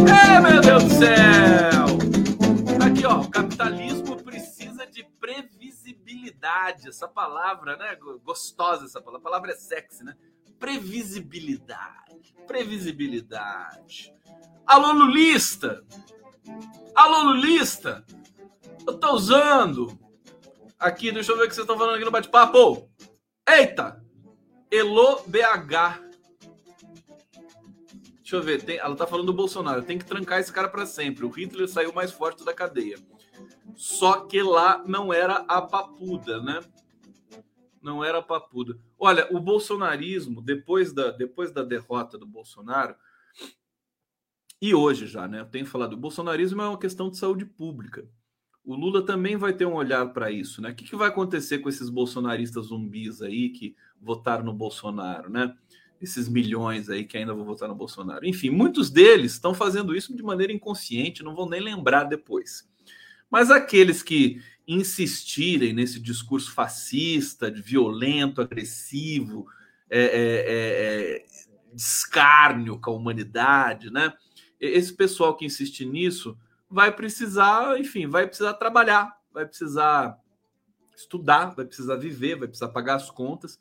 É, 0.09 0.41
meu 0.41 0.61
Deus 0.61 0.85
do 0.85 0.91
céu! 0.91 2.06
Ó, 3.07 3.21
o 3.21 3.31
capitalismo 3.31 4.21
precisa 4.23 4.85
de 4.87 5.05
previsibilidade. 5.21 6.89
Essa 6.89 7.07
palavra, 7.07 7.77
né? 7.77 7.97
Gostosa 8.25 8.85
essa 8.85 9.01
palavra. 9.01 9.21
A 9.21 9.23
palavra 9.23 9.53
é 9.53 9.55
sexy, 9.55 10.03
né? 10.03 10.17
Previsibilidade. 10.59 12.35
Previsibilidade. 12.47 14.13
Alô, 14.67 14.93
Lulista! 14.93 15.85
Alô, 16.95 17.33
Lulista! 17.33 18.05
Eu 18.85 18.99
tô 18.99 19.13
usando. 19.13 19.97
Aqui, 20.79 21.13
deixa 21.13 21.31
eu 21.31 21.37
ver 21.37 21.45
o 21.45 21.49
que 21.49 21.55
vocês 21.55 21.65
estão 21.65 21.79
falando 21.79 21.95
aqui 21.97 22.05
no 22.05 22.11
bate-papo. 22.11 22.91
Eita! 23.49 24.05
Elo 24.71 25.23
BH. 25.27 26.06
Deixa 28.27 28.39
eu 28.39 28.43
ver, 28.43 28.61
tem, 28.61 28.77
ela 28.79 28.97
tá 28.97 29.07
falando 29.07 29.27
do 29.27 29.33
Bolsonaro. 29.33 29.85
Tem 29.85 29.97
que 29.97 30.05
trancar 30.05 30.41
esse 30.41 30.53
cara 30.53 30.69
para 30.69 30.85
sempre. 30.85 31.25
O 31.25 31.29
Hitler 31.29 31.69
saiu 31.69 31.93
mais 31.93 32.11
forte 32.11 32.45
da 32.45 32.53
cadeia. 32.53 32.99
Só 33.77 34.23
que 34.23 34.43
lá 34.43 34.83
não 34.85 35.13
era 35.13 35.45
a 35.47 35.63
papuda, 35.63 36.43
né? 36.43 36.59
Não 37.81 38.03
era 38.03 38.19
a 38.19 38.23
papuda. 38.23 38.77
Olha, 38.99 39.29
o 39.31 39.39
bolsonarismo, 39.39 40.43
depois 40.43 40.93
da, 40.93 41.13
depois 41.13 41.53
da 41.53 41.63
derrota 41.63 42.19
do 42.19 42.27
Bolsonaro, 42.27 42.97
e 44.61 44.75
hoje 44.75 45.07
já, 45.07 45.29
né? 45.29 45.43
Eu 45.43 45.47
tenho 45.47 45.65
falado, 45.65 45.93
o 45.93 45.97
bolsonarismo 45.97 46.61
é 46.61 46.69
uma 46.69 46.81
questão 46.81 47.09
de 47.09 47.19
saúde 47.19 47.45
pública. 47.45 48.09
O 48.65 48.75
Lula 48.75 49.07
também 49.07 49.37
vai 49.37 49.53
ter 49.53 49.67
um 49.67 49.75
olhar 49.75 50.05
para 50.13 50.33
isso, 50.33 50.61
né? 50.61 50.71
O 50.71 50.75
que, 50.75 50.85
que 50.85 50.97
vai 50.97 51.11
acontecer 51.11 51.61
com 51.61 51.69
esses 51.69 51.89
bolsonaristas 51.89 52.67
zumbis 52.67 53.23
aí 53.23 53.51
que 53.51 53.77
votaram 54.01 54.45
no 54.45 54.53
Bolsonaro, 54.53 55.31
né? 55.31 55.57
Esses 56.01 56.29
milhões 56.29 56.89
aí 56.89 57.05
que 57.05 57.17
ainda 57.17 57.35
vão 57.35 57.45
votar 57.45 57.69
no 57.69 57.75
Bolsonaro. 57.75 58.27
Enfim, 58.27 58.51
muitos 58.51 58.91
deles 58.91 59.33
estão 59.33 59.55
fazendo 59.55 59.95
isso 59.95 60.15
de 60.15 60.23
maneira 60.23 60.53
inconsciente, 60.53 61.23
não 61.23 61.35
vão 61.35 61.49
nem 61.49 61.61
lembrar 61.61 62.05
depois. 62.05 62.69
Mas 63.31 63.51
aqueles 63.51 64.03
que 64.03 64.41
insistirem 64.67 65.73
nesse 65.73 66.01
discurso 66.01 66.53
fascista, 66.53 67.51
violento, 67.51 68.41
agressivo, 68.41 69.47
é, 69.89 70.01
é, 70.01 70.07
é, 70.09 71.17
é, 71.17 71.27
escárnio 71.75 72.81
com 72.81 72.91
a 72.91 72.95
humanidade, 72.95 73.91
né? 73.91 74.13
Esse 74.59 74.93
pessoal 74.93 75.37
que 75.37 75.45
insiste 75.45 75.85
nisso 75.85 76.37
vai 76.69 76.91
precisar, 76.91 77.79
enfim, 77.79 78.07
vai 78.07 78.27
precisar 78.27 78.55
trabalhar, 78.55 79.17
vai 79.33 79.47
precisar 79.47 80.19
estudar, 80.97 81.55
vai 81.55 81.65
precisar 81.65 81.97
viver, 81.97 82.37
vai 82.37 82.49
precisar 82.49 82.71
pagar 82.71 82.97
as 82.97 83.11
contas, 83.11 83.61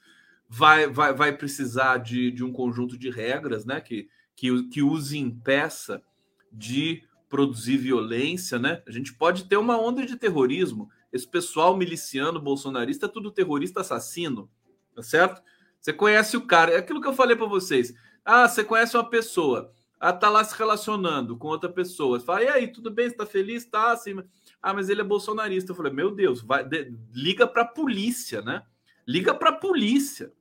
vai, 0.55 0.87
vai, 0.87 1.13
vai 1.13 1.37
precisar 1.37 1.97
de, 1.97 2.31
de 2.31 2.43
um 2.43 2.51
conjunto 2.51 2.97
de 2.97 3.09
regras, 3.09 3.65
né? 3.65 3.81
Que, 3.81 4.07
que, 4.35 4.63
que 4.69 4.81
os 4.81 5.11
impeça 5.11 6.01
de 6.49 7.03
produzir 7.29 7.77
violência, 7.77 8.57
né? 8.57 8.81
A 8.87 8.91
gente 8.91 9.13
pode 9.13 9.43
ter 9.49 9.57
uma 9.57 9.77
onda 9.77 10.05
de 10.05 10.15
terrorismo. 10.15 10.89
Esse 11.11 11.27
pessoal 11.27 11.75
miliciano 11.75 12.39
bolsonarista 12.39 13.05
é 13.05 13.09
tudo 13.09 13.31
terrorista 13.31 13.81
assassino, 13.81 14.49
tá 14.95 15.03
certo? 15.03 15.41
Você 15.81 15.91
conhece 15.91 16.37
o 16.37 16.47
cara, 16.47 16.71
é 16.71 16.77
aquilo 16.77 17.01
que 17.01 17.07
eu 17.07 17.13
falei 17.13 17.35
para 17.35 17.47
vocês. 17.47 17.93
Ah, 18.23 18.47
você 18.47 18.63
conhece 18.63 18.95
uma 18.95 19.09
pessoa, 19.09 19.73
ah, 19.99 20.13
tá 20.13 20.29
lá 20.29 20.43
se 20.43 20.57
relacionando 20.57 21.37
com 21.37 21.49
outra 21.49 21.69
pessoa. 21.69 22.17
Você 22.17 22.25
fala, 22.25 22.43
e 22.43 22.47
aí, 22.47 22.67
tudo 22.69 22.89
bem? 22.89 23.09
Você 23.09 23.15
tá 23.15 23.25
feliz? 23.25 23.65
Tá, 23.65 23.91
assim. 23.91 24.15
Ah, 24.61 24.73
mas 24.73 24.87
ele 24.87 25.01
é 25.01 25.03
bolsonarista. 25.03 25.71
Eu 25.71 25.75
falei, 25.75 25.91
meu 25.91 26.11
Deus, 26.11 26.41
vai, 26.41 26.63
de, 26.63 26.93
liga 27.13 27.45
pra 27.45 27.65
polícia, 27.65 28.41
né? 28.41 28.63
Liga 29.05 29.33
pra 29.33 29.51
polícia. 29.51 30.31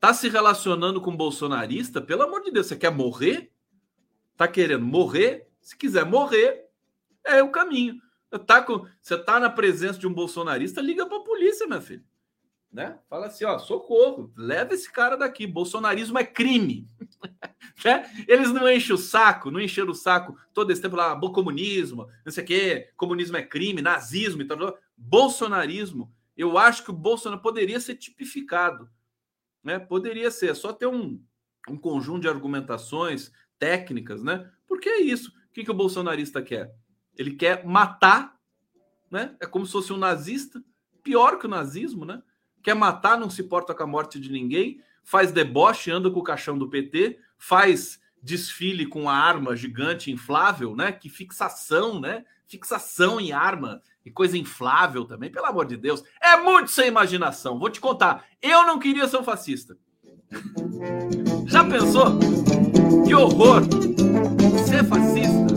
Tá 0.00 0.14
se 0.14 0.30
relacionando 0.30 0.98
com 0.98 1.14
bolsonarista? 1.14 2.00
Pelo 2.00 2.22
amor 2.22 2.42
de 2.42 2.50
Deus, 2.50 2.66
você 2.66 2.76
quer 2.76 2.90
morrer? 2.90 3.52
Tá 4.34 4.48
querendo 4.48 4.86
morrer? 4.86 5.46
Se 5.60 5.76
quiser 5.76 6.06
morrer, 6.06 6.66
é 7.22 7.42
o 7.42 7.50
caminho. 7.50 8.00
Tá 8.46 8.62
com, 8.62 8.86
você 8.98 9.18
tá 9.18 9.38
na 9.38 9.50
presença 9.50 9.98
de 9.98 10.06
um 10.06 10.14
bolsonarista, 10.14 10.80
liga 10.80 11.04
para 11.04 11.18
a 11.18 11.24
polícia, 11.24 11.66
meu 11.66 11.82
filho. 11.82 12.02
Né? 12.72 12.98
Fala 13.10 13.26
assim, 13.26 13.44
ó, 13.44 13.58
socorro, 13.58 14.32
leva 14.34 14.72
esse 14.72 14.90
cara 14.90 15.16
daqui. 15.16 15.46
Bolsonarismo 15.46 16.18
é 16.18 16.24
crime. 16.24 16.88
né? 17.84 18.10
Eles 18.26 18.50
não 18.52 18.70
enchem 18.70 18.94
o 18.94 18.98
saco, 18.98 19.50
não 19.50 19.60
encheram 19.60 19.90
o 19.90 19.94
saco 19.94 20.34
todo 20.54 20.70
esse 20.70 20.80
tempo 20.80 20.96
lá, 20.96 21.18
comunismo, 21.20 22.08
não 22.24 22.32
sei 22.32 22.44
o 22.44 22.46
quê, 22.46 22.90
comunismo 22.96 23.36
é 23.36 23.42
crime, 23.42 23.82
nazismo 23.82 24.40
e 24.40 24.46
tal. 24.46 24.78
Bolsonarismo, 24.96 26.10
eu 26.34 26.56
acho 26.56 26.84
que 26.84 26.90
o 26.90 26.94
Bolsonaro 26.94 27.42
poderia 27.42 27.80
ser 27.80 27.96
tipificado. 27.96 28.88
Né? 29.62 29.78
Poderia 29.78 30.30
ser, 30.30 30.50
é 30.50 30.54
só 30.54 30.72
ter 30.72 30.86
um, 30.86 31.22
um 31.68 31.76
conjunto 31.76 32.20
de 32.20 32.28
argumentações 32.28 33.32
técnicas, 33.58 34.22
né? 34.22 34.50
Porque 34.66 34.88
é 34.88 35.00
isso. 35.00 35.30
O 35.30 35.52
que, 35.52 35.64
que 35.64 35.70
o 35.70 35.74
bolsonarista 35.74 36.42
quer? 36.42 36.74
Ele 37.16 37.34
quer 37.34 37.64
matar, 37.64 38.36
né? 39.10 39.36
É 39.40 39.46
como 39.46 39.66
se 39.66 39.72
fosse 39.72 39.92
um 39.92 39.98
nazista, 39.98 40.62
pior 41.02 41.38
que 41.38 41.46
o 41.46 41.50
nazismo, 41.50 42.04
né? 42.04 42.22
Quer 42.62 42.74
matar, 42.74 43.18
não 43.18 43.28
se 43.28 43.42
importa 43.42 43.74
com 43.74 43.82
a 43.82 43.86
morte 43.86 44.18
de 44.18 44.30
ninguém, 44.30 44.82
faz 45.02 45.32
deboche, 45.32 45.90
anda 45.90 46.10
com 46.10 46.20
o 46.20 46.24
caixão 46.24 46.58
do 46.58 46.68
PT, 46.68 47.18
faz 47.38 48.00
desfile 48.22 48.86
com 48.86 49.08
a 49.08 49.14
arma 49.14 49.56
gigante 49.56 50.10
inflável, 50.10 50.76
né? 50.76 50.92
Que 50.92 51.08
fixação, 51.08 52.00
né? 52.00 52.24
Fixação 52.46 53.20
em 53.20 53.32
arma 53.32 53.82
e 54.04 54.10
coisa 54.10 54.38
inflável 54.38 55.04
também, 55.04 55.30
pelo 55.30 55.46
amor 55.46 55.66
de 55.66 55.76
Deus. 55.76 56.02
É 56.20 56.36
muito 56.36 56.70
sem 56.70 56.88
imaginação. 56.88 57.58
Vou 57.58 57.70
te 57.70 57.80
contar. 57.80 58.24
Eu 58.40 58.64
não 58.66 58.78
queria 58.78 59.06
ser 59.06 59.18
um 59.18 59.24
fascista. 59.24 59.76
Já 61.46 61.64
pensou? 61.64 62.18
Que 63.06 63.14
horror! 63.14 63.62
Ser 64.64 64.84
fascista, 64.84 65.54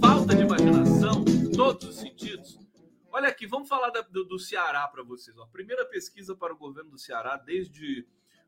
falta 0.00 0.34
de 0.34 0.42
imaginação, 0.42 1.22
em 1.28 1.50
todos 1.52 1.90
os 1.90 1.96
sentidos. 1.96 2.58
Olha 3.12 3.28
aqui, 3.28 3.46
vamos 3.46 3.68
falar 3.68 3.90
da, 3.90 4.00
do, 4.00 4.24
do, 4.24 4.38
Ceará 4.38 4.88
para 4.88 5.02
vocês. 5.02 5.36
A 5.38 5.46
primeira 5.46 5.84
pesquisa 5.84 6.34
para 6.34 6.54
o 6.54 6.56
governo 6.56 6.92
do 6.92 6.98
Ceará, 6.98 7.36
desde 7.36 8.06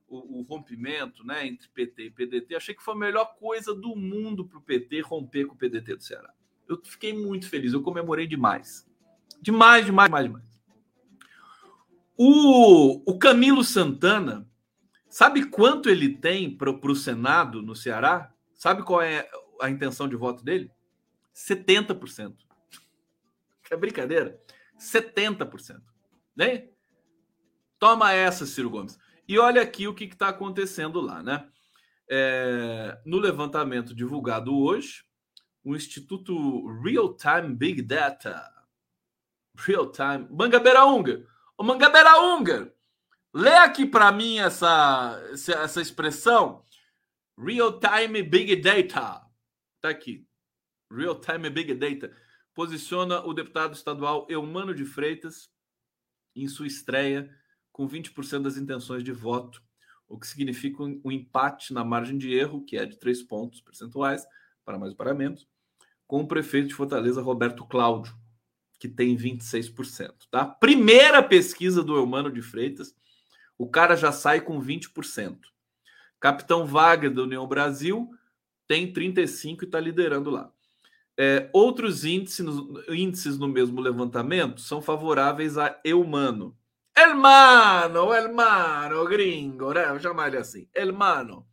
o, 0.09 0.39
o, 0.39 0.43
rompimento 0.43 1.23
né, 1.23 1.47
entre 1.47 1.69
PT 1.69 2.05
e 2.05 2.11
PDT, 2.11 2.57
achei 2.57 2.75
que 2.75 2.83
foi 2.83 2.95
a 2.95 2.99
melhor 2.99 3.37
coisa 3.39 3.75
do 3.75 3.95
mundo 3.95 4.47
para 4.47 4.59
o 4.59 4.63
PT 4.63 5.01
romper 5.03 5.47
com 5.47 5.55
o 5.55 5.59
PDT 5.59 5.97
do 5.97 6.03
Ceará. 6.03 6.33
Eu 6.67 6.81
fiquei 6.83 7.13
muito 7.13 7.49
feliz, 7.49 7.75
eu 7.75 7.83
comemorei 7.83 8.27
demais. 8.27 8.88
Demais, 9.41 9.87
demais, 9.87 10.09
demais, 10.09 10.27
demais. 10.27 10.45
O, 12.17 13.03
o 13.11 13.19
Camilo 13.19 13.63
Santana, 13.63 14.49
sabe 15.09 15.47
quanto 15.47 15.89
ele 15.89 16.17
tem 16.17 16.51
para 16.51 16.71
o 16.71 16.97
Senado 16.97 17.63
no 17.63 17.77
Ceará? 17.77 18.33
Sabe 18.55 18.83
qual 18.83 19.01
é 19.01 19.29
a 19.61 19.71
intenção 19.71 20.09
de 20.09 20.17
voto 20.17 20.43
dele? 20.43 20.71
70%. 21.33 22.35
É 23.71 23.77
brincadeira? 23.77 24.41
70%. 24.79 25.81
Né? 26.35 26.69
Toma 27.79 28.13
essa, 28.13 28.47
Ciro 28.47 28.71
Gomes. 28.71 28.99
E 29.29 29.39
olha 29.39 29.63
aqui 29.63 29.87
o 29.87 29.95
que 29.95 30.05
está 30.05 30.29
acontecendo 30.29 31.01
lá, 31.01 31.23
né? 31.23 31.49
É, 32.11 32.99
no 33.05 33.19
levantamento 33.19 33.95
divulgado 33.95 34.57
hoje, 34.57 35.05
o 35.63 35.77
Instituto 35.77 36.67
Real 36.83 37.15
Time 37.15 37.55
Big 37.55 37.83
Data, 37.83 38.51
Real 39.59 39.91
Time, 39.91 40.29
Mangabeira 40.31 40.87
Unga, 40.87 41.27
o 41.57 41.65
Mangabeira 41.65 42.21
Unga, 42.21 42.73
lê 43.35 43.55
aqui 43.57 43.85
para 43.85 44.13
mim 44.13 44.39
essa, 44.39 45.21
essa 45.33 45.81
expressão 45.81 46.65
Real 47.37 47.79
Time 47.81 48.23
Big 48.23 48.55
Data. 48.57 49.21
Tá 49.81 49.89
aqui. 49.89 50.25
Real 50.91 51.21
Time 51.21 51.51
Big 51.51 51.75
Data. 51.75 52.15
Posiciona 52.55 53.21
o 53.25 53.35
deputado 53.35 53.75
estadual 53.75 54.27
Eumano 54.29 54.75
de 54.75 54.85
Freitas 54.85 55.51
em 56.35 56.47
sua 56.47 56.67
estreia 56.67 57.29
com 57.73 57.89
20% 57.89 58.43
das 58.43 58.57
intenções 58.57 59.05
de 59.05 59.13
voto, 59.13 59.63
o 60.09 60.19
que 60.19 60.27
significa 60.27 60.83
um 60.83 61.13
empate 61.13 61.73
na 61.73 61.85
margem 61.85 62.17
de 62.17 62.33
erro, 62.33 62.65
que 62.65 62.77
é 62.77 62.87
de 62.87 62.97
3 62.97 63.23
pontos 63.25 63.61
percentuais, 63.61 64.25
para 64.65 64.79
mais 64.79 64.93
ou 64.93 64.97
para 64.97 65.15
menos, 65.15 65.47
com 66.07 66.21
o 66.21 66.27
prefeito 66.27 66.69
de 66.69 66.75
Fortaleza, 66.75 67.23
Roberto 67.23 67.65
Cláudio, 67.67 68.17
que 68.79 68.89
tem 68.89 69.17
26%. 69.17 70.13
Tá? 70.31 70.45
Primeira 70.45 71.23
pesquisa 71.23 71.83
do 71.83 71.97
Eumano 71.97 72.31
de 72.31 72.43
Freitas, 72.43 72.95
o 73.57 73.69
cara 73.69 73.97
já 73.97 74.13
sai 74.13 74.41
com 74.41 74.61
20%. 74.61 75.39
Capitão 76.21 76.67
Wagner 76.67 77.13
da 77.13 77.23
União 77.23 77.47
Brasil 77.47 78.09
tem 78.67 78.93
35 78.93 79.65
e 79.65 79.67
está 79.67 79.81
liderando 79.81 80.31
lá. 80.31 80.53
É, 81.17 81.51
outros 81.53 82.05
índices, 82.05 82.47
índices 82.89 83.39
no 83.39 83.49
mesmo 83.49 83.81
levantamento 83.81 84.61
são 84.61 84.81
favoráveis 84.81 85.59
a 85.59 85.81
Eumano. 85.85 86.57
Elmano, 86.97 88.13
Elmano, 88.13 89.05
gringo, 89.07 89.73
né? 89.73 89.99
Chamar 89.99 90.29
ele 90.29 90.39
assim. 90.39 90.69
Elmano. 90.75 91.47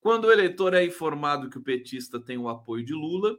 Quando 0.00 0.26
o 0.26 0.32
eleitor 0.32 0.72
é 0.72 0.84
informado 0.84 1.50
que 1.50 1.58
o 1.58 1.62
petista 1.62 2.20
tem 2.20 2.38
o 2.38 2.48
apoio 2.48 2.84
de 2.84 2.94
Lula 2.94 3.38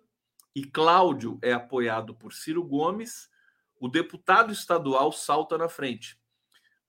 e 0.58 0.64
Cláudio 0.64 1.38
é 1.42 1.54
apoiado 1.54 2.16
por 2.16 2.34
Ciro 2.34 2.64
Gomes, 2.64 3.30
o 3.80 3.88
deputado 3.88 4.52
estadual 4.52 5.12
salta 5.12 5.58
na 5.58 5.70
frente 5.70 6.20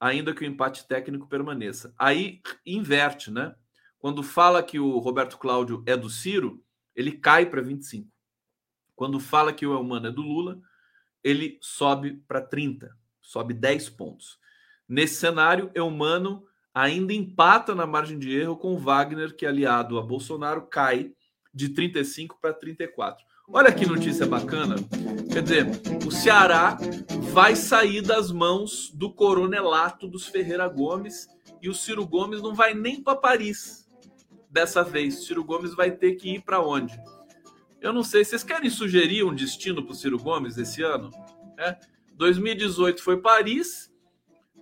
ainda 0.00 0.34
que 0.34 0.42
o 0.42 0.46
empate 0.46 0.86
técnico 0.86 1.26
permaneça. 1.26 1.92
Aí 1.98 2.40
inverte, 2.64 3.30
né? 3.30 3.54
Quando 3.98 4.22
fala 4.22 4.62
que 4.62 4.78
o 4.78 4.98
Roberto 4.98 5.38
Cláudio 5.38 5.82
é 5.86 5.96
do 5.96 6.08
Ciro, 6.08 6.62
ele 6.94 7.12
cai 7.12 7.46
para 7.46 7.60
25. 7.60 8.08
Quando 8.94 9.18
fala 9.18 9.52
que 9.52 9.66
o 9.66 9.74
Elmano 9.74 10.08
é 10.08 10.10
do 10.10 10.22
Lula, 10.22 10.60
ele 11.22 11.58
sobe 11.60 12.22
para 12.28 12.40
30, 12.40 12.96
sobe 13.20 13.54
10 13.54 13.90
pontos. 13.90 14.38
Nesse 14.88 15.16
cenário, 15.16 15.70
Eumano 15.74 16.46
ainda 16.72 17.12
empata 17.12 17.74
na 17.74 17.86
margem 17.86 18.18
de 18.18 18.36
erro 18.36 18.56
com 18.56 18.78
Wagner, 18.78 19.34
que 19.34 19.44
aliado 19.44 19.98
a 19.98 20.02
Bolsonaro 20.02 20.66
cai 20.66 21.12
de 21.52 21.70
35 21.70 22.38
para 22.40 22.54
34. 22.54 23.24
Olha 23.50 23.72
que 23.72 23.86
notícia 23.86 24.26
bacana. 24.26 24.76
Quer 25.32 25.42
dizer, 25.42 25.66
o 26.06 26.10
Ceará 26.10 26.76
vai 27.32 27.56
sair 27.56 28.02
das 28.02 28.30
mãos 28.30 28.90
do 28.90 29.10
coronelato 29.10 30.06
dos 30.06 30.26
Ferreira 30.26 30.68
Gomes 30.68 31.26
e 31.62 31.68
o 31.68 31.74
Ciro 31.74 32.06
Gomes 32.06 32.42
não 32.42 32.54
vai 32.54 32.74
nem 32.74 33.02
para 33.02 33.16
Paris 33.16 33.88
dessa 34.50 34.84
vez. 34.84 35.26
Ciro 35.26 35.42
Gomes 35.42 35.74
vai 35.74 35.90
ter 35.90 36.16
que 36.16 36.34
ir 36.34 36.42
para 36.42 36.60
onde? 36.60 36.94
Eu 37.80 37.92
não 37.92 38.02
sei. 38.02 38.22
Vocês 38.22 38.42
querem 38.44 38.68
sugerir 38.68 39.24
um 39.24 39.34
destino 39.34 39.82
para 39.82 39.92
o 39.92 39.96
Ciro 39.96 40.18
Gomes 40.18 40.58
esse 40.58 40.82
ano? 40.82 41.10
É. 41.56 41.74
2018 42.14 43.02
foi 43.02 43.16
Paris. 43.16 43.90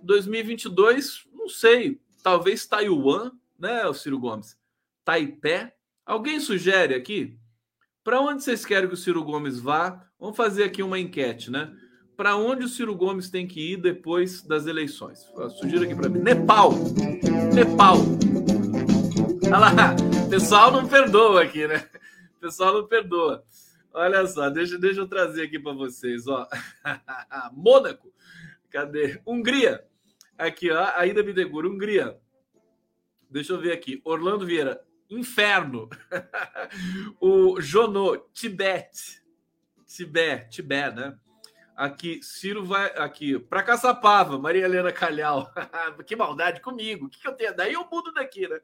2022, 0.01 1.27
não 1.33 1.49
sei. 1.49 1.99
Talvez 2.23 2.65
Taiwan, 2.65 3.31
né, 3.59 3.85
o 3.85 3.93
Ciro 3.93 4.17
Gomes? 4.17 4.57
Taipé. 5.03 5.75
Alguém 6.05 6.39
sugere 6.39 6.95
aqui? 6.95 7.37
Para 8.07 8.21
onde 8.21 8.41
vocês 8.41 8.65
querem 8.65 8.87
que 8.87 8.93
o 8.93 8.97
Ciro 8.97 9.21
Gomes 9.21 9.59
vá? 9.59 10.01
Vamos 10.17 10.37
fazer 10.37 10.63
aqui 10.63 10.81
uma 10.81 10.97
enquete, 10.97 11.51
né? 11.51 11.75
Para 12.15 12.37
onde 12.37 12.63
o 12.63 12.69
Ciro 12.69 12.95
Gomes 12.95 13.29
tem 13.29 13.45
que 13.45 13.73
ir 13.73 13.75
depois 13.75 14.41
das 14.41 14.65
eleições? 14.65 15.29
Sugiro 15.59 15.83
aqui 15.83 15.93
para 15.93 16.07
mim. 16.07 16.19
Nepal. 16.19 16.71
Nepal. 17.53 17.97
Olha 19.43 19.57
lá, 19.57 19.95
o 20.25 20.29
pessoal 20.29 20.71
não 20.71 20.87
perdoa 20.87 21.43
aqui, 21.43 21.67
né? 21.67 21.85
O 22.37 22.39
pessoal 22.39 22.75
não 22.75 22.87
perdoa. 22.87 23.43
Olha 23.93 24.25
só, 24.25 24.49
deixa, 24.49 24.79
deixa 24.79 25.01
eu 25.01 25.07
trazer 25.09 25.43
aqui 25.43 25.59
para 25.59 25.73
vocês, 25.73 26.27
ó. 26.27 26.47
Mônaco, 27.51 28.13
cadê? 28.69 29.19
Hungria. 29.27 29.83
Aqui, 30.37 30.71
ó, 30.71 30.93
Aida 30.95 31.21
Bidegura, 31.21 31.67
Hungria. 31.67 32.17
Deixa 33.29 33.51
eu 33.51 33.59
ver 33.59 33.73
aqui. 33.73 33.99
Orlando 34.05 34.45
Vieira, 34.45 34.81
Inferno. 35.09 35.89
o 37.19 37.59
Jonô, 37.61 38.17
Tibete. 38.33 39.21
Tibete, 39.85 40.49
Tibete, 40.49 40.95
né? 40.95 41.17
Aqui, 41.77 42.19
Ciro 42.23 42.65
vai. 42.65 42.87
Aqui, 42.97 43.37
para 43.37 43.61
Caçapava, 43.61 44.39
Maria 44.39 44.65
Helena 44.65 44.91
Calhau. 44.91 45.47
que 46.07 46.15
maldade 46.15 46.59
comigo. 46.59 47.05
O 47.05 47.09
que, 47.09 47.21
que, 47.21 47.27
eu 47.27 47.33
tenho? 47.33 47.55
Daí 47.55 47.73
eu 47.73 47.87
mudo 47.89 48.11
daqui, 48.11 48.47
né? 48.47 48.59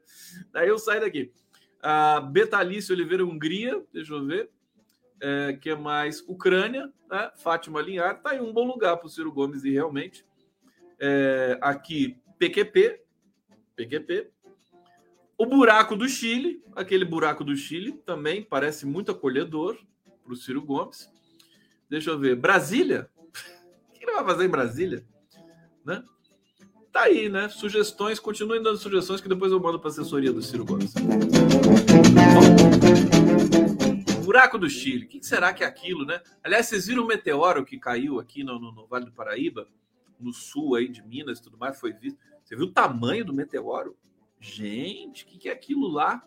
Daí 0.50 0.68
eu 0.68 0.76
saio 0.78 1.00
daqui. 1.00 1.32
A 1.80 2.20
Betalice 2.20 2.92
Oliveira, 2.92 3.24
Hungria. 3.24 3.80
Deixa 3.92 4.12
eu 4.12 4.26
ver. 4.26 4.50
É, 5.22 5.52
que 5.52 5.70
é 5.70 5.76
mais 5.76 6.20
Ucrânia, 6.22 6.92
né? 7.08 7.30
Fátima 7.36 7.80
Linhar. 7.80 8.20
Tá 8.20 8.30
aí 8.30 8.40
um 8.40 8.52
bom 8.52 8.66
lugar 8.66 8.96
para 8.96 9.06
o 9.06 9.10
Ciro 9.10 9.32
Gomes 9.32 9.64
e 9.64 9.70
realmente. 9.70 10.26
É, 10.98 11.56
aqui, 11.62 12.18
PQP. 12.36 13.00
PQP. 13.76 14.33
O 15.36 15.46
buraco 15.46 15.96
do 15.96 16.08
Chile, 16.08 16.62
aquele 16.76 17.04
buraco 17.04 17.42
do 17.42 17.56
Chile 17.56 17.92
também 18.06 18.42
parece 18.42 18.86
muito 18.86 19.10
acolhedor 19.10 19.76
para 20.22 20.32
o 20.32 20.36
Ciro 20.36 20.62
Gomes. 20.62 21.10
Deixa 21.90 22.10
eu 22.10 22.18
ver. 22.18 22.36
Brasília? 22.36 23.10
O 23.88 23.96
que 23.96 24.04
ele 24.10 24.12
vai 24.12 24.24
fazer 24.24 24.44
em 24.44 24.50
Brasília? 24.50 25.06
Né? 25.84 26.02
Tá 26.92 27.02
aí, 27.02 27.28
né? 27.28 27.48
Sugestões, 27.48 28.20
continuem 28.20 28.62
dando 28.62 28.76
sugestões 28.76 29.20
que 29.20 29.28
depois 29.28 29.50
eu 29.50 29.58
mando 29.58 29.80
para 29.80 29.88
a 29.88 29.92
assessoria 29.92 30.32
do 30.32 30.42
Ciro 30.42 30.64
Gomes. 30.64 30.92
buraco 34.24 34.58
do 34.58 34.68
Chile, 34.68 35.04
o 35.04 35.08
que 35.08 35.22
será 35.22 35.52
que 35.52 35.62
é 35.62 35.66
aquilo, 35.66 36.04
né? 36.04 36.20
Aliás, 36.42 36.66
vocês 36.66 36.86
viram 36.86 37.04
o 37.04 37.06
meteoro 37.06 37.64
que 37.64 37.78
caiu 37.78 38.18
aqui 38.18 38.42
no, 38.42 38.58
no, 38.58 38.72
no 38.72 38.86
Vale 38.86 39.04
do 39.04 39.12
Paraíba, 39.12 39.68
no 40.18 40.32
sul 40.32 40.74
aí 40.74 40.88
de 40.88 41.02
Minas 41.02 41.38
e 41.38 41.42
tudo 41.42 41.56
mais, 41.56 41.78
foi 41.78 41.92
visto. 41.92 42.18
Você 42.42 42.56
viu 42.56 42.66
o 42.66 42.72
tamanho 42.72 43.24
do 43.24 43.32
meteoro? 43.32 43.96
Gente, 44.44 45.24
o 45.24 45.26
que, 45.26 45.38
que 45.38 45.48
é 45.48 45.52
aquilo 45.52 45.88
lá? 45.88 46.22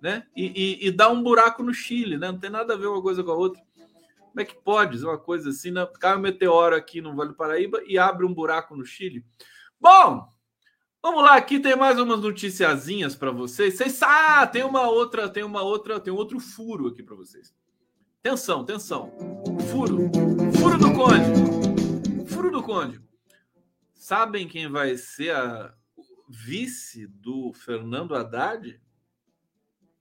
Né? 0.00 0.26
E, 0.34 0.46
e, 0.82 0.88
e, 0.88 0.90
dá 0.90 1.08
um 1.08 1.22
buraco 1.22 1.62
no 1.62 1.72
Chile, 1.72 2.18
né? 2.18 2.32
Não 2.32 2.38
tem 2.38 2.50
nada 2.50 2.74
a 2.74 2.76
ver 2.76 2.88
uma 2.88 3.00
coisa 3.00 3.22
com 3.22 3.30
a 3.30 3.36
outra. 3.36 3.62
Como 4.18 4.40
é 4.40 4.44
que 4.44 4.56
pode 4.56 5.02
uma 5.04 5.16
coisa 5.16 5.50
assim? 5.50 5.70
Né? 5.70 5.86
Cai 6.00 6.16
um 6.16 6.20
meteoro 6.20 6.74
aqui 6.74 7.00
no 7.00 7.14
Vale 7.14 7.30
do 7.30 7.36
Paraíba 7.36 7.80
e 7.86 7.96
abre 7.96 8.26
um 8.26 8.34
buraco 8.34 8.74
no 8.74 8.84
Chile. 8.84 9.24
Bom, 9.80 10.28
vamos 11.00 11.22
lá. 11.22 11.36
Aqui 11.36 11.60
tem 11.60 11.76
mais 11.76 12.00
umas 12.00 12.20
noticiazinhas 12.20 13.14
para 13.14 13.30
vocês. 13.30 13.74
Vocês 13.74 14.02
ah, 14.02 14.44
tem 14.44 14.64
uma 14.64 14.88
outra, 14.88 15.28
tem 15.28 15.44
uma 15.44 15.62
outra, 15.62 16.00
tem 16.00 16.12
outro 16.12 16.40
furo 16.40 16.88
aqui 16.88 17.02
para 17.02 17.14
vocês. 17.14 17.54
Atenção, 18.24 18.62
atenção. 18.62 19.12
Furo, 19.70 20.10
furo 20.58 20.78
do 20.78 20.92
Conde, 20.92 22.26
furo 22.26 22.50
do 22.50 22.62
Conde. 22.62 23.00
Sabem 23.94 24.48
quem 24.48 24.68
vai 24.68 24.96
ser 24.96 25.36
a 25.36 25.72
vice 26.32 27.06
do 27.06 27.52
Fernando 27.52 28.14
Haddad? 28.14 28.80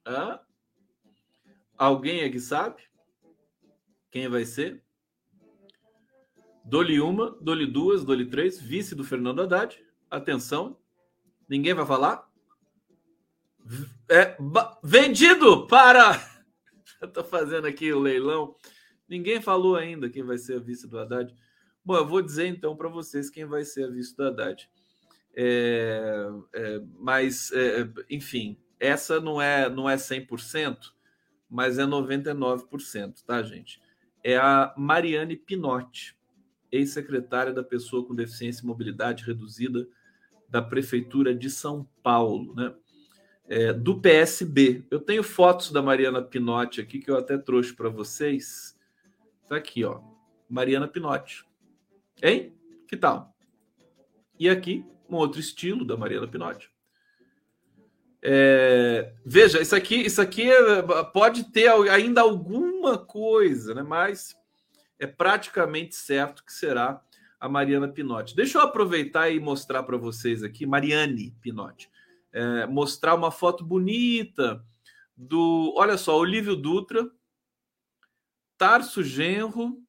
Hã? 0.08 0.40
Alguém 1.78 2.24
aqui 2.24 2.40
sabe? 2.40 2.82
Quem 4.10 4.30
vai 4.30 4.46
ser? 4.46 4.82
Dole 6.64 7.02
uma, 7.02 7.32
dole 7.42 7.66
duas, 7.66 8.06
dole 8.06 8.26
três, 8.26 8.62
vice 8.62 8.96
do 8.96 9.04
Fernando 9.04 9.42
Haddad. 9.42 9.84
Atenção, 10.10 10.80
ninguém 11.50 11.74
vai 11.74 11.86
falar. 11.86 12.30
É, 14.10 14.38
vendido 14.82 15.68
para. 15.68 16.14
Estou 17.02 17.24
fazendo 17.24 17.68
aqui 17.68 17.92
o 17.92 18.00
leilão. 18.00 18.56
Ninguém 19.08 19.42
falou 19.42 19.76
ainda 19.76 20.10
quem 20.10 20.24
vai 20.24 20.38
ser 20.38 20.58
a 20.58 20.60
vice 20.60 20.88
do 20.88 20.98
Haddad. 20.98 21.36
Bom, 21.84 21.98
eu 21.98 22.08
vou 22.08 22.22
dizer 22.22 22.48
então 22.48 22.76
para 22.76 22.88
vocês 22.88 23.30
quem 23.30 23.46
vai 23.46 23.66
ser 23.66 23.86
a 23.86 23.90
vice 23.90 24.16
do 24.16 24.24
Haddad. 24.24 24.70
É, 25.36 26.28
é, 26.54 26.82
mas, 27.00 27.52
é, 27.54 27.88
enfim, 28.10 28.58
essa 28.80 29.20
não 29.20 29.42
é, 29.42 29.70
não 29.70 29.90
é 29.90 29.96
100%, 29.96 30.78
mas 31.50 31.78
é 31.78 31.84
99%, 31.84 33.24
tá, 33.26 33.42
gente? 33.42 33.82
é 34.24 34.38
a 34.38 34.74
Mariane 34.78 35.36
Pinotti, 35.36 36.16
ex-secretária 36.72 37.52
da 37.52 37.64
Pessoa 37.64 38.06
com 38.06 38.16
Deficiência 38.16 38.64
e 38.64 38.66
Mobilidade 38.66 39.26
Reduzida 39.26 39.88
da 40.48 40.62
Prefeitura 40.62 41.34
de 41.34 41.50
São 41.50 41.88
Paulo, 42.04 42.54
né? 42.56 42.74
É, 43.48 43.74
do 43.74 44.00
PSB. 44.00 44.86
Eu 44.90 45.00
tenho 45.00 45.24
fotos 45.24 45.72
da 45.72 45.82
Mariana 45.82 46.22
Pinotti 46.22 46.80
aqui 46.80 47.00
que 47.00 47.12
eu 47.12 47.18
até 47.18 47.38
trouxe 47.38 47.74
para 47.74 47.90
vocês. 47.90 48.78
Tá 49.50 49.58
aqui, 49.58 49.84
ó. 49.84 50.00
Mariana 50.50 50.88
Pinotti. 50.88 51.44
Hein? 52.24 52.54
Que 52.88 52.96
tal? 52.96 53.36
E 54.40 54.50
aqui, 54.50 54.86
um 55.16 55.20
outro 55.20 55.40
estilo 55.40 55.86
da 55.86 55.98
Mariana 55.98 56.28
Pinotti. 56.28 56.70
É, 58.24 59.14
veja, 59.26 59.62
isso 59.62 59.76
aqui, 59.76 59.96
isso 59.96 60.22
aqui 60.22 60.50
é, 60.50 60.84
pode 61.12 61.46
ter 61.46 61.70
ainda 61.90 62.22
alguma 62.22 62.98
coisa, 62.98 63.74
né? 63.74 63.82
mas 63.82 64.36
é 65.00 65.08
praticamente 65.08 65.96
certo 65.96 66.46
que 66.46 66.54
será 66.54 67.02
a 67.40 67.50
Mariana 67.50 67.88
Pinotti. 67.88 68.36
Deixa 68.36 68.60
eu 68.60 68.62
aproveitar 68.62 69.30
e 69.32 69.40
mostrar 69.40 69.82
para 69.84 69.98
vocês 69.98 70.44
aqui, 70.44 70.66
Mariane 70.66 71.36
Pinotti, 71.42 71.90
é, 72.32 72.68
mostrar 72.68 73.16
uma 73.16 73.32
foto 73.32 73.66
bonita 73.66 74.64
do, 75.18 75.74
olha 75.76 75.98
só, 75.98 76.18
Olívio 76.18 76.56
Dutra, 76.56 77.10
Tarso 78.58 79.04
Genro 79.04 79.81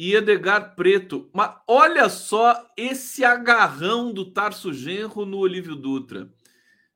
e 0.00 0.14
Edgar 0.14 0.74
Preto. 0.74 1.28
Mas 1.30 1.52
olha 1.68 2.08
só 2.08 2.66
esse 2.74 3.22
agarrão 3.22 4.14
do 4.14 4.24
Tarso 4.24 4.72
Genro 4.72 5.26
no 5.26 5.36
Olívio 5.36 5.76
Dutra. 5.76 6.32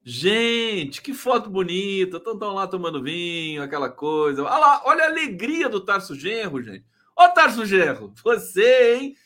Gente, 0.03 1.03
que 1.03 1.13
foto 1.13 1.51
bonita. 1.51 2.17
Estão 2.17 2.55
lá 2.55 2.67
tomando 2.67 3.03
vinho, 3.03 3.63
aquela 3.63 3.91
coisa. 3.91 4.43
Olha 4.43 4.57
lá, 4.57 4.83
olha 4.87 5.05
a 5.05 5.09
alegria 5.09 5.69
do 5.69 5.81
Tarso 5.81 6.15
Genro, 6.15 6.63
gente. 6.63 6.87
Ô, 7.15 7.29
Tarso 7.29 7.67
Genro, 7.67 8.11
você, 8.25 8.95
hein? 8.95 9.17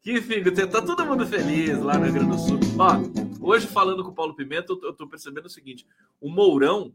Que 0.00 0.20
fica, 0.20 0.50
tá 0.66 0.82
todo 0.82 1.06
mundo 1.06 1.24
feliz 1.24 1.78
lá 1.78 1.96
no 1.96 2.06
Rio 2.06 2.14
Grande 2.14 2.30
do 2.32 2.38
Sul. 2.38 2.58
Ó, 2.76 3.46
hoje 3.52 3.68
falando 3.68 4.02
com 4.02 4.10
o 4.10 4.14
Paulo 4.14 4.34
Pimenta, 4.34 4.72
eu 4.72 4.92
tô 4.92 5.06
percebendo 5.06 5.46
o 5.46 5.50
seguinte: 5.50 5.86
o 6.20 6.28
Mourão 6.28 6.92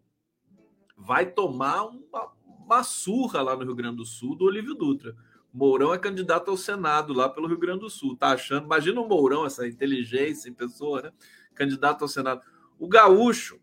vai 0.97 1.25
tomar 1.25 1.85
uma, 1.85 2.33
uma 2.43 2.83
surra 2.83 3.41
lá 3.41 3.55
no 3.55 3.63
Rio 3.63 3.75
Grande 3.75 3.95
do 3.95 4.05
Sul 4.05 4.35
do 4.35 4.43
Olívio 4.43 4.75
Dutra. 4.75 5.15
Mourão 5.54 5.93
é 5.93 5.99
candidato 5.99 6.49
ao 6.49 6.58
Senado 6.58 7.14
lá 7.14 7.30
pelo 7.30 7.47
Rio 7.47 7.60
Grande 7.60 7.82
do 7.82 7.89
Sul. 7.89 8.18
Tá 8.18 8.30
achando? 8.30 8.66
Imagina 8.66 8.99
o 8.99 9.08
Mourão, 9.08 9.45
essa 9.45 9.68
inteligência 9.68 10.49
em 10.49 10.54
pessoa, 10.54 11.01
né? 11.04 11.12
Candidato 11.54 12.01
ao 12.01 12.08
Senado. 12.08 12.41
O 12.80 12.88
gaúcho, 12.88 13.60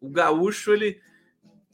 o 0.00 0.08
gaúcho, 0.08 0.72
ele 0.72 1.00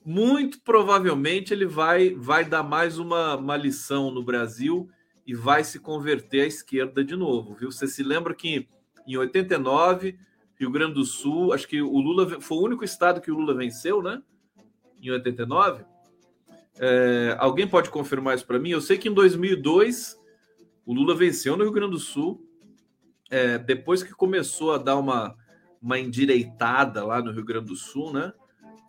muito 0.04 0.60
provavelmente 0.60 1.52
ele 1.52 1.66
vai, 1.66 2.14
vai 2.14 2.44
dar 2.44 2.62
mais 2.62 2.96
uma, 2.96 3.36
uma 3.36 3.56
lição 3.56 4.10
no 4.12 4.22
Brasil 4.22 4.88
e 5.26 5.34
vai 5.34 5.64
se 5.64 5.80
converter 5.80 6.42
à 6.42 6.46
esquerda 6.46 7.04
de 7.04 7.16
novo, 7.16 7.54
viu? 7.54 7.72
Você 7.72 7.88
se 7.88 8.04
lembra 8.04 8.32
que 8.32 8.68
em 9.06 9.16
89, 9.16 10.16
Rio 10.54 10.70
Grande 10.70 10.94
do 10.94 11.04
Sul, 11.04 11.52
acho 11.52 11.66
que 11.66 11.82
o 11.82 11.98
Lula 11.98 12.40
foi 12.40 12.56
o 12.56 12.62
único 12.62 12.84
estado 12.84 13.20
que 13.20 13.30
o 13.30 13.34
Lula 13.34 13.54
venceu, 13.54 14.00
né? 14.00 14.22
Em 15.02 15.10
89. 15.10 15.84
É, 16.78 17.36
alguém 17.38 17.66
pode 17.66 17.90
confirmar 17.90 18.34
isso 18.34 18.46
para 18.46 18.58
mim? 18.58 18.70
Eu 18.70 18.80
sei 18.80 18.98
que 18.98 19.08
em 19.08 19.14
2002 19.14 20.18
o 20.84 20.92
Lula 20.92 21.14
venceu 21.14 21.56
no 21.56 21.64
Rio 21.64 21.72
Grande 21.72 21.92
do 21.92 21.98
Sul, 21.98 22.42
é, 23.30 23.58
depois 23.58 24.02
que 24.02 24.12
começou 24.12 24.72
a 24.72 24.78
dar 24.78 24.96
uma 24.96 25.36
uma 25.86 26.00
endireitada 26.00 27.04
lá 27.04 27.22
no 27.22 27.30
Rio 27.30 27.44
Grande 27.44 27.66
do 27.66 27.76
Sul, 27.76 28.12
né? 28.12 28.32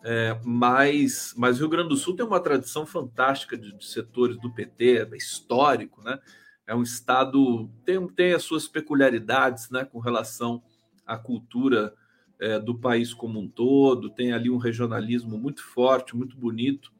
É, 0.04 0.38
mas, 0.44 1.32
mas 1.36 1.56
o 1.56 1.60
Rio 1.60 1.68
Grande 1.68 1.90
do 1.90 1.96
Sul 1.96 2.16
tem 2.16 2.26
uma 2.26 2.40
tradição 2.40 2.84
fantástica 2.84 3.56
de, 3.56 3.72
de, 3.72 3.84
setores 3.84 4.36
do 4.38 4.52
PT, 4.52 5.08
é 5.12 5.16
histórico, 5.16 6.02
né? 6.02 6.18
É 6.66 6.74
um 6.74 6.82
estado 6.82 7.70
tem, 7.84 8.04
tem 8.08 8.32
as 8.32 8.42
suas 8.42 8.68
peculiaridades, 8.68 9.70
né, 9.70 9.84
com 9.84 9.98
relação 10.00 10.62
à 11.06 11.16
cultura 11.16 11.94
é, 12.38 12.58
do 12.58 12.76
país 12.76 13.14
como 13.14 13.40
um 13.40 13.48
todo. 13.48 14.10
Tem 14.10 14.32
ali 14.32 14.50
um 14.50 14.58
regionalismo 14.58 15.38
muito 15.38 15.62
forte, 15.62 16.16
muito 16.16 16.36
bonito, 16.36 16.92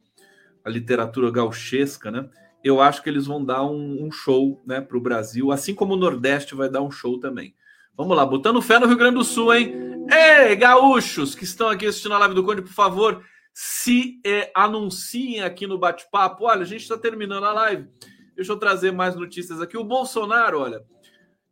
a 0.65 0.71
literatura 0.71 1.31
gauchesca, 1.31 2.11
né? 2.11 2.29
Eu 2.63 2.81
acho 2.81 3.03
que 3.03 3.09
eles 3.09 3.27
vão 3.27 3.45
dar 3.45 3.65
um, 3.65 4.05
um 4.05 4.11
show, 4.11 4.61
né, 4.67 4.81
para 4.81 4.97
o 4.97 5.01
Brasil, 5.01 5.53
assim 5.53 5.75
como 5.75 5.95
o 5.95 5.97
Nordeste 5.97 6.55
vai 6.55 6.69
dar 6.69 6.83
um 6.83 6.91
show 6.91 7.19
também. 7.21 7.55
Vamos 7.97 8.17
lá, 8.17 8.27
botando 8.27 8.61
fé 8.61 8.79
no 8.79 8.87
Rio 8.87 8.97
Grande 8.97 9.17
do 9.17 9.25
Sul, 9.25 9.55
hein? 9.55 9.75
Ei, 10.11 10.57
gaúchos 10.57 11.35
que 11.35 11.45
estão 11.45 11.69
aqui 11.69 11.87
assistindo 11.87 12.15
a 12.15 12.19
live 12.19 12.35
do 12.35 12.45
Conde, 12.45 12.63
por 12.63 12.73
favor, 12.73 13.25
se 13.53 14.21
é, 14.25 14.51
anunciem 14.55 15.43
aqui 15.43 15.67
no 15.67 15.79
bate-papo. 15.79 16.45
Olha, 16.45 16.63
a 16.63 16.67
gente 16.67 16.83
está 16.83 16.97
terminando 16.97 17.45
a 17.45 17.53
live. 17.53 17.89
Deixa 18.35 18.53
eu 18.53 18.57
trazer 18.57 18.93
mais 18.93 19.17
notícias 19.17 19.61
aqui. 19.61 19.77
O 19.77 19.85
Bolsonaro, 19.85 20.61
olha, 20.61 20.85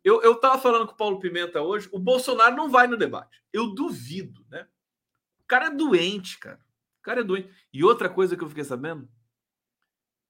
eu, 0.03 0.21
eu 0.21 0.35
tava 0.35 0.57
falando 0.57 0.87
com 0.87 0.93
o 0.93 0.97
Paulo 0.97 1.19
Pimenta 1.19 1.61
hoje, 1.61 1.89
o 1.91 1.99
Bolsonaro 1.99 2.55
não 2.55 2.69
vai 2.69 2.87
no 2.87 2.95
debate. 2.95 3.41
Eu 3.51 3.73
duvido, 3.73 4.45
né? 4.49 4.65
O 5.41 5.45
cara 5.45 5.65
é 5.65 5.69
doente, 5.69 6.39
cara. 6.39 6.59
Cara 7.07 7.21
é 7.21 7.23
doente. 7.23 7.49
E 7.71 7.85
outra 7.85 8.09
coisa 8.09 8.35
que 8.35 8.43
eu 8.43 8.49
fiquei 8.49 8.65
sabendo, 8.65 9.07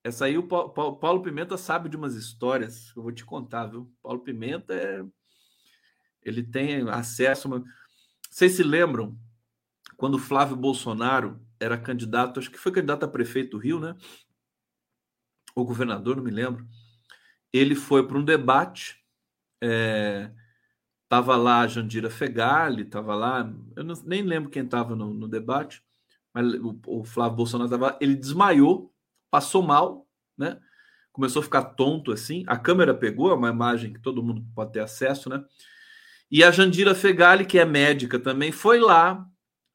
Essa 0.04 0.26
aí 0.26 0.38
o 0.38 0.48
Paulo 0.48 1.24
Pimenta 1.24 1.58
sabe 1.58 1.90
de 1.90 1.98
umas 1.98 2.14
histórias 2.14 2.92
que 2.92 3.00
eu 3.00 3.02
vou 3.02 3.12
te 3.12 3.26
contar, 3.26 3.66
viu? 3.66 3.92
Paulo 4.00 4.20
Pimenta 4.20 4.76
é. 4.76 5.04
Ele 6.22 6.44
tem 6.44 6.88
acesso. 6.88 7.48
Uma... 7.48 7.66
Vocês 8.30 8.52
se 8.52 8.62
lembram 8.62 9.18
quando 9.98 10.20
Flávio 10.20 10.56
Bolsonaro 10.56 11.44
era 11.60 11.80
candidato, 11.80 12.40
acho 12.40 12.52
que 12.52 12.60
foi 12.60 12.72
candidato 12.72 13.06
a 13.06 13.08
prefeito 13.08 13.58
do 13.58 13.58
Rio, 13.58 13.80
né? 13.80 13.96
Ou 15.56 15.66
governador, 15.66 16.18
não 16.18 16.24
me 16.24 16.30
lembro. 16.30 16.64
Ele 17.52 17.74
foi 17.74 18.06
para 18.08 18.20
um 18.20 18.24
debate. 18.24 19.04
É... 19.64 20.32
Tava 21.10 21.36
lá 21.38 21.62
a 21.62 21.68
Jandira 21.68 22.12
Fegali, 22.12 22.86
tava 22.86 23.16
lá, 23.16 23.52
eu 23.76 23.84
não, 23.84 23.96
nem 24.06 24.22
lembro 24.22 24.52
quem 24.52 24.64
estava 24.64 24.96
no, 24.96 25.14
no, 25.14 25.28
debate, 25.28 25.82
mas 26.34 26.54
o, 26.56 26.80
o 26.88 27.04
Flávio 27.04 27.38
Bolsonaro 27.38 27.74
estava, 27.74 27.98
ele 28.02 28.16
desmaiou 28.16 28.94
passou 29.30 29.62
mal, 29.62 30.08
né? 30.38 30.60
Começou 31.12 31.40
a 31.42 31.44
ficar 31.44 31.64
tonto 31.64 32.12
assim. 32.12 32.44
A 32.48 32.58
câmera 32.58 32.94
pegou, 32.94 33.32
é 33.32 33.34
uma 33.34 33.50
imagem 33.50 33.94
que 33.94 34.00
todo 34.00 34.24
mundo 34.24 34.46
pode 34.54 34.74
ter 34.74 34.80
acesso, 34.80 35.30
né? 35.30 35.44
E 36.30 36.44
a 36.44 36.52
Jandira 36.52 36.94
Fegali, 36.94 37.46
que 37.46 37.58
é 37.58 37.66
médica 37.66 38.20
também, 38.20 38.52
foi 38.52 38.80
lá 38.80 39.26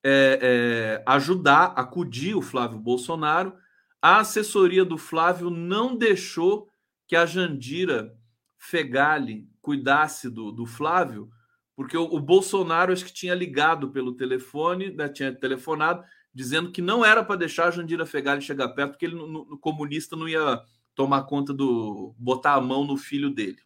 é, 0.05 0.39
é, 0.43 1.03
ajudar, 1.07 1.73
acudir 1.77 2.35
o 2.35 2.43
Flávio 2.43 2.79
Bolsonaro. 2.79 3.55
A 4.01 4.19
assessoria 4.21 4.85
do 4.85 4.99
Flávio 4.99 5.49
não 5.49 5.97
deixou 5.97 6.69
que 7.09 7.17
a 7.17 7.25
Jandira 7.25 8.15
Fegali 8.59 9.49
cuidasse 9.61 10.29
do, 10.29 10.53
do 10.53 10.67
Flávio, 10.67 11.31
porque 11.75 11.97
o, 11.97 12.05
o, 12.05 12.21
Bolsonaro 12.21 12.93
acho 12.93 13.05
que 13.05 13.13
tinha 13.13 13.35
ligado 13.35 13.91
pelo 13.91 14.15
telefone, 14.15 14.91
né, 14.93 15.09
tinha 15.09 15.33
telefonado, 15.33 16.05
dizendo 16.35 16.73
que 16.73 16.81
não 16.81 17.05
era 17.05 17.25
para 17.25 17.37
deixar 17.37 17.71
Jandira 17.71 18.07
Fegali 18.07 18.41
chegar 18.41 18.71
perto, 18.71 18.93
porque 18.93 19.07
ele, 19.07 19.15
no, 19.15 19.27
no, 19.27 19.59
comunista, 19.59 20.17
não 20.17 20.29
ia 20.29 20.63
tomar 20.95 21.25
conta 21.25 21.53
do. 21.53 22.15
botar 22.19 22.55
a 22.55 22.61
mão 22.61 22.85
no 22.85 22.97
filho 22.97 23.31
dele. 23.31 23.61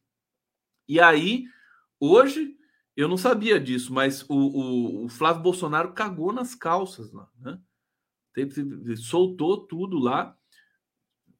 E 0.88 1.00
aí, 1.00 1.44
hoje, 2.00 2.56
eu 2.96 3.08
não 3.08 3.16
sabia 3.16 3.60
disso, 3.60 3.92
mas 3.92 4.22
o, 4.28 4.34
o, 4.34 5.04
o 5.04 5.08
Flávio 5.08 5.42
Bolsonaro 5.42 5.92
cagou 5.92 6.32
nas 6.32 6.54
calças 6.54 7.12
lá, 7.12 7.28
né? 7.38 7.58
Soltou 8.98 9.66
tudo 9.66 9.98
lá, 9.98 10.36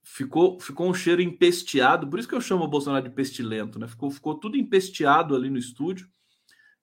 ficou, 0.02 0.58
ficou 0.58 0.88
um 0.88 0.94
cheiro 0.94 1.20
empesteado, 1.20 2.08
por 2.08 2.18
isso 2.18 2.28
que 2.28 2.34
eu 2.34 2.40
chamo 2.40 2.64
o 2.64 2.68
Bolsonaro 2.68 3.06
de 3.06 3.14
pestilento, 3.14 3.78
né? 3.78 3.86
Ficou, 3.86 4.10
ficou 4.10 4.34
tudo 4.34 4.56
empesteado 4.56 5.34
ali 5.34 5.50
no 5.50 5.58
estúdio. 5.58 6.08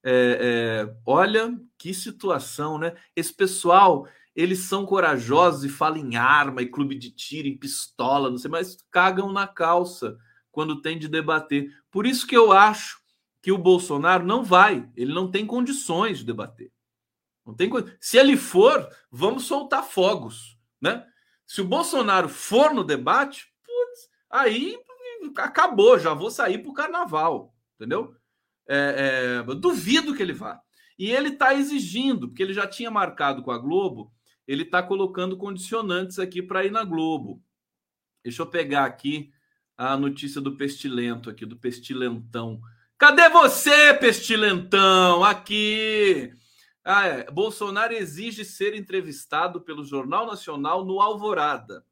É, 0.04 0.86
é, 0.86 0.98
olha 1.06 1.58
que 1.78 1.94
situação, 1.94 2.78
né? 2.78 2.94
Esse 3.16 3.34
pessoal 3.34 4.08
eles 4.36 4.60
são 4.60 4.86
corajosos 4.86 5.64
e 5.64 5.70
falam 5.70 5.98
em 5.98 6.16
arma 6.16 6.62
e 6.62 6.70
clube 6.70 6.96
de 6.96 7.12
tiro, 7.12 7.48
em 7.48 7.58
pistola, 7.58 8.30
não 8.30 8.38
sei, 8.38 8.50
mas 8.50 8.78
cagam 8.90 9.32
na 9.32 9.48
calça 9.48 10.18
quando 10.52 10.82
tem 10.82 10.98
de 10.98 11.08
debater. 11.08 11.72
Por 11.92 12.06
isso 12.06 12.26
que 12.26 12.36
eu 12.36 12.52
acho 12.52 13.00
que 13.42 13.52
o 13.52 13.58
Bolsonaro 13.58 14.26
não 14.26 14.44
vai, 14.44 14.90
ele 14.96 15.14
não 15.14 15.30
tem 15.30 15.46
condições 15.46 16.20
de 16.20 16.26
debater. 16.26 16.72
Não 17.46 17.54
tem 17.54 17.70
Se 18.00 18.18
ele 18.18 18.38
for, 18.38 18.88
vamos 19.12 19.44
soltar 19.44 19.84
fogos, 19.84 20.58
né? 20.82 21.06
Se 21.46 21.62
o 21.62 21.66
Bolsonaro 21.66 22.30
for 22.30 22.74
no 22.74 22.84
debate, 22.84 23.48
putz, 23.64 24.10
aí 24.30 24.78
acabou, 25.38 26.00
já 26.00 26.14
vou 26.14 26.32
sair 26.32 26.60
para 26.60 26.72
o 26.72 26.74
carnaval, 26.74 27.54
entendeu? 27.76 28.16
É, 28.68 29.44
é, 29.46 29.56
duvido 29.56 30.16
que 30.16 30.22
ele 30.22 30.34
vá. 30.34 30.62
E 30.98 31.12
ele 31.12 31.30
está 31.30 31.54
exigindo, 31.54 32.30
porque 32.30 32.42
ele 32.42 32.54
já 32.54 32.66
tinha 32.66 32.90
marcado 32.90 33.44
com 33.44 33.52
a 33.52 33.58
Globo 33.58 34.13
ele 34.48 34.64
está 34.64 34.84
colocando 34.84 35.38
condicionantes 35.38 36.20
aqui 36.20 36.42
para 36.42 36.66
ir 36.66 36.72
na 36.72 36.84
Globo. 36.84 37.42
Deixa 38.24 38.42
eu 38.42 38.48
pegar 38.48 38.86
aqui 38.86 39.32
a 39.78 39.98
notícia 39.98 40.40
do 40.40 40.56
pestilento 40.56 41.30
aqui, 41.30 41.46
do 41.46 41.58
pestilentão. 41.58 42.62
Cadê 42.98 43.30
você, 43.30 43.94
pestilentão? 43.94 45.24
Aqui. 45.24 46.34
Ah, 46.84 47.08
é. 47.08 47.32
Bolsonaro 47.32 47.94
exige 47.94 48.46
ser 48.46 48.76
entrevistado 48.76 49.62
pelo 49.62 49.84
Jornal 49.84 50.26
Nacional 50.26 50.86
no 50.86 51.00
Alvorada, 51.00 51.86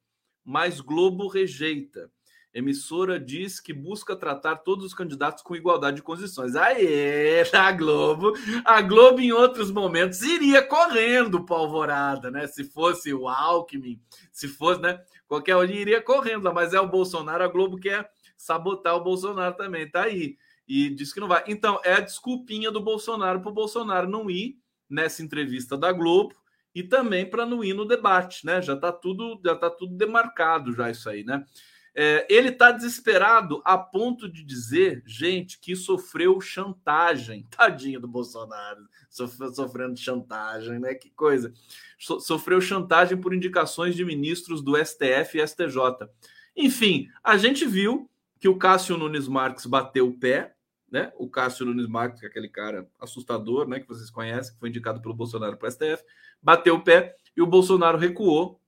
mas 0.43 0.80
Globo 0.80 1.28
rejeita. 1.28 2.12
Emissora 2.54 3.20
diz 3.20 3.60
que 3.60 3.72
busca 3.72 4.16
tratar 4.16 4.58
todos 4.58 4.86
os 4.86 4.93
candidatos 4.93 5.41
com 5.41 5.56
igualdade 5.56 5.97
de 5.97 6.04
condições. 6.04 6.56
Aê, 6.56 7.43
a 7.54 7.72
Globo, 7.72 8.34
a 8.66 8.82
Globo 8.82 9.22
em 9.22 9.32
outros 9.32 9.72
momentos 9.72 10.22
iria 10.22 10.62
correndo 10.62 11.45
para 11.45 11.56
Alvorada, 11.56 12.30
né? 12.30 12.47
Se 12.47 12.66
fosse 12.66 13.14
o 13.14 13.28
Alckmin, 13.28 14.02
se 14.32 14.47
fosse, 14.47 14.82
né? 14.82 14.99
Qualquer 15.28 15.56
um 15.56 15.64
iria 15.64 16.02
correndo, 16.02 16.54
mas 16.54 16.74
é 16.74 16.80
o 16.80 16.89
Bolsonaro, 16.89 17.43
a 17.43 17.47
Globo 17.47 17.78
quer 17.78 18.10
sabotar 18.36 18.95
o 18.95 19.04
Bolsonaro 19.04 19.56
também, 19.56 19.89
tá 19.89 20.04
aí. 20.04 20.36
E 20.68 20.89
diz 20.89 21.14
que 21.14 21.20
não 21.20 21.28
vai. 21.28 21.43
Então, 21.47 21.80
é 21.84 21.93
a 21.93 21.99
desculpinha 21.99 22.70
do 22.70 22.82
Bolsonaro 22.82 23.39
para 23.39 23.49
o 23.49 23.54
Bolsonaro 23.54 24.10
não 24.10 24.30
ir 24.30 24.58
nessa 24.89 25.24
entrevista 25.24 25.78
da 25.78 25.91
Globo 25.91 26.36
e 26.74 26.84
também 26.84 27.30
para 27.30 27.45
não 27.45 27.64
ir 27.64 27.74
no 27.74 27.86
debate, 27.86 28.45
né? 28.45 28.62
Já 28.62 28.76
tá 28.76 28.91
tudo, 28.91 29.39
já 29.43 29.56
tá 29.56 29.70
tudo 29.70 29.95
demarcado 29.95 30.74
já 30.74 30.89
isso 30.89 31.10
aí, 31.10 31.24
né? 31.24 31.45
É, 31.94 32.26
ele 32.30 32.50
está 32.50 32.72
desesperado 32.72 33.62
a 33.66 33.78
ponto 33.78 34.32
de 34.32 34.44
dizer, 34.44 35.04
gente, 35.06 35.60
que 35.60 35.76
sofreu 35.76 36.39
chantagem. 36.39 37.46
Tadinho 37.52 38.00
do 38.00 38.08
Bolsonaro, 38.08 38.88
sofrendo 39.10 39.98
chantagem, 39.98 40.80
né? 40.80 40.94
Que 40.96 41.10
coisa. 41.10 41.54
So, 42.00 42.20
sofreu 42.20 42.62
chantagem 42.62 43.18
por 43.18 43.34
indicações 43.34 43.96
de 43.96 44.06
ministros 44.06 44.62
do 44.62 44.78
STF 44.78 45.38
e 45.38 45.48
STJ. 45.48 46.08
Enfim, 46.56 47.10
a 47.24 47.38
gente 47.38 47.66
viu 47.66 48.10
que 48.39 48.48
o 48.48 48.58
Cássio 48.58 48.98
Nunes 48.98 49.28
Marques 49.28 49.66
bateu 49.66 50.08
o 50.08 50.18
pé, 50.18 50.56
né? 50.89 51.12
O 51.18 51.30
Cássio 51.30 51.66
Nunes 51.66 51.88
Marques, 51.88 52.20
que 52.20 52.26
é 52.26 52.30
aquele 52.30 52.50
cara 52.50 52.89
assustador, 53.00 53.68
né? 53.68 53.80
Que 53.80 53.88
vocês 53.88 54.10
conhecem, 54.10 54.54
que 54.54 54.60
foi 54.60 54.70
indicado 54.70 55.02
pelo 55.02 55.14
Bolsonaro 55.14 55.58
para 55.58 55.68
o 55.68 55.72
STF, 55.72 56.04
bateu 56.42 56.76
o 56.76 56.84
pé 56.84 57.16
e 57.36 57.42
o 57.42 57.48
Bolsonaro 57.48 57.98
recuou 57.98 58.60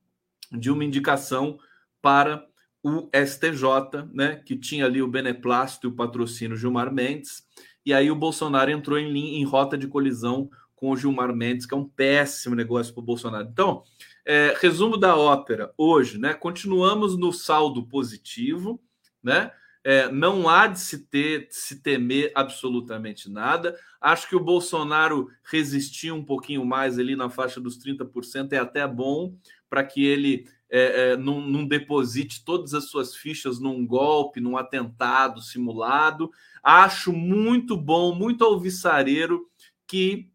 de 0.51 0.69
uma 0.69 0.84
indicação 0.84 1.57
para 2.01 2.45
o 2.84 3.09
STJ, 3.13 4.09
né, 4.13 4.36
que 4.36 4.57
tinha 4.57 4.86
ali 4.86 5.01
o 5.01 5.07
beneplácito 5.07 5.88
e 5.88 5.89
o 5.89 5.95
patrocínio 5.95 6.57
Gilmar 6.57 6.93
Mendes, 6.93 7.47
e 7.86 7.93
aí 7.93 8.11
o 8.11 8.15
Bolsonaro 8.15 8.69
entrou 8.69 8.99
em, 8.99 9.39
em 9.39 9.43
rota 9.45 9.77
de 9.77 9.88
colisão 9.88 10.49
com 10.75 10.91
o 10.91 10.97
Gilmar 10.97 11.34
Mendes, 11.34 11.65
que 11.65 11.73
é 11.73 11.77
um 11.77 11.88
péssimo 11.88 12.55
negócio 12.55 12.93
para 12.93 13.01
o 13.01 13.05
Bolsonaro. 13.05 13.47
Então, 13.49 13.84
é, 14.25 14.53
resumo 14.59 14.97
da 14.97 15.15
ópera 15.15 15.73
hoje, 15.77 16.17
né? 16.17 16.34
Continuamos 16.34 17.17
no 17.17 17.31
saldo 17.31 17.88
positivo, 17.88 18.81
né? 19.21 19.51
É, 19.86 20.09
não 20.09 20.47
há 20.47 20.67
de 20.67 20.79
se 20.79 21.07
ter, 21.07 21.47
de 21.47 21.55
se 21.55 21.81
temer 21.81 22.31
absolutamente 22.36 23.29
nada. 23.29 23.77
Acho 23.99 24.29
que 24.29 24.36
o 24.36 24.43
Bolsonaro 24.43 25.29
resistir 25.43 26.11
um 26.11 26.23
pouquinho 26.23 26.65
mais 26.65 26.97
ali 26.97 27.17
na 27.17 27.29
faixa 27.29 27.59
dos 27.59 27.77
30% 27.77 28.53
é 28.53 28.57
até 28.57 28.88
bom 28.88 29.36
para 29.69 29.84
que 29.84 30.05
ele 30.05 30.47
é, 30.76 31.11
é, 31.11 31.67
deposite 31.67 32.43
todas 32.43 32.74
as 32.74 32.86
suas 32.86 33.15
fichas 33.15 33.59
num 33.59 33.86
golpe, 33.86 34.41
num 34.41 34.57
atentado 34.57 35.39
simulado. 35.39 36.32
Acho 36.63 37.13
muito 37.13 37.78
bom, 37.78 38.15
muito 38.15 38.43
alvissareiro 38.43 39.47
que 39.86 40.32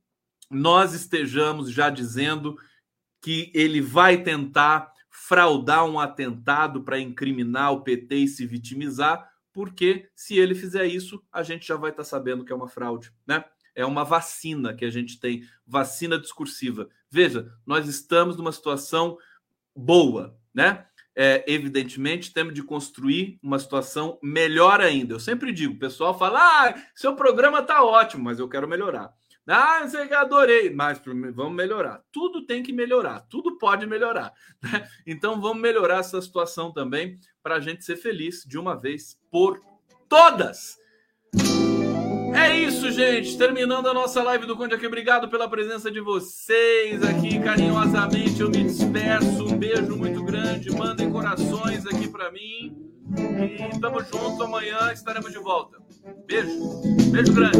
nós 0.48 0.94
estejamos 0.94 1.72
já 1.72 1.90
dizendo 1.90 2.56
que 3.20 3.50
ele 3.52 3.80
vai 3.80 4.22
tentar 4.22 4.92
fraudar 5.10 5.84
um 5.84 5.98
atentado 5.98 6.84
para 6.84 7.00
incriminar 7.00 7.72
o 7.72 7.82
PT 7.82 8.14
e 8.14 8.28
se 8.28 8.46
vitimizar, 8.46 9.28
porque 9.52 10.08
se 10.14 10.38
ele 10.38 10.54
fizer 10.54 10.86
isso, 10.86 11.20
a 11.32 11.42
gente 11.42 11.66
já 11.66 11.74
vai 11.74 11.90
estar 11.90 12.04
tá 12.04 12.08
sabendo 12.08 12.44
que 12.44 12.52
é 12.52 12.56
uma 12.56 12.68
fraude, 12.68 13.12
né? 13.26 13.44
É 13.74 13.84
uma 13.84 14.04
vacina 14.04 14.72
que 14.72 14.84
a 14.84 14.90
gente 14.90 15.18
tem, 15.18 15.42
vacina 15.66 16.18
discursiva. 16.18 16.88
Veja, 17.10 17.52
nós 17.66 17.88
estamos 17.88 18.36
numa 18.36 18.52
situação 18.52 19.18
boa, 19.78 20.36
né? 20.52 20.84
É, 21.20 21.44
evidentemente, 21.48 22.32
temos 22.32 22.54
de 22.54 22.62
construir 22.62 23.38
uma 23.42 23.58
situação 23.58 24.18
melhor 24.22 24.80
ainda. 24.80 25.14
Eu 25.14 25.20
sempre 25.20 25.52
digo, 25.52 25.74
o 25.74 25.78
pessoal 25.78 26.16
fala: 26.16 26.38
ah, 26.40 26.74
seu 26.94 27.16
programa 27.16 27.62
tá 27.62 27.82
ótimo, 27.82 28.24
mas 28.24 28.38
eu 28.38 28.48
quero 28.48 28.68
melhorar. 28.68 29.12
Ah, 29.50 29.80
que 30.06 30.14
adorei, 30.14 30.68
mas 30.68 31.00
vamos 31.34 31.54
melhorar. 31.54 32.02
Tudo 32.12 32.44
tem 32.44 32.62
que 32.62 32.72
melhorar, 32.72 33.20
tudo 33.30 33.56
pode 33.56 33.86
melhorar. 33.86 34.32
Né? 34.60 34.88
Então 35.06 35.40
vamos 35.40 35.62
melhorar 35.62 36.00
essa 36.00 36.20
situação 36.20 36.72
também 36.72 37.18
para 37.42 37.54
a 37.54 37.60
gente 37.60 37.84
ser 37.84 37.96
feliz 37.96 38.42
de 38.44 38.58
uma 38.58 38.74
vez 38.74 39.18
por 39.30 39.60
todas. 40.08 40.76
É 42.34 42.56
isso, 42.56 42.90
gente. 42.90 43.36
Terminando 43.36 43.88
a 43.88 43.94
nossa 43.94 44.22
live 44.22 44.46
do 44.46 44.56
Conde 44.56 44.74
aqui. 44.74 44.86
Obrigado 44.86 45.28
pela 45.28 45.48
presença 45.48 45.90
de 45.90 46.00
vocês 46.00 47.02
aqui. 47.02 47.38
Carinhosamente 47.38 48.40
eu 48.40 48.50
me 48.50 48.64
despeço. 48.64 49.44
Um 49.44 49.56
beijo 49.56 49.96
muito 49.96 50.22
grande. 50.22 50.70
Mandem 50.70 51.10
corações 51.10 51.86
aqui 51.86 52.08
para 52.08 52.30
mim. 52.30 52.76
E 53.16 53.78
tamo 53.80 54.00
junto. 54.00 54.42
Amanhã 54.42 54.92
estaremos 54.92 55.32
de 55.32 55.38
volta. 55.38 55.78
Beijo. 56.26 56.82
Beijo 57.10 57.32
grande. 57.32 57.58